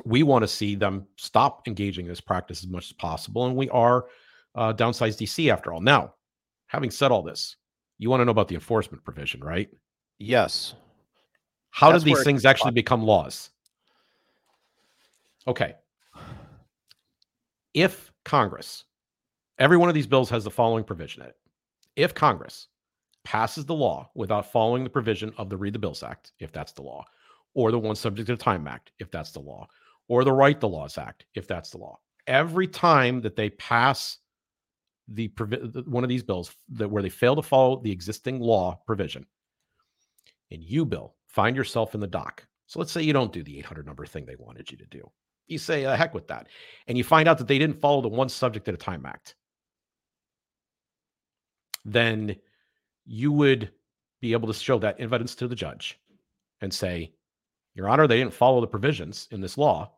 we 0.05 0.23
want 0.23 0.43
to 0.43 0.49
see 0.49 0.75
them 0.75 1.07
stop 1.17 1.67
engaging 1.67 2.07
in 2.07 2.11
this 2.11 2.21
practice 2.21 2.63
as 2.63 2.69
much 2.69 2.87
as 2.87 2.93
possible. 2.93 3.47
And 3.47 3.57
we 3.57 3.69
are 3.71 4.07
uh, 4.55 4.73
downsize 4.73 5.17
DC 5.17 5.53
after 5.53 5.73
all. 5.73 5.81
Now, 5.81 6.15
having 6.67 6.91
said 6.91 7.11
all 7.11 7.23
this, 7.23 7.57
you 7.99 8.11
want 8.11 8.21
to 8.21 8.25
know 8.25 8.31
about 8.31 8.49
the 8.49 8.55
enforcement 8.55 9.05
provision, 9.05 9.41
right? 9.41 9.69
Yes. 10.19 10.75
How 11.71 11.91
That's 11.91 12.05
did 12.05 12.15
these 12.15 12.25
things 12.25 12.45
actually 12.45 12.73
become 12.73 13.03
laws? 13.03 13.51
Okay. 15.47 15.75
If 17.75 18.13
Congress, 18.25 18.85
every 19.59 19.77
one 19.77 19.89
of 19.89 19.95
these 19.95 20.07
bills 20.07 20.31
has 20.31 20.45
the 20.45 20.51
following 20.51 20.85
provision 20.85 21.23
in 21.23 21.29
it. 21.29 21.37
If 21.97 22.15
Congress 22.15 22.69
passes 23.25 23.65
the 23.65 23.75
law 23.75 24.11
without 24.15 24.51
following 24.51 24.85
the 24.85 24.91
provision 24.91 25.33
of 25.37 25.51
the 25.51 25.57
Read 25.57 25.75
the 25.75 25.79
Bills 25.79 26.03
Act, 26.03 26.33
if 26.39 26.53
that's 26.53 26.73
the 26.73 26.83
law, 26.83 27.05
or 27.55 27.71
the 27.71 27.79
one 27.79 27.97
subject 27.97 28.27
to 28.27 28.37
the 28.37 28.43
Time 28.43 28.67
Act, 28.67 28.93
if 28.99 29.11
that's 29.11 29.33
the 29.33 29.41
law, 29.41 29.67
or 30.09 30.25
the 30.25 30.33
Write 30.33 30.61
the 30.61 30.69
Laws 30.69 30.99
Act, 30.99 31.27
if 31.35 31.47
that's 31.47 31.71
the 31.71 31.79
law. 31.79 31.99
Every 32.27 32.67
time 32.67 33.21
that 33.23 33.37
they 33.37 33.51
pass 33.51 34.19
the 35.09 35.29
one 35.87 36.05
of 36.05 36.11
these 36.11 36.23
bills 36.23 36.55
that 36.69 36.91
where 36.91 37.03
they 37.03 37.09
fail 37.09 37.35
to 37.35 37.43
follow 37.43 37.81
the 37.81 37.91
existing 37.91 38.41
law 38.41 38.79
provision, 38.87 39.27
and 40.51 40.63
you, 40.63 40.85
Bill, 40.85 41.15
find 41.27 41.57
yourself 41.57 41.95
in 41.95 42.01
the 42.01 42.07
dock. 42.07 42.47
So 42.67 42.79
let's 42.79 42.93
say 42.93 43.03
you 43.03 43.13
don't 43.13 43.33
do 43.33 43.43
the 43.43 43.59
800 43.59 43.87
number 43.87 44.05
thing 44.05 44.27
they 44.27 44.37
wanted 44.37 44.71
you 44.71 44.77
to 44.79 44.87
do. 44.87 45.11
You 45.47 45.57
say, 45.57 45.87
uh, 45.87 45.97
heck 45.97 46.13
with 46.13 46.29
that. 46.29 46.49
And 46.87 46.99
you 46.99 47.05
find 47.05 47.27
out 47.27 47.39
that 47.39 47.49
they 47.49 47.59
didn't 47.59 47.81
follow 47.81 48.03
the 48.03 48.09
one 48.09 48.29
subject 48.29 48.69
at 48.69 48.75
a 48.75 48.79
time 48.79 49.07
act. 49.07 49.35
Then 51.87 52.37
you 53.07 53.33
would 53.33 53.71
be 54.21 54.33
able 54.33 54.49
to 54.49 54.55
show 54.55 54.79
that 54.79 55.01
evidence 55.01 55.35
to 55.37 55.49
the 55.49 55.55
judge 55.55 55.99
and 56.61 56.73
say, 56.73 57.13
your 57.79 57.89
Honor, 57.89 58.09
they 58.09 58.19
didn't 58.19 58.35
follow 58.35 58.61
the 58.61 58.67
provisions 58.67 59.29
in 59.31 59.41
this 59.41 59.57
law. 59.57 59.93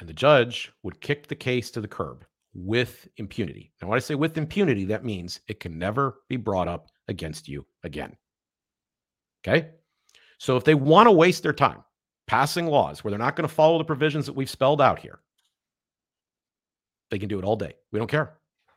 And 0.00 0.08
the 0.08 0.12
judge 0.12 0.72
would 0.82 1.00
kick 1.00 1.28
the 1.28 1.36
case 1.36 1.70
to 1.70 1.80
the 1.80 1.88
curb 1.88 2.24
with 2.52 3.06
impunity. 3.16 3.72
Now, 3.80 3.88
when 3.88 3.96
I 3.96 4.00
say 4.00 4.16
with 4.16 4.36
impunity, 4.36 4.84
that 4.86 5.04
means 5.04 5.40
it 5.46 5.60
can 5.60 5.78
never 5.78 6.22
be 6.28 6.36
brought 6.36 6.66
up 6.66 6.88
against 7.06 7.48
you 7.48 7.64
again. 7.84 8.16
Okay? 9.46 9.70
So 10.38 10.56
if 10.56 10.64
they 10.64 10.74
want 10.74 11.06
to 11.06 11.12
waste 11.12 11.44
their 11.44 11.52
time 11.52 11.84
passing 12.26 12.66
laws 12.66 13.04
where 13.04 13.10
they're 13.10 13.18
not 13.18 13.36
going 13.36 13.48
to 13.48 13.54
follow 13.54 13.78
the 13.78 13.84
provisions 13.84 14.26
that 14.26 14.34
we've 14.34 14.50
spelled 14.50 14.80
out 14.80 14.98
here, 14.98 15.20
they 17.10 17.18
can 17.18 17.28
do 17.28 17.38
it 17.38 17.44
all 17.44 17.56
day. 17.56 17.74
We 17.92 18.00
don't 18.00 18.10
care. 18.10 18.34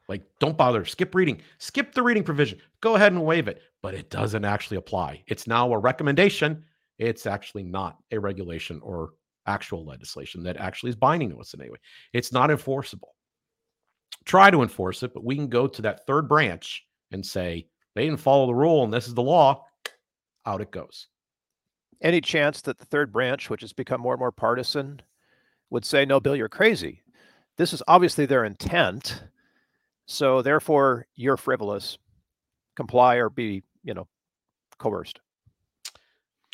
Like, 0.07 0.21
don't 0.39 0.57
bother. 0.57 0.85
Skip 0.85 1.15
reading. 1.15 1.41
Skip 1.57 1.93
the 1.93 2.03
reading 2.03 2.23
provision. 2.23 2.59
Go 2.81 2.95
ahead 2.95 3.11
and 3.11 3.25
waive 3.25 3.47
it. 3.47 3.63
But 3.81 3.95
it 3.95 4.11
doesn't 4.11 4.45
actually 4.45 4.77
apply. 4.77 5.23
It's 5.25 5.47
now 5.47 5.73
a 5.73 5.79
recommendation 5.79 6.63
it's 6.97 7.25
actually 7.25 7.63
not 7.63 7.97
a 8.11 8.19
regulation 8.19 8.79
or 8.83 9.11
actual 9.47 9.85
legislation 9.85 10.43
that 10.43 10.57
actually 10.57 10.89
is 10.89 10.95
binding 10.95 11.29
to 11.29 11.39
us 11.39 11.53
in 11.53 11.61
any 11.61 11.69
way. 11.69 11.77
It's 12.13 12.31
not 12.31 12.51
enforceable. 12.51 13.15
Try 14.25 14.49
to 14.49 14.63
enforce 14.63 15.03
it, 15.03 15.13
but 15.13 15.23
we 15.23 15.35
can 15.35 15.47
go 15.47 15.67
to 15.67 15.81
that 15.83 16.05
third 16.07 16.27
branch 16.27 16.85
and 17.11 17.25
say 17.25 17.67
they 17.93 18.05
didn't 18.05 18.19
follow 18.19 18.47
the 18.47 18.55
rule 18.55 18.83
and 18.83 18.93
this 18.93 19.07
is 19.07 19.13
the 19.13 19.21
law. 19.21 19.63
Out 20.45 20.61
it 20.61 20.71
goes. 20.71 21.07
Any 22.01 22.21
chance 22.21 22.61
that 22.61 22.77
the 22.77 22.85
third 22.85 23.11
branch, 23.11 23.49
which 23.49 23.61
has 23.61 23.73
become 23.73 24.01
more 24.01 24.13
and 24.13 24.19
more 24.19 24.31
partisan, 24.31 25.01
would 25.69 25.85
say, 25.85 26.05
no, 26.05 26.19
Bill, 26.19 26.35
you're 26.35 26.49
crazy. 26.49 27.01
This 27.57 27.73
is 27.73 27.81
obviously 27.87 28.25
their 28.25 28.45
intent. 28.45 29.23
So 30.05 30.41
therefore, 30.41 31.07
you're 31.15 31.37
frivolous. 31.37 31.97
Comply 32.75 33.15
or 33.15 33.29
be, 33.29 33.63
you 33.83 33.93
know, 33.93 34.07
coerced 34.77 35.19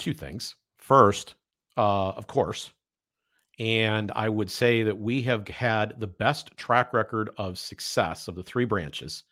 two 0.02 0.14
things. 0.14 0.56
First, 0.78 1.36
uh, 1.78 2.10
of 2.10 2.28
course, 2.28 2.72
And 3.60 4.12
I 4.16 4.28
would 4.30 4.50
say 4.50 4.84
that 4.84 4.98
we 4.98 5.22
have 5.24 5.48
had 5.48 6.00
the 6.00 6.08
best 6.08 6.56
track 6.58 6.94
record 6.94 7.30
of 7.38 7.60
success 7.60 8.28
of 8.28 8.36
the 8.36 8.44
three 8.44 8.66
branches 8.66 9.24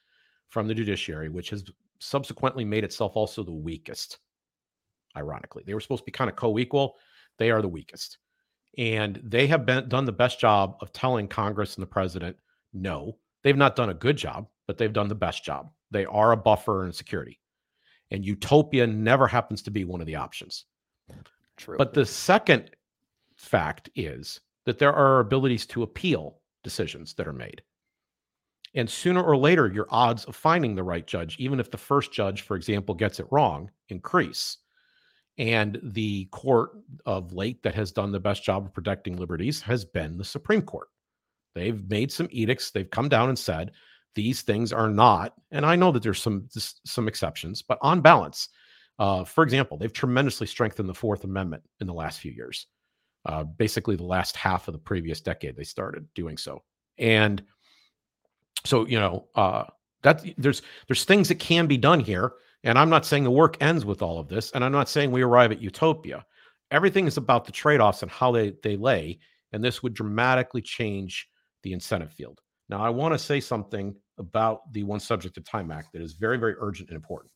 from 0.49 0.67
the 0.67 0.75
judiciary, 0.75 1.29
which 1.29 1.49
has 1.49 1.63
subsequently 1.99 2.63
made 2.65 2.83
itself 2.83 3.15
also 3.15 3.43
the 3.43 3.51
weakest. 3.51 4.19
Ironically, 5.17 5.63
they 5.65 5.73
were 5.73 5.79
supposed 5.79 6.01
to 6.01 6.05
be 6.05 6.11
kind 6.11 6.29
of 6.29 6.35
co 6.35 6.59
equal. 6.59 6.97
They 7.37 7.49
are 7.51 7.61
the 7.61 7.67
weakest. 7.67 8.19
And 8.77 9.19
they 9.23 9.47
have 9.47 9.65
been, 9.65 9.89
done 9.89 10.05
the 10.05 10.11
best 10.11 10.39
job 10.39 10.77
of 10.81 10.93
telling 10.93 11.27
Congress 11.27 11.75
and 11.75 11.81
the 11.81 11.87
president 11.87 12.37
no. 12.73 13.17
They've 13.43 13.57
not 13.57 13.75
done 13.75 13.89
a 13.89 13.95
good 13.95 14.17
job, 14.17 14.47
but 14.67 14.77
they've 14.77 14.93
done 14.93 15.07
the 15.07 15.15
best 15.15 15.43
job. 15.43 15.71
They 15.91 16.05
are 16.05 16.33
a 16.33 16.37
buffer 16.37 16.83
and 16.83 16.93
security. 16.93 17.39
And 18.11 18.25
utopia 18.25 18.87
never 18.87 19.27
happens 19.27 19.61
to 19.63 19.71
be 19.71 19.85
one 19.85 20.01
of 20.01 20.07
the 20.07 20.15
options. 20.15 20.65
True. 21.57 21.77
But 21.77 21.93
the 21.93 22.05
second 22.05 22.71
fact 23.35 23.89
is 23.95 24.39
that 24.65 24.79
there 24.79 24.93
are 24.93 25.19
abilities 25.19 25.65
to 25.67 25.83
appeal 25.83 26.39
decisions 26.63 27.13
that 27.15 27.27
are 27.27 27.33
made. 27.33 27.61
And 28.75 28.89
sooner 28.89 29.21
or 29.21 29.35
later, 29.35 29.67
your 29.67 29.87
odds 29.89 30.25
of 30.25 30.35
finding 30.35 30.75
the 30.75 30.83
right 30.83 31.05
judge, 31.05 31.37
even 31.39 31.59
if 31.59 31.71
the 31.71 31.77
first 31.77 32.11
judge, 32.11 32.41
for 32.41 32.55
example, 32.55 32.93
gets 32.93 33.19
it 33.19 33.27
wrong, 33.31 33.71
increase. 33.89 34.57
And 35.37 35.79
the 35.81 36.25
court 36.25 36.71
of 37.05 37.33
late 37.33 37.63
that 37.63 37.75
has 37.75 37.91
done 37.91 38.11
the 38.11 38.19
best 38.19 38.43
job 38.43 38.65
of 38.65 38.73
protecting 38.73 39.15
liberties 39.15 39.61
has 39.61 39.85
been 39.85 40.17
the 40.17 40.25
Supreme 40.25 40.61
Court. 40.61 40.89
They've 41.55 41.89
made 41.89 42.11
some 42.11 42.27
edicts. 42.31 42.71
They've 42.71 42.89
come 42.89 43.09
down 43.09 43.29
and 43.29 43.39
said 43.39 43.71
these 44.15 44.41
things 44.41 44.73
are 44.73 44.89
not. 44.89 45.33
And 45.51 45.65
I 45.65 45.75
know 45.75 45.91
that 45.91 46.03
there's 46.03 46.21
some 46.21 46.47
some 46.85 47.07
exceptions, 47.07 47.61
but 47.61 47.77
on 47.81 48.01
balance, 48.01 48.49
uh, 48.97 49.23
for 49.23 49.43
example, 49.43 49.77
they've 49.77 49.93
tremendously 49.93 50.47
strengthened 50.47 50.89
the 50.89 50.93
Fourth 50.93 51.23
Amendment 51.23 51.63
in 51.79 51.87
the 51.87 51.93
last 51.93 52.19
few 52.19 52.31
years. 52.31 52.67
Uh, 53.25 53.43
basically, 53.43 53.95
the 53.95 54.03
last 54.03 54.35
half 54.35 54.67
of 54.67 54.73
the 54.73 54.79
previous 54.79 55.21
decade, 55.21 55.55
they 55.55 55.63
started 55.63 56.07
doing 56.15 56.37
so. 56.37 56.63
And 56.97 57.43
so, 58.65 58.85
you 58.85 58.99
know, 58.99 59.27
uh, 59.35 59.65
that 60.03 60.23
there's 60.37 60.61
there's 60.87 61.05
things 61.05 61.27
that 61.29 61.39
can 61.39 61.67
be 61.67 61.77
done 61.77 61.99
here. 61.99 62.33
And 62.63 62.77
I'm 62.77 62.89
not 62.89 63.05
saying 63.05 63.23
the 63.23 63.31
work 63.31 63.55
ends 63.61 63.85
with 63.85 64.01
all 64.01 64.19
of 64.19 64.27
this, 64.27 64.51
and 64.51 64.65
I'm 64.65 64.73
not 64.73 64.89
saying 64.89 65.11
we 65.11 65.21
arrive 65.21 65.53
at 65.53 65.61
utopia. 65.61 66.25
Everything 66.71 67.07
is 67.07 67.15
about 67.15 67.45
the 67.45 67.53
trade-offs 67.53 68.01
and 68.01 68.11
how 68.11 68.31
they 68.31 68.53
they 68.63 68.75
lay, 68.75 69.19
and 69.53 69.63
this 69.63 69.81
would 69.81 69.93
dramatically 69.93 70.61
change 70.61 71.29
the 71.63 71.71
incentive 71.71 72.11
field. 72.11 72.41
Now, 72.69 72.81
I 72.81 72.89
want 72.89 73.13
to 73.13 73.19
say 73.19 73.39
something 73.39 73.95
about 74.17 74.71
the 74.73 74.83
One 74.83 74.99
Subject 74.99 75.33
to 75.35 75.41
Time 75.41 75.71
Act 75.71 75.91
that 75.93 76.01
is 76.01 76.13
very, 76.13 76.37
very 76.37 76.55
urgent 76.59 76.89
and 76.89 76.95
important. 76.95 77.31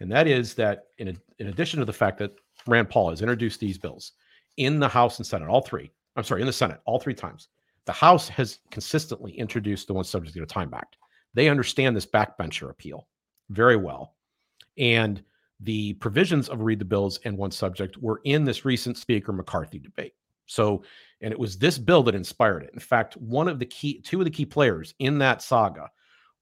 And 0.00 0.10
that 0.10 0.26
is 0.26 0.54
that, 0.54 0.86
in, 0.98 1.16
in 1.38 1.46
addition 1.46 1.78
to 1.78 1.86
the 1.86 1.92
fact 1.92 2.18
that 2.18 2.32
Rand 2.66 2.90
Paul 2.90 3.10
has 3.10 3.22
introduced 3.22 3.60
these 3.60 3.78
bills 3.78 4.12
in 4.56 4.80
the 4.80 4.88
House 4.88 5.18
and 5.18 5.26
Senate, 5.26 5.48
all 5.48 5.60
three, 5.60 5.92
I'm 6.16 6.24
sorry, 6.24 6.40
in 6.40 6.46
the 6.46 6.52
Senate, 6.52 6.80
all 6.84 6.98
three 6.98 7.14
times, 7.14 7.48
the 7.86 7.92
House 7.92 8.28
has 8.28 8.58
consistently 8.70 9.32
introduced 9.32 9.86
the 9.86 9.94
One 9.94 10.04
Subject 10.04 10.36
to 10.36 10.46
Time 10.46 10.74
Act. 10.74 10.96
They 11.34 11.48
understand 11.48 11.96
this 11.96 12.06
backbencher 12.06 12.70
appeal 12.70 13.06
very 13.50 13.76
well. 13.76 14.16
And 14.76 15.22
the 15.60 15.92
provisions 15.94 16.48
of 16.48 16.62
Read 16.62 16.80
the 16.80 16.84
Bills 16.84 17.20
and 17.24 17.38
One 17.38 17.52
Subject 17.52 17.96
were 17.98 18.20
in 18.24 18.44
this 18.44 18.64
recent 18.64 18.98
Speaker 18.98 19.32
McCarthy 19.32 19.78
debate. 19.78 20.14
So, 20.46 20.82
and 21.20 21.32
it 21.32 21.38
was 21.38 21.58
this 21.58 21.78
bill 21.78 22.02
that 22.04 22.14
inspired 22.14 22.64
it. 22.64 22.70
In 22.74 22.80
fact, 22.80 23.16
one 23.16 23.48
of 23.48 23.58
the 23.58 23.66
key, 23.66 24.00
two 24.00 24.20
of 24.20 24.24
the 24.24 24.30
key 24.30 24.44
players 24.44 24.94
in 24.98 25.18
that 25.18 25.42
saga 25.42 25.90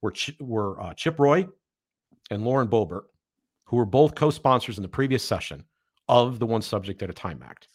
were 0.01 0.11
Ch- 0.11 0.37
were 0.39 0.81
uh, 0.81 0.93
Chip 0.93 1.19
Roy 1.19 1.47
and 2.29 2.43
Lauren 2.43 2.67
Boebert, 2.67 3.03
who 3.65 3.77
were 3.77 3.85
both 3.85 4.15
co-sponsors 4.15 4.77
in 4.77 4.81
the 4.81 4.87
previous 4.89 5.23
session 5.23 5.63
of 6.09 6.39
the 6.39 6.45
One 6.45 6.61
Subject 6.61 7.01
at 7.01 7.09
a 7.09 7.13
Time 7.13 7.43
Act. 7.45 7.69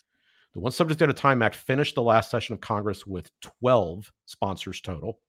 The 0.54 0.60
One 0.60 0.72
Subject 0.72 1.00
at 1.02 1.10
a 1.10 1.14
Time 1.14 1.42
Act 1.42 1.56
finished 1.56 1.94
the 1.94 2.02
last 2.02 2.30
session 2.30 2.52
of 2.52 2.60
Congress 2.60 3.06
with 3.06 3.30
12 3.60 4.12
sponsors 4.26 4.80
total. 4.80 5.20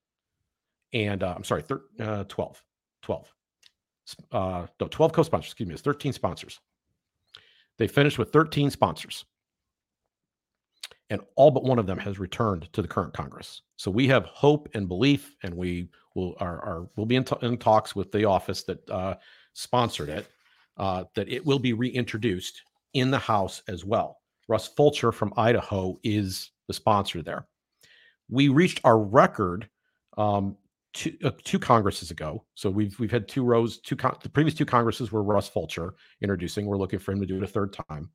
And 0.92 1.22
uh, 1.22 1.34
I'm 1.36 1.44
sorry, 1.44 1.62
thir- 1.62 1.84
uh, 1.98 2.24
12. 2.24 2.62
12. 3.02 3.34
Uh, 4.32 4.66
no, 4.80 4.88
12 4.88 5.12
co 5.12 5.22
sponsors, 5.22 5.50
excuse 5.50 5.68
me, 5.68 5.74
it's 5.74 5.82
13 5.82 6.12
sponsors. 6.12 6.60
They 7.78 7.86
finished 7.86 8.18
with 8.18 8.32
13 8.32 8.70
sponsors 8.70 9.24
and 11.10 11.20
all 11.36 11.50
but 11.50 11.64
one 11.64 11.78
of 11.78 11.86
them 11.86 11.98
has 11.98 12.18
returned 12.18 12.72
to 12.72 12.82
the 12.82 12.88
current 12.88 13.12
Congress. 13.12 13.62
So 13.76 13.90
we 13.90 14.06
have 14.08 14.24
hope 14.26 14.68
and 14.74 14.88
belief, 14.88 15.34
and 15.42 15.54
we 15.54 15.88
will 16.14 16.36
are, 16.40 16.60
are 16.62 16.88
will 16.96 17.06
be 17.06 17.16
in, 17.16 17.24
t- 17.24 17.36
in 17.42 17.58
talks 17.58 17.94
with 17.94 18.10
the 18.12 18.24
office 18.24 18.62
that 18.64 18.88
uh, 18.88 19.16
sponsored 19.52 20.08
it 20.08 20.28
uh, 20.76 21.04
that 21.14 21.28
it 21.28 21.44
will 21.44 21.58
be 21.58 21.72
reintroduced 21.72 22.62
in 22.94 23.10
the 23.10 23.18
House 23.18 23.62
as 23.68 23.84
well. 23.84 24.18
Russ 24.48 24.66
Fulcher 24.66 25.12
from 25.12 25.32
Idaho 25.36 25.98
is 26.02 26.50
the 26.66 26.74
sponsor 26.74 27.22
there. 27.22 27.46
We 28.28 28.48
reached 28.48 28.80
our 28.84 28.98
record 28.98 29.68
um, 30.16 30.56
two, 30.92 31.16
uh, 31.24 31.30
two 31.44 31.58
Congresses 31.58 32.10
ago. 32.10 32.44
So 32.54 32.70
we've 32.70 32.98
we've 32.98 33.10
had 33.10 33.28
two 33.28 33.44
rows. 33.44 33.78
Two 33.78 33.96
con- 33.96 34.16
the 34.22 34.28
previous 34.28 34.54
two 34.54 34.66
Congresses 34.66 35.12
were 35.12 35.22
Russ 35.22 35.48
Fulcher 35.48 35.94
introducing. 36.22 36.66
We're 36.66 36.78
looking 36.78 36.98
for 36.98 37.12
him 37.12 37.20
to 37.20 37.26
do 37.26 37.36
it 37.36 37.42
a 37.42 37.46
third 37.46 37.76
time. 37.88 38.10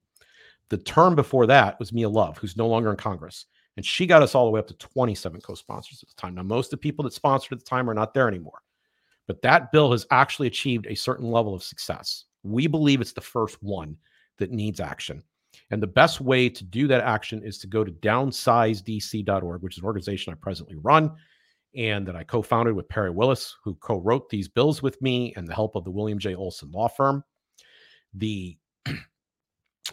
The 0.70 0.78
term 0.78 1.16
before 1.16 1.48
that 1.48 1.80
was 1.80 1.94
Mia 1.94 2.10
Love, 2.10 2.38
who's 2.38 2.58
no 2.58 2.68
longer 2.68 2.92
in 2.92 2.98
Congress. 2.98 3.46
And 3.78 3.86
she 3.86 4.08
got 4.08 4.24
us 4.24 4.36
all 4.36 4.46
the 4.46 4.52
way 4.52 4.60
up 4.60 4.68
to 4.68 4.74
27 4.76 5.42
co 5.42 5.54
sponsors 5.54 6.02
at 6.02 6.10
the 6.10 6.16
time. 6.16 6.36
Now, 6.36 6.44
most 6.44 6.68
of 6.68 6.72
the 6.72 6.78
people 6.78 7.04
that 7.04 7.14
sponsored 7.14 7.54
at 7.54 7.60
the 7.60 7.70
time 7.70 7.90
are 7.90 7.94
not 7.94 8.14
there 8.14 8.28
anymore. 8.28 8.62
But 9.28 9.42
that 9.42 9.72
bill 9.72 9.92
has 9.92 10.06
actually 10.12 10.48
achieved 10.48 10.88
a 10.88 10.96
certain 10.96 11.30
level 11.30 11.54
of 11.54 11.64
success. 11.64 12.26
We 12.44 12.68
believe 12.68 13.02
it's 13.02 13.14
the 13.14 13.22
first 13.22 13.62
one 13.62 13.98
that 14.38 14.52
needs 14.52 14.80
action. 14.80 15.24
And 15.72 15.82
the 15.82 15.88
best 15.88 16.22
way 16.22 16.50
to 16.50 16.64
do 16.64 16.88
that 16.88 17.02
action 17.02 17.42
is 17.44 17.58
to 17.60 17.68
go 17.68 17.84
to 17.84 17.92
downsizedc.org, 17.92 19.62
which 19.62 19.76
is 19.76 19.80
an 19.80 19.86
organization 19.86 20.32
I 20.32 20.36
presently 20.36 20.76
run 20.76 21.12
and 21.76 22.08
that 22.08 22.16
I 22.16 22.24
co 22.24 22.42
founded 22.42 22.76
with 22.76 22.88
Perry 22.88 23.10
Willis, 23.10 23.56
who 23.64 23.76
co 23.76 24.00
wrote 24.00 24.30
these 24.30 24.48
bills 24.48 24.82
with 24.82 25.02
me 25.02 25.34
and 25.36 25.48
the 25.48 25.56
help 25.56 25.76
of 25.76 25.84
the 25.84 25.92
William 25.92 26.20
J. 26.20 26.36
Olson 26.36 26.72
Law 26.72 26.88
Firm. 26.88 27.24
The 28.14 28.58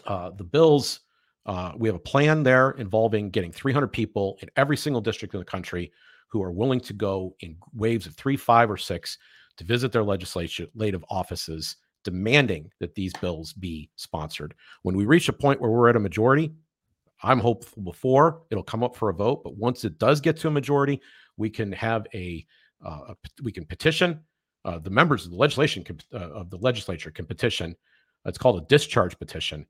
uh, 0.05 0.31
the 0.31 0.43
bills, 0.43 1.01
uh, 1.45 1.73
we 1.77 1.87
have 1.87 1.95
a 1.95 1.99
plan 1.99 2.43
there 2.43 2.71
involving 2.71 3.29
getting 3.29 3.51
300 3.51 3.87
people 3.87 4.37
in 4.41 4.49
every 4.55 4.77
single 4.77 5.01
district 5.01 5.33
in 5.33 5.39
the 5.39 5.45
country 5.45 5.91
who 6.29 6.41
are 6.41 6.51
willing 6.51 6.79
to 6.79 6.93
go 6.93 7.35
in 7.41 7.57
waves 7.73 8.07
of 8.07 8.15
three, 8.15 8.37
five, 8.37 8.71
or 8.71 8.77
six 8.77 9.17
to 9.57 9.63
visit 9.63 9.91
their 9.91 10.03
legislative 10.03 11.05
offices 11.09 11.75
demanding 12.03 12.69
that 12.79 12.95
these 12.95 13.13
bills 13.21 13.53
be 13.53 13.89
sponsored. 13.95 14.53
When 14.81 14.95
we 14.97 15.05
reach 15.05 15.29
a 15.29 15.33
point 15.33 15.61
where 15.61 15.69
we're 15.69 15.89
at 15.89 15.95
a 15.95 15.99
majority, 15.99 16.51
I'm 17.21 17.39
hopeful 17.39 17.83
before 17.83 18.41
it'll 18.49 18.63
come 18.63 18.83
up 18.83 18.95
for 18.95 19.09
a 19.09 19.13
vote. 19.13 19.43
But 19.43 19.55
once 19.55 19.85
it 19.85 19.97
does 19.99 20.19
get 20.19 20.37
to 20.37 20.47
a 20.47 20.51
majority, 20.51 21.01
we 21.37 21.49
can 21.49 21.71
have 21.71 22.05
a, 22.13 22.45
uh, 22.83 23.13
we 23.41 23.51
can 23.51 23.65
petition. 23.65 24.19
Uh, 24.65 24.79
the 24.79 24.89
members 24.89 25.25
of 25.25 25.31
the 25.31 25.37
legislation 25.37 25.85
uh, 26.13 26.17
of 26.17 26.49
the 26.49 26.57
legislature 26.57 27.11
can 27.11 27.25
petition. 27.25 27.75
It's 28.25 28.37
called 28.37 28.61
a 28.61 28.65
discharge 28.67 29.17
petition 29.17 29.65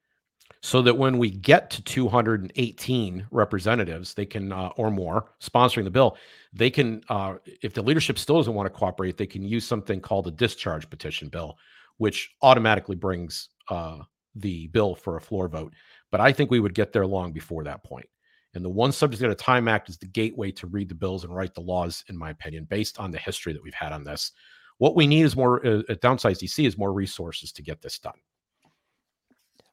so 0.63 0.81
that 0.81 0.97
when 0.97 1.17
we 1.17 1.29
get 1.29 1.69
to 1.69 1.83
218 1.83 3.27
representatives, 3.31 4.13
they 4.13 4.25
can 4.25 4.53
uh, 4.53 4.69
or 4.77 4.89
more 4.89 5.25
sponsoring 5.41 5.83
the 5.83 5.91
bill, 5.91 6.17
they 6.53 6.69
can, 6.69 7.03
uh, 7.09 7.35
if 7.61 7.73
the 7.73 7.81
leadership 7.81 8.17
still 8.17 8.37
doesn't 8.37 8.53
want 8.53 8.65
to 8.65 8.69
cooperate, 8.69 9.17
they 9.17 9.27
can 9.27 9.43
use 9.43 9.67
something 9.67 9.99
called 9.99 10.25
a 10.25 10.31
discharge 10.31 10.89
petition 10.89 11.27
bill, 11.27 11.57
which 11.97 12.33
automatically 12.41 12.95
brings 12.95 13.49
uh, 13.69 13.99
the 14.35 14.67
bill 14.67 14.95
for 14.95 15.17
a 15.17 15.21
floor 15.21 15.49
vote. 15.49 15.73
But 16.11 16.21
I 16.21 16.31
think 16.31 16.49
we 16.49 16.61
would 16.61 16.73
get 16.73 16.93
there 16.93 17.05
long 17.05 17.33
before 17.33 17.65
that 17.65 17.83
point. 17.83 18.07
And 18.53 18.63
the 18.63 18.69
One 18.69 18.93
Subject 18.93 19.21
at 19.21 19.31
a 19.31 19.35
Time 19.35 19.67
Act 19.67 19.89
is 19.89 19.97
the 19.97 20.07
gateway 20.07 20.49
to 20.51 20.67
read 20.67 20.87
the 20.87 20.95
bills 20.95 21.25
and 21.25 21.35
write 21.35 21.53
the 21.53 21.61
laws, 21.61 22.05
in 22.07 22.17
my 22.17 22.29
opinion, 22.29 22.67
based 22.69 22.99
on 22.99 23.11
the 23.11 23.17
history 23.17 23.51
that 23.51 23.63
we've 23.63 23.73
had 23.73 23.91
on 23.91 24.05
this. 24.05 24.31
What 24.77 24.95
we 24.95 25.07
need 25.07 25.23
is 25.23 25.35
more 25.35 25.65
uh, 25.65 25.81
at 25.89 26.01
Downsize 26.01 26.41
DC 26.41 26.65
is 26.65 26.77
more 26.77 26.93
resources 26.93 27.51
to 27.51 27.61
get 27.61 27.81
this 27.81 27.99
done 27.99 28.13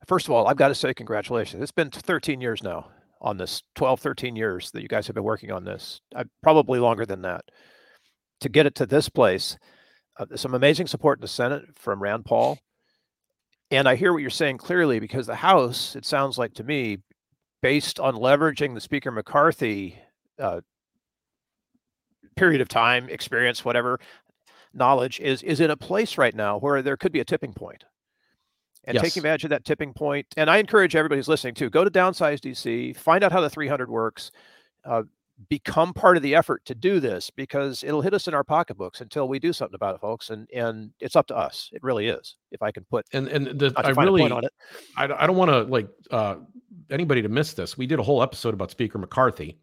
first 0.06 0.26
of 0.26 0.32
all, 0.32 0.46
I've 0.46 0.56
got 0.56 0.68
to 0.68 0.74
say 0.74 0.94
congratulations. 0.94 1.62
It's 1.62 1.72
been 1.72 1.90
13 1.90 2.40
years 2.40 2.62
now 2.62 2.88
on 3.20 3.36
this 3.36 3.62
12, 3.74 4.00
13 4.00 4.36
years 4.36 4.70
that 4.70 4.82
you 4.82 4.88
guys 4.88 5.06
have 5.06 5.14
been 5.14 5.24
working 5.24 5.50
on 5.50 5.64
this. 5.64 6.00
I, 6.14 6.24
probably 6.42 6.78
longer 6.78 7.04
than 7.04 7.22
that. 7.22 7.44
To 8.40 8.48
get 8.48 8.66
it 8.66 8.74
to 8.76 8.86
this 8.86 9.08
place, 9.08 9.58
uh, 10.18 10.26
some 10.36 10.54
amazing 10.54 10.86
support 10.86 11.18
in 11.18 11.22
the 11.22 11.28
Senate 11.28 11.64
from 11.74 12.02
Rand 12.02 12.24
Paul. 12.24 12.58
And 13.70 13.88
I 13.88 13.96
hear 13.96 14.12
what 14.12 14.22
you're 14.22 14.30
saying 14.30 14.58
clearly 14.58 14.98
because 14.98 15.26
the 15.26 15.36
House, 15.36 15.94
it 15.94 16.04
sounds 16.04 16.38
like 16.38 16.54
to 16.54 16.64
me, 16.64 16.98
based 17.62 18.00
on 18.00 18.14
leveraging 18.14 18.74
the 18.74 18.80
Speaker 18.80 19.10
McCarthy 19.10 19.98
uh, 20.38 20.62
period 22.36 22.62
of 22.62 22.68
time, 22.68 23.08
experience, 23.10 23.64
whatever 23.64 24.00
knowledge, 24.72 25.20
is 25.20 25.42
is 25.42 25.60
in 25.60 25.70
a 25.70 25.76
place 25.76 26.16
right 26.16 26.34
now 26.34 26.58
where 26.58 26.80
there 26.80 26.96
could 26.96 27.12
be 27.12 27.20
a 27.20 27.24
tipping 27.24 27.52
point 27.52 27.84
and 28.84 28.94
yes. 28.94 29.02
taking 29.02 29.20
advantage 29.20 29.44
of 29.44 29.50
that 29.50 29.64
tipping 29.64 29.92
point. 29.92 30.26
And 30.36 30.50
I 30.50 30.58
encourage 30.58 30.96
everybody 30.96 31.18
who's 31.18 31.28
listening 31.28 31.54
to 31.54 31.70
go 31.70 31.84
to 31.84 31.90
Downsize 31.90 32.40
DC, 32.40 32.96
find 32.96 33.22
out 33.22 33.32
how 33.32 33.40
the 33.40 33.50
300 33.50 33.90
works. 33.90 34.30
Uh, 34.84 35.02
become 35.48 35.94
part 35.94 36.16
of 36.16 36.22
the 36.22 36.34
effort 36.34 36.64
to 36.66 36.74
do 36.74 37.00
this 37.00 37.30
because 37.30 37.82
it'll 37.82 38.02
hit 38.02 38.12
us 38.12 38.28
in 38.28 38.34
our 38.34 38.44
pocketbooks 38.44 39.00
until 39.00 39.28
we 39.28 39.38
do 39.38 39.52
something 39.52 39.74
about 39.74 39.94
it, 39.94 40.00
folks. 40.00 40.30
And 40.30 40.48
and 40.50 40.90
it's 41.00 41.16
up 41.16 41.26
to 41.28 41.36
us. 41.36 41.70
It 41.72 41.82
really 41.82 42.08
is. 42.08 42.36
If 42.50 42.62
I 42.62 42.70
can 42.70 42.84
put 42.84 43.06
and 43.12 43.28
and 43.28 43.46
the, 43.58 43.72
I 43.76 43.90
really 43.90 44.30
on 44.30 44.44
it. 44.44 44.52
I, 44.96 45.04
I 45.04 45.26
don't 45.26 45.36
want 45.36 45.50
to 45.50 45.62
like 45.62 45.88
uh, 46.10 46.36
anybody 46.90 47.22
to 47.22 47.28
miss 47.28 47.54
this. 47.54 47.78
We 47.78 47.86
did 47.86 47.98
a 47.98 48.02
whole 48.02 48.22
episode 48.22 48.54
about 48.54 48.70
Speaker 48.70 48.98
McCarthy 48.98 49.58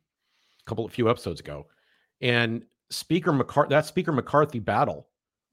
a 0.66 0.70
couple 0.70 0.86
of 0.86 0.92
few 0.92 1.10
episodes 1.10 1.40
ago, 1.40 1.68
and 2.22 2.64
Speaker 2.90 3.32
McCarthy 3.32 3.70
that 3.70 3.86
Speaker 3.86 4.12
McCarthy 4.12 4.60
battle. 4.60 5.08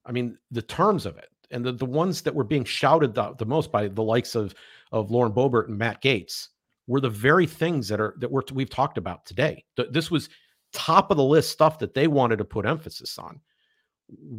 I 0.07 0.13
mean, 0.13 0.39
the 0.51 0.63
terms 0.63 1.07
of 1.07 1.17
it 1.17 1.29
and 1.55 1.65
the, 1.65 1.73
the 1.73 1.87
ones 1.87 2.21
that 2.23 2.35
were 2.35 2.45
being 2.45 2.65
shouted 2.65 3.15
the, 3.15 3.35
the 3.39 3.47
most 3.47 3.73
by 3.73 3.89
the 3.89 4.03
likes 4.03 4.35
of 4.35 4.55
of 4.93 5.11
Lauren 5.11 5.33
Boebert 5.33 5.69
and 5.69 5.79
Matt 5.79 6.03
Gaetz 6.03 6.49
were 6.87 7.01
the 7.01 7.11
very 7.11 7.47
things 7.47 7.89
that 7.89 8.01
are 8.01 8.15
that 8.19 8.31
we're, 8.31 8.43
we've 8.53 8.71
talked 8.71 8.99
about 8.99 9.25
today. 9.25 9.65
This 9.91 10.11
was 10.11 10.29
top 10.73 11.11
of 11.11 11.17
the 11.17 11.25
list 11.25 11.51
stuff 11.51 11.79
that 11.79 11.95
they 11.95 12.09
wanted 12.09 12.37
to 12.37 12.45
put 12.45 12.67
emphasis 12.67 13.19
on. 13.19 13.41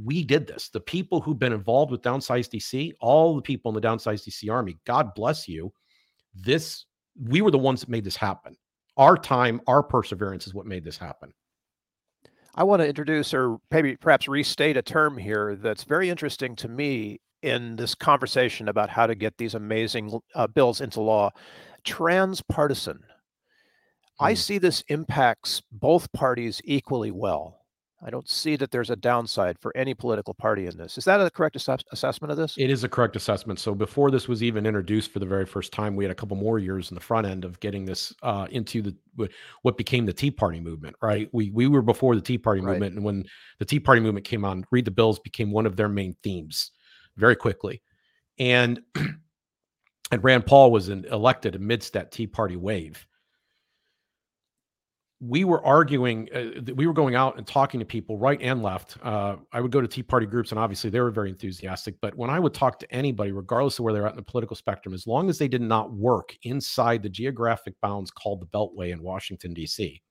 We 0.03 0.23
did 0.23 0.45
this. 0.45 0.69
The 0.69 0.79
people 0.79 1.21
who've 1.21 1.39
been 1.39 1.53
involved 1.53 1.91
with 1.91 2.03
Downsize 2.03 2.47
DC, 2.49 2.93
all 2.99 3.35
the 3.35 3.41
people 3.41 3.69
in 3.69 3.81
the 3.81 3.87
Downsize 3.87 4.23
DC 4.23 4.51
Army, 4.51 4.77
God 4.85 5.15
bless 5.15 5.47
you. 5.47 5.73
This 6.35 6.85
we 7.19 7.41
were 7.41 7.51
the 7.51 7.57
ones 7.57 7.81
that 7.81 7.89
made 7.89 8.03
this 8.03 8.17
happen. 8.17 8.55
Our 8.97 9.17
time, 9.17 9.61
our 9.67 9.81
perseverance 9.81 10.47
is 10.47 10.53
what 10.53 10.65
made 10.65 10.83
this 10.83 10.97
happen. 10.97 11.33
I 12.57 12.63
want 12.63 12.81
to 12.81 12.87
introduce 12.87 13.33
or 13.33 13.57
maybe 13.69 13.97
perhaps 13.97 14.29
restate 14.29 14.77
a 14.77 14.81
term 14.81 15.17
here 15.17 15.55
that's 15.55 15.83
very 15.83 16.09
interesting 16.09 16.55
to 16.57 16.69
me 16.69 17.19
in 17.41 17.75
this 17.75 17.93
conversation 17.93 18.69
about 18.69 18.89
how 18.89 19.05
to 19.05 19.13
get 19.13 19.37
these 19.37 19.53
amazing 19.53 20.19
uh, 20.33 20.47
bills 20.47 20.79
into 20.79 21.01
law 21.01 21.31
transpartisan. 21.83 23.03
I 24.19 24.31
hmm. 24.31 24.37
see 24.37 24.57
this 24.57 24.83
impacts 24.87 25.61
both 25.71 26.11
parties 26.13 26.61
equally 26.63 27.11
well. 27.11 27.64
I 28.03 28.09
don't 28.09 28.29
see 28.29 28.55
that 28.57 28.71
there's 28.71 28.89
a 28.89 28.95
downside 28.95 29.57
for 29.59 29.75
any 29.75 29.93
political 29.93 30.33
party 30.33 30.67
in 30.67 30.77
this. 30.77 30.97
Is 30.97 31.05
that 31.05 31.21
a 31.21 31.29
correct 31.29 31.55
ass- 31.55 31.83
assessment 31.91 32.31
of 32.31 32.37
this? 32.37 32.55
It 32.57 32.69
is 32.69 32.83
a 32.83 32.89
correct 32.89 33.15
assessment. 33.15 33.59
So 33.59 33.73
before 33.73 34.11
this 34.11 34.27
was 34.27 34.43
even 34.43 34.65
introduced 34.65 35.11
for 35.11 35.19
the 35.19 35.25
very 35.25 35.45
first 35.45 35.71
time, 35.71 35.95
we 35.95 36.03
had 36.03 36.11
a 36.11 36.15
couple 36.15 36.35
more 36.35 36.59
years 36.59 36.91
in 36.91 36.95
the 36.95 37.01
front 37.01 37.25
end 37.25 37.45
of 37.45 37.59
getting 37.61 37.85
this 37.85 38.13
uh, 38.21 38.47
into 38.51 38.81
the 38.81 38.95
what 39.61 39.77
became 39.77 40.05
the 40.05 40.13
Tea 40.13 40.31
Party 40.31 40.59
movement. 40.59 40.95
Right? 41.01 41.29
We 41.31 41.51
we 41.51 41.67
were 41.67 41.81
before 41.81 42.15
the 42.15 42.21
Tea 42.21 42.37
Party 42.37 42.61
right. 42.61 42.71
movement, 42.71 42.95
and 42.95 43.03
when 43.03 43.25
the 43.59 43.65
Tea 43.65 43.79
Party 43.79 44.01
movement 44.01 44.25
came 44.25 44.43
on, 44.43 44.65
read 44.71 44.85
the 44.85 44.91
bills 44.91 45.19
became 45.19 45.51
one 45.51 45.65
of 45.65 45.75
their 45.77 45.89
main 45.89 46.15
themes 46.21 46.71
very 47.15 47.35
quickly. 47.35 47.81
And 48.37 48.81
and 50.11 50.23
Rand 50.23 50.45
Paul 50.45 50.71
was 50.71 50.89
in, 50.89 51.05
elected 51.05 51.55
amidst 51.55 51.93
that 51.93 52.11
Tea 52.11 52.27
Party 52.27 52.57
wave. 52.57 53.05
We 55.21 55.45
were 55.45 55.65
arguing, 55.65 56.27
uh, 56.33 56.73
we 56.75 56.87
were 56.87 56.93
going 56.93 57.15
out 57.15 57.37
and 57.37 57.47
talking 57.47 57.79
to 57.79 57.85
people 57.85 58.17
right 58.17 58.39
and 58.41 58.61
left. 58.61 58.97
Uh, 59.01 59.37
I 59.53 59.61
would 59.61 59.71
go 59.71 59.79
to 59.79 59.87
Tea 59.87 60.03
Party 60.03 60.25
groups, 60.25 60.51
and 60.51 60.59
obviously 60.59 60.89
they 60.89 60.99
were 60.99 61.09
very 61.09 61.29
enthusiastic. 61.29 61.95
But 62.01 62.15
when 62.15 62.29
I 62.29 62.39
would 62.39 62.53
talk 62.53 62.79
to 62.79 62.91
anybody, 62.93 63.31
regardless 63.31 63.79
of 63.79 63.85
where 63.85 63.93
they're 63.93 64.05
at 64.05 64.11
in 64.11 64.17
the 64.17 64.23
political 64.23 64.55
spectrum, 64.55 64.93
as 64.93 65.07
long 65.07 65.29
as 65.29 65.37
they 65.37 65.47
did 65.47 65.61
not 65.61 65.93
work 65.93 66.35
inside 66.43 67.01
the 67.01 67.09
geographic 67.09 67.75
bounds 67.81 68.11
called 68.11 68.41
the 68.41 68.45
Beltway 68.47 68.91
in 68.91 69.01
Washington, 69.01 69.53
D.C., 69.53 70.01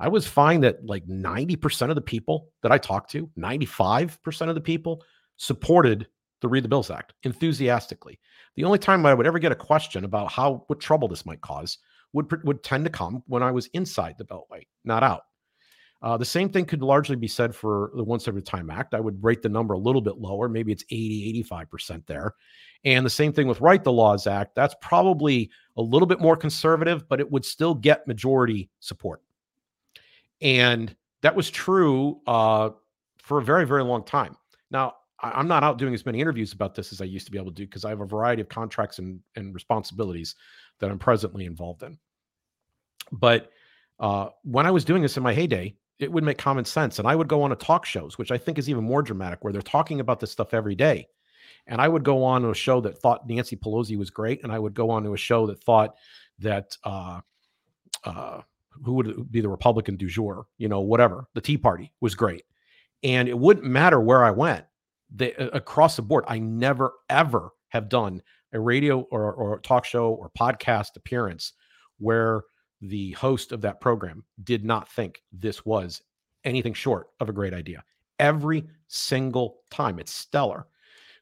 I 0.00 0.08
was 0.08 0.26
fine 0.26 0.60
that 0.60 0.84
like 0.86 1.06
90% 1.06 1.88
of 1.88 1.94
the 1.94 2.00
people 2.00 2.50
that 2.62 2.72
I 2.72 2.78
talked 2.78 3.10
to, 3.12 3.28
95% 3.38 4.48
of 4.48 4.54
the 4.54 4.60
people 4.60 5.02
supported 5.36 6.06
the 6.40 6.48
Read 6.48 6.64
the 6.64 6.68
Bills 6.68 6.90
Act 6.90 7.14
enthusiastically. 7.24 8.18
The 8.54 8.64
only 8.64 8.78
time 8.78 9.04
I 9.06 9.14
would 9.14 9.26
ever 9.26 9.38
get 9.38 9.52
a 9.52 9.56
question 9.56 10.04
about 10.04 10.30
how 10.30 10.64
what 10.68 10.80
trouble 10.80 11.08
this 11.08 11.26
might 11.26 11.40
cause 11.40 11.78
would 12.12 12.44
would 12.44 12.62
tend 12.62 12.84
to 12.84 12.90
come 12.90 13.22
when 13.26 13.42
I 13.42 13.50
was 13.50 13.66
inside 13.68 14.16
the 14.18 14.24
Beltway, 14.24 14.66
not 14.84 15.02
out. 15.02 15.22
Uh, 16.00 16.16
the 16.16 16.24
same 16.24 16.48
thing 16.48 16.64
could 16.64 16.82
largely 16.82 17.16
be 17.16 17.26
said 17.26 17.54
for 17.54 17.90
the 17.94 18.04
Once 18.04 18.28
Every 18.28 18.42
Time 18.42 18.70
Act. 18.70 18.94
I 18.94 19.00
would 19.00 19.22
rate 19.22 19.42
the 19.42 19.48
number 19.48 19.74
a 19.74 19.78
little 19.78 20.00
bit 20.00 20.18
lower. 20.18 20.48
Maybe 20.48 20.70
it's 20.70 20.84
80, 20.90 21.44
85% 21.50 22.06
there. 22.06 22.34
And 22.84 23.04
the 23.04 23.10
same 23.10 23.32
thing 23.32 23.48
with 23.48 23.60
Write 23.60 23.82
the 23.82 23.92
Laws 23.92 24.28
Act. 24.28 24.54
That's 24.54 24.76
probably 24.80 25.50
a 25.76 25.82
little 25.82 26.06
bit 26.06 26.20
more 26.20 26.36
conservative, 26.36 27.08
but 27.08 27.18
it 27.18 27.28
would 27.28 27.44
still 27.44 27.74
get 27.74 28.06
majority 28.06 28.70
support. 28.78 29.22
And 30.40 30.94
that 31.22 31.34
was 31.34 31.50
true 31.50 32.20
uh, 32.28 32.70
for 33.18 33.38
a 33.38 33.42
very, 33.42 33.66
very 33.66 33.82
long 33.82 34.04
time. 34.04 34.36
Now, 34.70 34.94
I'm 35.20 35.48
not 35.48 35.64
out 35.64 35.78
doing 35.78 35.94
as 35.94 36.06
many 36.06 36.20
interviews 36.20 36.52
about 36.52 36.76
this 36.76 36.92
as 36.92 37.00
I 37.00 37.04
used 37.04 37.26
to 37.26 37.32
be 37.32 37.38
able 37.38 37.50
to 37.50 37.54
do 37.54 37.66
because 37.66 37.84
I 37.84 37.88
have 37.88 38.00
a 38.00 38.06
variety 38.06 38.40
of 38.40 38.48
contracts 38.48 39.00
and, 39.00 39.20
and 39.34 39.52
responsibilities 39.52 40.36
that 40.80 40.90
I'm 40.90 40.98
presently 40.98 41.46
involved 41.46 41.82
in. 41.82 41.98
But 43.12 43.50
uh, 43.98 44.28
when 44.42 44.66
I 44.66 44.70
was 44.70 44.84
doing 44.84 45.02
this 45.02 45.16
in 45.16 45.22
my 45.22 45.34
heyday, 45.34 45.74
it 45.98 46.12
would 46.12 46.24
make 46.24 46.38
common 46.38 46.64
sense. 46.64 46.98
And 46.98 47.08
I 47.08 47.16
would 47.16 47.28
go 47.28 47.42
on 47.42 47.50
to 47.50 47.56
talk 47.56 47.84
shows, 47.84 48.18
which 48.18 48.30
I 48.30 48.38
think 48.38 48.58
is 48.58 48.70
even 48.70 48.84
more 48.84 49.02
dramatic, 49.02 49.42
where 49.42 49.52
they're 49.52 49.62
talking 49.62 50.00
about 50.00 50.20
this 50.20 50.30
stuff 50.30 50.54
every 50.54 50.74
day. 50.74 51.08
And 51.66 51.80
I 51.80 51.88
would 51.88 52.04
go 52.04 52.22
on 52.24 52.42
to 52.42 52.50
a 52.50 52.54
show 52.54 52.80
that 52.82 52.98
thought 52.98 53.26
Nancy 53.26 53.56
Pelosi 53.56 53.98
was 53.98 54.10
great. 54.10 54.42
And 54.42 54.52
I 54.52 54.58
would 54.58 54.74
go 54.74 54.90
on 54.90 55.02
to 55.04 55.14
a 55.14 55.18
show 55.18 55.46
that 55.46 55.62
thought 55.62 55.96
that, 56.38 56.76
uh, 56.84 57.20
uh, 58.04 58.42
who 58.84 58.94
would 58.94 59.30
be 59.32 59.40
the 59.40 59.48
Republican 59.48 59.96
du 59.96 60.08
jour, 60.08 60.46
you 60.56 60.68
know, 60.68 60.80
whatever, 60.80 61.26
the 61.34 61.40
Tea 61.40 61.58
Party 61.58 61.92
was 62.00 62.14
great. 62.14 62.44
And 63.02 63.28
it 63.28 63.36
wouldn't 63.38 63.66
matter 63.66 64.00
where 64.00 64.24
I 64.24 64.30
went 64.30 64.64
they, 65.14 65.32
across 65.32 65.96
the 65.96 66.02
board, 66.02 66.24
I 66.28 66.38
never 66.38 66.92
ever 67.08 67.50
have 67.68 67.88
done 67.88 68.22
a 68.52 68.60
radio 68.60 69.00
or, 69.10 69.32
or 69.32 69.60
talk 69.60 69.84
show 69.84 70.10
or 70.10 70.30
podcast 70.38 70.96
appearance 70.96 71.52
where 71.98 72.42
the 72.80 73.12
host 73.12 73.52
of 73.52 73.60
that 73.62 73.80
program 73.80 74.24
did 74.44 74.64
not 74.64 74.88
think 74.88 75.22
this 75.32 75.66
was 75.66 76.02
anything 76.44 76.74
short 76.74 77.08
of 77.20 77.28
a 77.28 77.32
great 77.32 77.54
idea. 77.54 77.82
Every 78.18 78.64
single 78.86 79.58
time, 79.70 79.98
it's 79.98 80.14
stellar. 80.14 80.66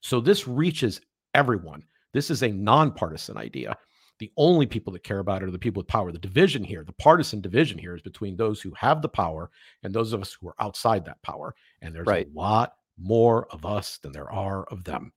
So 0.00 0.20
this 0.20 0.46
reaches 0.46 1.00
everyone. 1.34 1.82
This 2.12 2.30
is 2.30 2.42
a 2.42 2.52
nonpartisan 2.52 3.36
idea. 3.36 3.76
The 4.18 4.32
only 4.38 4.66
people 4.66 4.92
that 4.94 5.04
care 5.04 5.18
about 5.18 5.42
it 5.42 5.48
are 5.48 5.50
the 5.50 5.58
people 5.58 5.80
with 5.80 5.88
power. 5.88 6.10
The 6.10 6.18
division 6.18 6.64
here, 6.64 6.84
the 6.84 6.92
partisan 6.94 7.42
division 7.42 7.76
here, 7.76 7.94
is 7.94 8.02
between 8.02 8.36
those 8.36 8.62
who 8.62 8.72
have 8.74 9.02
the 9.02 9.08
power 9.08 9.50
and 9.82 9.94
those 9.94 10.14
of 10.14 10.22
us 10.22 10.36
who 10.40 10.48
are 10.48 10.54
outside 10.58 11.04
that 11.04 11.20
power. 11.22 11.54
And 11.82 11.94
there's 11.94 12.06
right. 12.06 12.26
a 12.26 12.38
lot 12.38 12.74
more 12.98 13.46
of 13.48 13.66
us 13.66 13.98
than 13.98 14.12
there 14.12 14.30
are 14.32 14.64
of 14.64 14.84
them. 14.84 15.12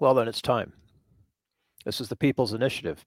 Well, 0.00 0.14
then 0.14 0.26
it's 0.26 0.42
time. 0.42 0.72
This 1.84 2.00
is 2.00 2.08
the 2.08 2.16
people's 2.16 2.52
initiative. 2.52 3.04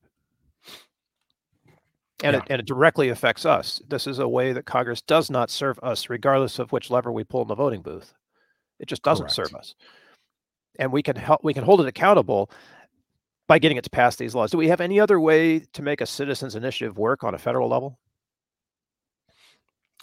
And, 2.23 2.33
yeah. 2.33 2.39
it, 2.39 2.47
and 2.49 2.59
it 2.59 2.65
directly 2.65 3.09
affects 3.09 3.45
us. 3.45 3.81
This 3.87 4.07
is 4.07 4.19
a 4.19 4.27
way 4.27 4.53
that 4.53 4.65
Congress 4.65 5.01
does 5.01 5.29
not 5.29 5.49
serve 5.49 5.77
us, 5.83 6.09
regardless 6.09 6.59
of 6.59 6.71
which 6.71 6.89
lever 6.89 7.11
we 7.11 7.23
pull 7.23 7.41
in 7.41 7.47
the 7.47 7.55
voting 7.55 7.81
booth. 7.81 8.13
It 8.79 8.87
just 8.87 9.03
doesn't 9.03 9.25
Correct. 9.27 9.35
serve 9.35 9.55
us. 9.55 9.75
And 10.79 10.91
we 10.91 11.03
can 11.03 11.15
help 11.15 11.43
we 11.43 11.53
can 11.53 11.63
hold 11.63 11.81
it 11.81 11.87
accountable 11.87 12.49
by 13.47 13.59
getting 13.59 13.77
it 13.77 13.83
to 13.83 13.89
pass 13.89 14.15
these 14.15 14.35
laws. 14.35 14.51
Do 14.51 14.57
we 14.57 14.67
have 14.67 14.81
any 14.81 14.99
other 14.99 15.19
way 15.19 15.59
to 15.59 15.81
make 15.81 16.01
a 16.01 16.05
citizens 16.05 16.55
initiative 16.55 16.97
work 16.97 17.23
on 17.23 17.35
a 17.35 17.37
federal 17.37 17.69
level? 17.69 17.99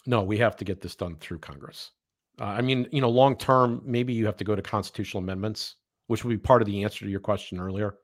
No, 0.07 0.23
we 0.23 0.39
have 0.39 0.57
to 0.57 0.65
get 0.65 0.81
this 0.81 0.97
done 0.97 1.17
through 1.17 1.39
Congress. 1.39 1.93
Uh, 2.41 2.45
I 2.45 2.63
mean, 2.63 2.87
you 2.91 3.01
know, 3.01 3.11
long 3.11 3.37
term, 3.37 3.83
maybe 3.85 4.13
you 4.13 4.27
have 4.27 4.37
to 4.39 4.45
go 4.45 4.57
to 4.57 4.63
constitutional 4.63 5.23
amendments, 5.23 5.77
which 6.07 6.25
would 6.25 6.31
be 6.31 6.39
part 6.39 6.63
of 6.63 6.67
the 6.67 6.83
answer 6.83 7.05
to 7.05 7.11
your 7.11 7.21
question 7.21 7.59
earlier. 7.59 7.97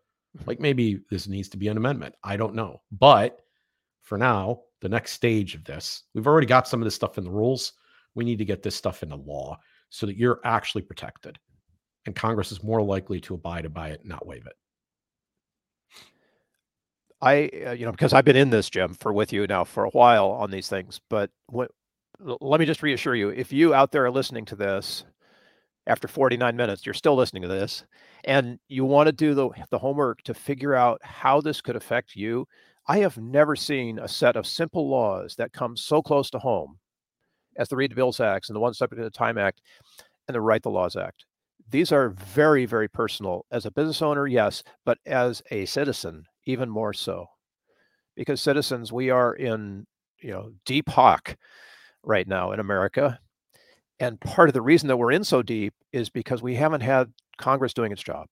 Like 0.46 0.60
maybe 0.60 1.00
this 1.10 1.26
needs 1.26 1.48
to 1.50 1.56
be 1.56 1.68
an 1.68 1.76
amendment. 1.76 2.14
I 2.22 2.36
don't 2.36 2.54
know. 2.54 2.82
But 2.92 3.40
for 4.02 4.18
now, 4.18 4.60
the 4.80 4.88
next 4.88 5.12
stage 5.12 5.54
of 5.54 5.64
this, 5.64 6.04
we've 6.14 6.26
already 6.26 6.46
got 6.46 6.68
some 6.68 6.80
of 6.80 6.84
this 6.84 6.94
stuff 6.94 7.18
in 7.18 7.24
the 7.24 7.30
rules. 7.30 7.72
We 8.14 8.24
need 8.24 8.38
to 8.38 8.44
get 8.44 8.62
this 8.62 8.76
stuff 8.76 9.02
into 9.02 9.16
law 9.16 9.58
so 9.90 10.06
that 10.06 10.16
you're 10.16 10.40
actually 10.44 10.82
protected. 10.82 11.38
And 12.06 12.14
Congress 12.14 12.52
is 12.52 12.62
more 12.62 12.82
likely 12.82 13.20
to 13.22 13.34
abide 13.34 13.72
by 13.74 13.88
it, 13.88 14.04
not 14.04 14.26
waive 14.26 14.46
it. 14.46 14.54
I, 17.20 17.50
uh, 17.66 17.72
you 17.72 17.84
know, 17.84 17.90
because 17.90 18.12
I've 18.12 18.24
been 18.24 18.36
in 18.36 18.50
this, 18.50 18.70
Jim, 18.70 18.94
for 18.94 19.12
with 19.12 19.32
you 19.32 19.46
now 19.46 19.64
for 19.64 19.84
a 19.84 19.90
while 19.90 20.30
on 20.30 20.50
these 20.50 20.68
things. 20.68 21.00
But 21.10 21.30
what 21.46 21.70
let 22.20 22.58
me 22.58 22.66
just 22.66 22.82
reassure 22.82 23.14
you 23.14 23.28
if 23.28 23.52
you 23.52 23.74
out 23.74 23.92
there 23.92 24.04
are 24.04 24.10
listening 24.10 24.44
to 24.46 24.56
this 24.56 25.04
after 25.88 26.06
49 26.06 26.54
minutes, 26.54 26.84
you're 26.84 26.94
still 26.94 27.16
listening 27.16 27.42
to 27.42 27.48
this, 27.48 27.84
and 28.24 28.58
you 28.68 28.84
want 28.84 29.06
to 29.06 29.12
do 29.12 29.34
the, 29.34 29.48
the 29.70 29.78
homework 29.78 30.22
to 30.22 30.34
figure 30.34 30.74
out 30.74 31.00
how 31.02 31.40
this 31.40 31.60
could 31.62 31.76
affect 31.76 32.14
you, 32.14 32.46
I 32.86 32.98
have 32.98 33.18
never 33.18 33.56
seen 33.56 33.98
a 33.98 34.06
set 34.06 34.36
of 34.36 34.46
simple 34.46 34.88
laws 34.88 35.34
that 35.36 35.52
come 35.52 35.76
so 35.76 36.02
close 36.02 36.30
to 36.30 36.38
home 36.38 36.78
as 37.56 37.68
the 37.68 37.76
Read 37.76 37.90
the 37.90 37.96
Bills 37.96 38.20
Act 38.20 38.48
and 38.48 38.56
the 38.56 38.60
One 38.60 38.74
Subject 38.74 39.00
at 39.00 39.06
a 39.06 39.10
Time 39.10 39.38
Act 39.38 39.62
and 40.26 40.34
the 40.34 40.40
Write 40.40 40.62
the 40.62 40.70
Laws 40.70 40.94
Act. 40.94 41.24
These 41.70 41.90
are 41.90 42.10
very, 42.10 42.66
very 42.66 42.88
personal. 42.88 43.44
As 43.50 43.66
a 43.66 43.70
business 43.70 44.00
owner, 44.00 44.26
yes, 44.26 44.62
but 44.84 44.98
as 45.06 45.42
a 45.50 45.66
citizen, 45.66 46.24
even 46.46 46.68
more 46.68 46.92
so. 46.92 47.26
Because 48.14 48.40
citizens, 48.40 48.92
we 48.92 49.10
are 49.10 49.34
in, 49.34 49.86
you 50.22 50.30
know, 50.30 50.50
deep 50.64 50.88
hawk 50.88 51.36
right 52.02 52.26
now 52.26 52.52
in 52.52 52.60
America. 52.60 53.18
And 54.00 54.20
part 54.20 54.48
of 54.48 54.52
the 54.54 54.62
reason 54.62 54.88
that 54.88 54.96
we're 54.96 55.12
in 55.12 55.24
so 55.24 55.42
deep 55.42 55.74
is 55.92 56.08
because 56.08 56.42
we 56.42 56.54
haven't 56.54 56.82
had 56.82 57.12
Congress 57.36 57.74
doing 57.74 57.92
its 57.92 58.02
job. 58.02 58.28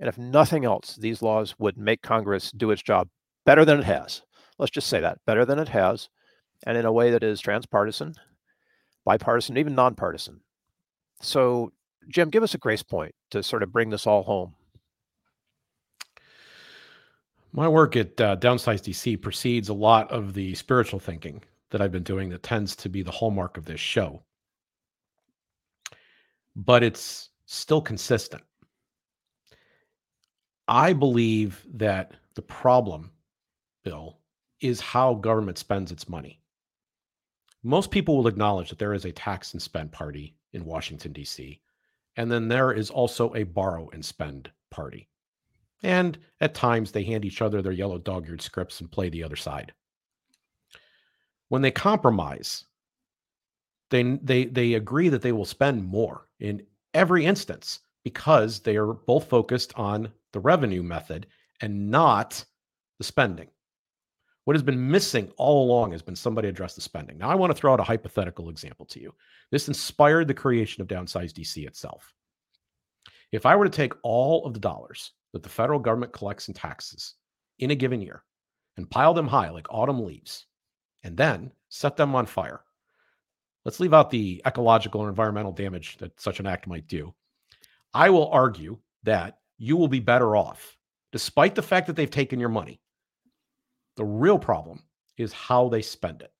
And 0.00 0.08
if 0.08 0.18
nothing 0.18 0.64
else, 0.64 0.96
these 0.96 1.22
laws 1.22 1.54
would 1.58 1.76
make 1.76 2.02
Congress 2.02 2.50
do 2.52 2.70
its 2.70 2.82
job 2.82 3.08
better 3.44 3.64
than 3.64 3.78
it 3.78 3.84
has. 3.84 4.22
Let's 4.58 4.72
just 4.72 4.88
say 4.88 5.00
that 5.00 5.18
better 5.26 5.44
than 5.44 5.58
it 5.58 5.68
has. 5.68 6.08
and 6.66 6.76
in 6.76 6.84
a 6.84 6.92
way 6.92 7.10
that 7.10 7.22
is 7.22 7.40
transpartisan, 7.40 8.14
bipartisan, 9.04 9.56
even 9.56 9.74
nonpartisan. 9.74 10.40
So, 11.20 11.72
Jim, 12.08 12.30
give 12.30 12.42
us 12.42 12.54
a 12.54 12.58
grace 12.58 12.82
point 12.82 13.14
to 13.30 13.42
sort 13.42 13.62
of 13.62 13.72
bring 13.72 13.90
this 13.90 14.06
all 14.06 14.22
home. 14.22 14.54
My 17.52 17.66
work 17.66 17.96
at 17.96 18.20
uh, 18.20 18.36
Downsize 18.36 18.80
DC 18.82 19.20
precedes 19.20 19.68
a 19.68 19.74
lot 19.74 20.10
of 20.10 20.34
the 20.34 20.54
spiritual 20.54 21.00
thinking 21.00 21.42
that 21.70 21.80
I've 21.80 21.92
been 21.92 22.02
doing 22.02 22.28
that 22.30 22.42
tends 22.42 22.76
to 22.76 22.88
be 22.88 23.02
the 23.02 23.10
hallmark 23.10 23.56
of 23.56 23.64
this 23.64 23.80
show. 23.80 24.22
But 26.56 26.82
it's 26.82 27.30
still 27.46 27.80
consistent. 27.80 28.42
I 30.68 30.92
believe 30.92 31.66
that 31.74 32.12
the 32.34 32.42
problem, 32.42 33.10
Bill, 33.82 34.18
is 34.60 34.80
how 34.80 35.14
government 35.14 35.58
spends 35.58 35.90
its 35.90 36.08
money. 36.08 36.40
Most 37.62 37.90
people 37.90 38.16
will 38.16 38.28
acknowledge 38.28 38.70
that 38.70 38.78
there 38.78 38.94
is 38.94 39.04
a 39.04 39.12
tax 39.12 39.52
and 39.52 39.60
spend 39.60 39.92
party 39.92 40.36
in 40.52 40.64
Washington, 40.64 41.12
D.C., 41.12 41.60
and 42.16 42.30
then 42.30 42.48
there 42.48 42.72
is 42.72 42.90
also 42.90 43.34
a 43.34 43.44
borrow 43.44 43.88
and 43.92 44.04
spend 44.04 44.50
party. 44.70 45.08
And 45.82 46.18
at 46.40 46.54
times 46.54 46.92
they 46.92 47.04
hand 47.04 47.24
each 47.24 47.40
other 47.42 47.62
their 47.62 47.72
yellow 47.72 47.98
dog 47.98 48.28
eared 48.28 48.42
scripts 48.42 48.80
and 48.80 48.90
play 48.90 49.08
the 49.08 49.24
other 49.24 49.36
side. 49.36 49.72
When 51.48 51.62
they 51.62 51.70
compromise, 51.70 52.64
they, 53.90 54.02
they, 54.22 54.44
they 54.46 54.74
agree 54.74 55.08
that 55.08 55.22
they 55.22 55.32
will 55.32 55.44
spend 55.44 55.84
more 55.84 56.26
in 56.38 56.62
every 56.94 57.24
instance 57.24 57.80
because 58.04 58.60
they 58.60 58.76
are 58.76 58.94
both 58.94 59.28
focused 59.28 59.72
on 59.76 60.10
the 60.32 60.40
revenue 60.40 60.82
method 60.82 61.26
and 61.60 61.90
not 61.90 62.44
the 62.98 63.04
spending. 63.04 63.48
What 64.44 64.56
has 64.56 64.62
been 64.62 64.90
missing 64.90 65.30
all 65.36 65.64
along 65.64 65.92
has 65.92 66.02
been 66.02 66.16
somebody 66.16 66.48
address 66.48 66.74
the 66.74 66.80
spending. 66.80 67.18
Now, 67.18 67.28
I 67.28 67.34
want 67.34 67.54
to 67.54 67.54
throw 67.54 67.72
out 67.72 67.80
a 67.80 67.84
hypothetical 67.84 68.48
example 68.48 68.86
to 68.86 69.00
you. 69.00 69.14
This 69.50 69.68
inspired 69.68 70.28
the 70.28 70.34
creation 70.34 70.80
of 70.80 70.88
Downsize 70.88 71.32
DC 71.32 71.66
itself. 71.66 72.12
If 73.32 73.46
I 73.46 73.54
were 73.54 73.64
to 73.64 73.70
take 73.70 73.92
all 74.02 74.44
of 74.46 74.54
the 74.54 74.60
dollars 74.60 75.12
that 75.32 75.42
the 75.42 75.48
federal 75.48 75.78
government 75.78 76.12
collects 76.12 76.48
in 76.48 76.54
taxes 76.54 77.14
in 77.58 77.70
a 77.70 77.76
given 77.76 78.00
year 78.00 78.24
and 78.76 78.90
pile 78.90 79.14
them 79.14 79.28
high 79.28 79.50
like 79.50 79.66
autumn 79.70 80.04
leaves, 80.04 80.46
and 81.02 81.16
then 81.16 81.52
set 81.68 81.96
them 81.96 82.14
on 82.14 82.26
fire, 82.26 82.62
let's 83.64 83.80
leave 83.80 83.94
out 83.94 84.10
the 84.10 84.42
ecological 84.46 85.00
or 85.00 85.08
environmental 85.08 85.52
damage 85.52 85.96
that 85.98 86.20
such 86.20 86.40
an 86.40 86.46
act 86.46 86.66
might 86.66 86.86
do. 86.86 87.14
I 87.92 88.10
will 88.10 88.28
argue 88.28 88.78
that 89.02 89.38
you 89.58 89.76
will 89.76 89.88
be 89.88 90.00
better 90.00 90.36
off, 90.36 90.76
despite 91.12 91.54
the 91.54 91.62
fact 91.62 91.86
that 91.86 91.96
they've 91.96 92.10
taken 92.10 92.40
your 92.40 92.48
money. 92.48 92.80
The 93.96 94.04
real 94.04 94.38
problem 94.38 94.82
is 95.18 95.32
how 95.32 95.68
they 95.68 95.82
spend 95.82 96.22
it. 96.22 96.32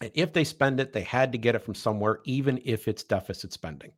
And 0.00 0.10
if 0.14 0.32
they 0.32 0.44
spend 0.44 0.80
it, 0.80 0.92
they 0.92 1.02
had 1.02 1.30
to 1.32 1.38
get 1.38 1.54
it 1.54 1.62
from 1.62 1.74
somewhere, 1.74 2.20
even 2.24 2.60
if 2.64 2.88
it's 2.88 3.02
deficit 3.02 3.52
spending. 3.52 3.92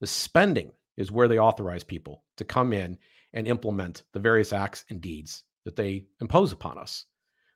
The 0.00 0.06
spending 0.06 0.72
is 0.96 1.12
where 1.12 1.28
they 1.28 1.38
authorize 1.38 1.84
people 1.84 2.24
to 2.36 2.44
come 2.44 2.72
in 2.72 2.98
and 3.32 3.46
implement 3.46 4.02
the 4.12 4.18
various 4.18 4.52
acts 4.52 4.84
and 4.90 5.00
deeds 5.00 5.44
that 5.64 5.76
they 5.76 6.06
impose 6.20 6.52
upon 6.52 6.78
us. 6.78 7.06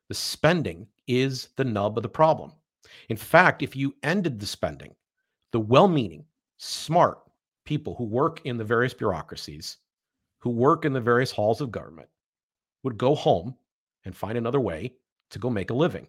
The 0.07 0.15
spending 0.15 0.87
is 1.07 1.49
the 1.57 1.65
nub 1.65 1.97
of 1.97 2.03
the 2.03 2.09
problem. 2.09 2.53
In 3.09 3.17
fact, 3.17 3.61
if 3.61 3.75
you 3.75 3.95
ended 4.03 4.39
the 4.39 4.45
spending, 4.45 4.95
the 5.51 5.59
well 5.59 5.87
meaning, 5.87 6.25
smart 6.57 7.19
people 7.65 7.95
who 7.95 8.05
work 8.05 8.41
in 8.45 8.57
the 8.57 8.63
various 8.63 8.93
bureaucracies, 8.93 9.77
who 10.39 10.49
work 10.49 10.85
in 10.85 10.93
the 10.93 11.01
various 11.01 11.31
halls 11.31 11.61
of 11.61 11.71
government, 11.71 12.09
would 12.83 12.97
go 12.97 13.15
home 13.15 13.55
and 14.05 14.15
find 14.15 14.37
another 14.37 14.59
way 14.59 14.93
to 15.31 15.39
go 15.39 15.49
make 15.49 15.71
a 15.71 15.73
living. 15.73 16.07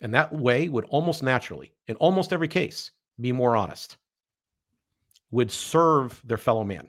And 0.00 0.14
that 0.14 0.32
way 0.32 0.68
would 0.68 0.84
almost 0.86 1.22
naturally, 1.22 1.72
in 1.88 1.96
almost 1.96 2.32
every 2.32 2.48
case, 2.48 2.90
be 3.20 3.32
more 3.32 3.56
honest, 3.56 3.96
would 5.30 5.50
serve 5.50 6.20
their 6.24 6.38
fellow 6.38 6.64
man. 6.64 6.88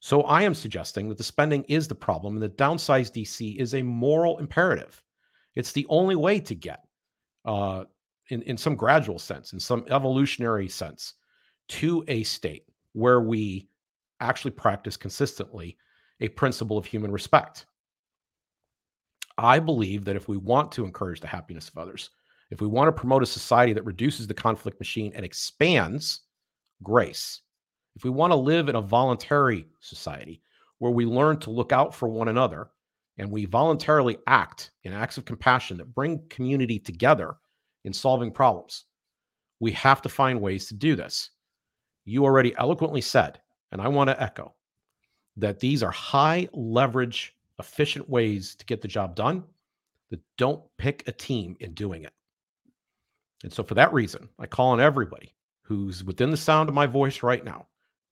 So 0.00 0.22
I 0.22 0.42
am 0.42 0.54
suggesting 0.54 1.08
that 1.08 1.16
the 1.16 1.24
spending 1.24 1.64
is 1.64 1.88
the 1.88 1.94
problem 1.94 2.34
and 2.34 2.42
the 2.42 2.50
downsize 2.50 3.10
DC 3.10 3.56
is 3.56 3.74
a 3.74 3.82
moral 3.82 4.38
imperative. 4.38 5.02
It's 5.54 5.72
the 5.72 5.86
only 5.88 6.16
way 6.16 6.40
to 6.40 6.54
get, 6.54 6.83
uh, 7.44 7.84
in, 8.30 8.42
in 8.42 8.56
some 8.56 8.74
gradual 8.74 9.18
sense, 9.18 9.52
in 9.52 9.60
some 9.60 9.84
evolutionary 9.90 10.68
sense, 10.68 11.14
to 11.68 12.04
a 12.08 12.22
state 12.22 12.64
where 12.92 13.20
we 13.20 13.68
actually 14.20 14.50
practice 14.50 14.96
consistently 14.96 15.76
a 16.20 16.28
principle 16.28 16.78
of 16.78 16.86
human 16.86 17.10
respect. 17.10 17.66
I 19.36 19.58
believe 19.58 20.04
that 20.04 20.16
if 20.16 20.28
we 20.28 20.36
want 20.36 20.70
to 20.72 20.84
encourage 20.84 21.20
the 21.20 21.26
happiness 21.26 21.68
of 21.68 21.78
others, 21.78 22.10
if 22.50 22.60
we 22.60 22.68
want 22.68 22.88
to 22.88 22.92
promote 22.92 23.22
a 23.22 23.26
society 23.26 23.72
that 23.72 23.84
reduces 23.84 24.26
the 24.26 24.34
conflict 24.34 24.78
machine 24.78 25.12
and 25.14 25.24
expands 25.24 26.20
grace, 26.82 27.40
if 27.96 28.04
we 28.04 28.10
want 28.10 28.32
to 28.32 28.36
live 28.36 28.68
in 28.68 28.76
a 28.76 28.80
voluntary 28.80 29.66
society 29.80 30.40
where 30.78 30.92
we 30.92 31.04
learn 31.04 31.38
to 31.38 31.50
look 31.50 31.72
out 31.72 31.94
for 31.94 32.08
one 32.08 32.28
another 32.28 32.68
and 33.18 33.30
we 33.30 33.44
voluntarily 33.44 34.18
act 34.26 34.72
in 34.82 34.92
acts 34.92 35.18
of 35.18 35.24
compassion 35.24 35.76
that 35.78 35.94
bring 35.94 36.22
community 36.28 36.78
together 36.78 37.36
in 37.84 37.92
solving 37.92 38.32
problems, 38.32 38.84
we 39.60 39.70
have 39.72 40.02
to 40.02 40.08
find 40.08 40.40
ways 40.40 40.66
to 40.66 40.74
do 40.74 40.96
this. 40.96 41.30
You 42.04 42.24
already 42.24 42.54
eloquently 42.58 43.00
said, 43.00 43.40
and 43.72 43.80
I 43.80 43.88
want 43.88 44.10
to 44.10 44.22
echo, 44.22 44.54
that 45.36 45.60
these 45.60 45.82
are 45.82 45.90
high 45.90 46.48
leverage, 46.52 47.34
efficient 47.58 48.08
ways 48.08 48.54
to 48.56 48.64
get 48.66 48.82
the 48.82 48.88
job 48.88 49.14
done 49.14 49.44
that 50.10 50.20
don't 50.36 50.62
pick 50.76 51.02
a 51.06 51.12
team 51.12 51.56
in 51.60 51.72
doing 51.74 52.04
it. 52.04 52.12
And 53.42 53.52
so, 53.52 53.62
for 53.62 53.74
that 53.74 53.92
reason, 53.92 54.28
I 54.38 54.46
call 54.46 54.70
on 54.70 54.80
everybody 54.80 55.34
who's 55.62 56.04
within 56.04 56.30
the 56.30 56.36
sound 56.36 56.68
of 56.68 56.74
my 56.74 56.86
voice 56.86 57.22
right 57.22 57.44
now 57.44 57.66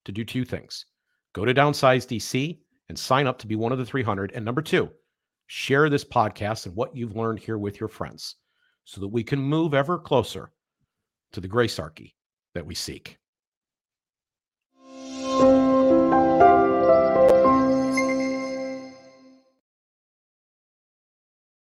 to 0.04 0.12
do 0.12 0.24
two 0.24 0.44
things 0.44 0.86
go 1.32 1.44
to 1.44 1.54
Downsize 1.54 2.06
DC 2.06 2.58
and 2.92 2.98
sign 2.98 3.26
up 3.26 3.38
to 3.38 3.46
be 3.46 3.56
one 3.56 3.72
of 3.72 3.78
the 3.78 3.86
300. 3.86 4.32
And 4.32 4.44
number 4.44 4.60
two, 4.60 4.90
share 5.46 5.88
this 5.88 6.04
podcast 6.04 6.66
and 6.66 6.76
what 6.76 6.94
you've 6.94 7.16
learned 7.16 7.38
here 7.38 7.56
with 7.56 7.80
your 7.80 7.88
friends 7.88 8.36
so 8.84 9.00
that 9.00 9.08
we 9.08 9.24
can 9.24 9.38
move 9.38 9.72
ever 9.72 9.98
closer 9.98 10.52
to 11.32 11.40
the 11.40 11.48
Gracearchy 11.48 12.12
that 12.52 12.66
we 12.66 12.74
seek. 12.74 13.16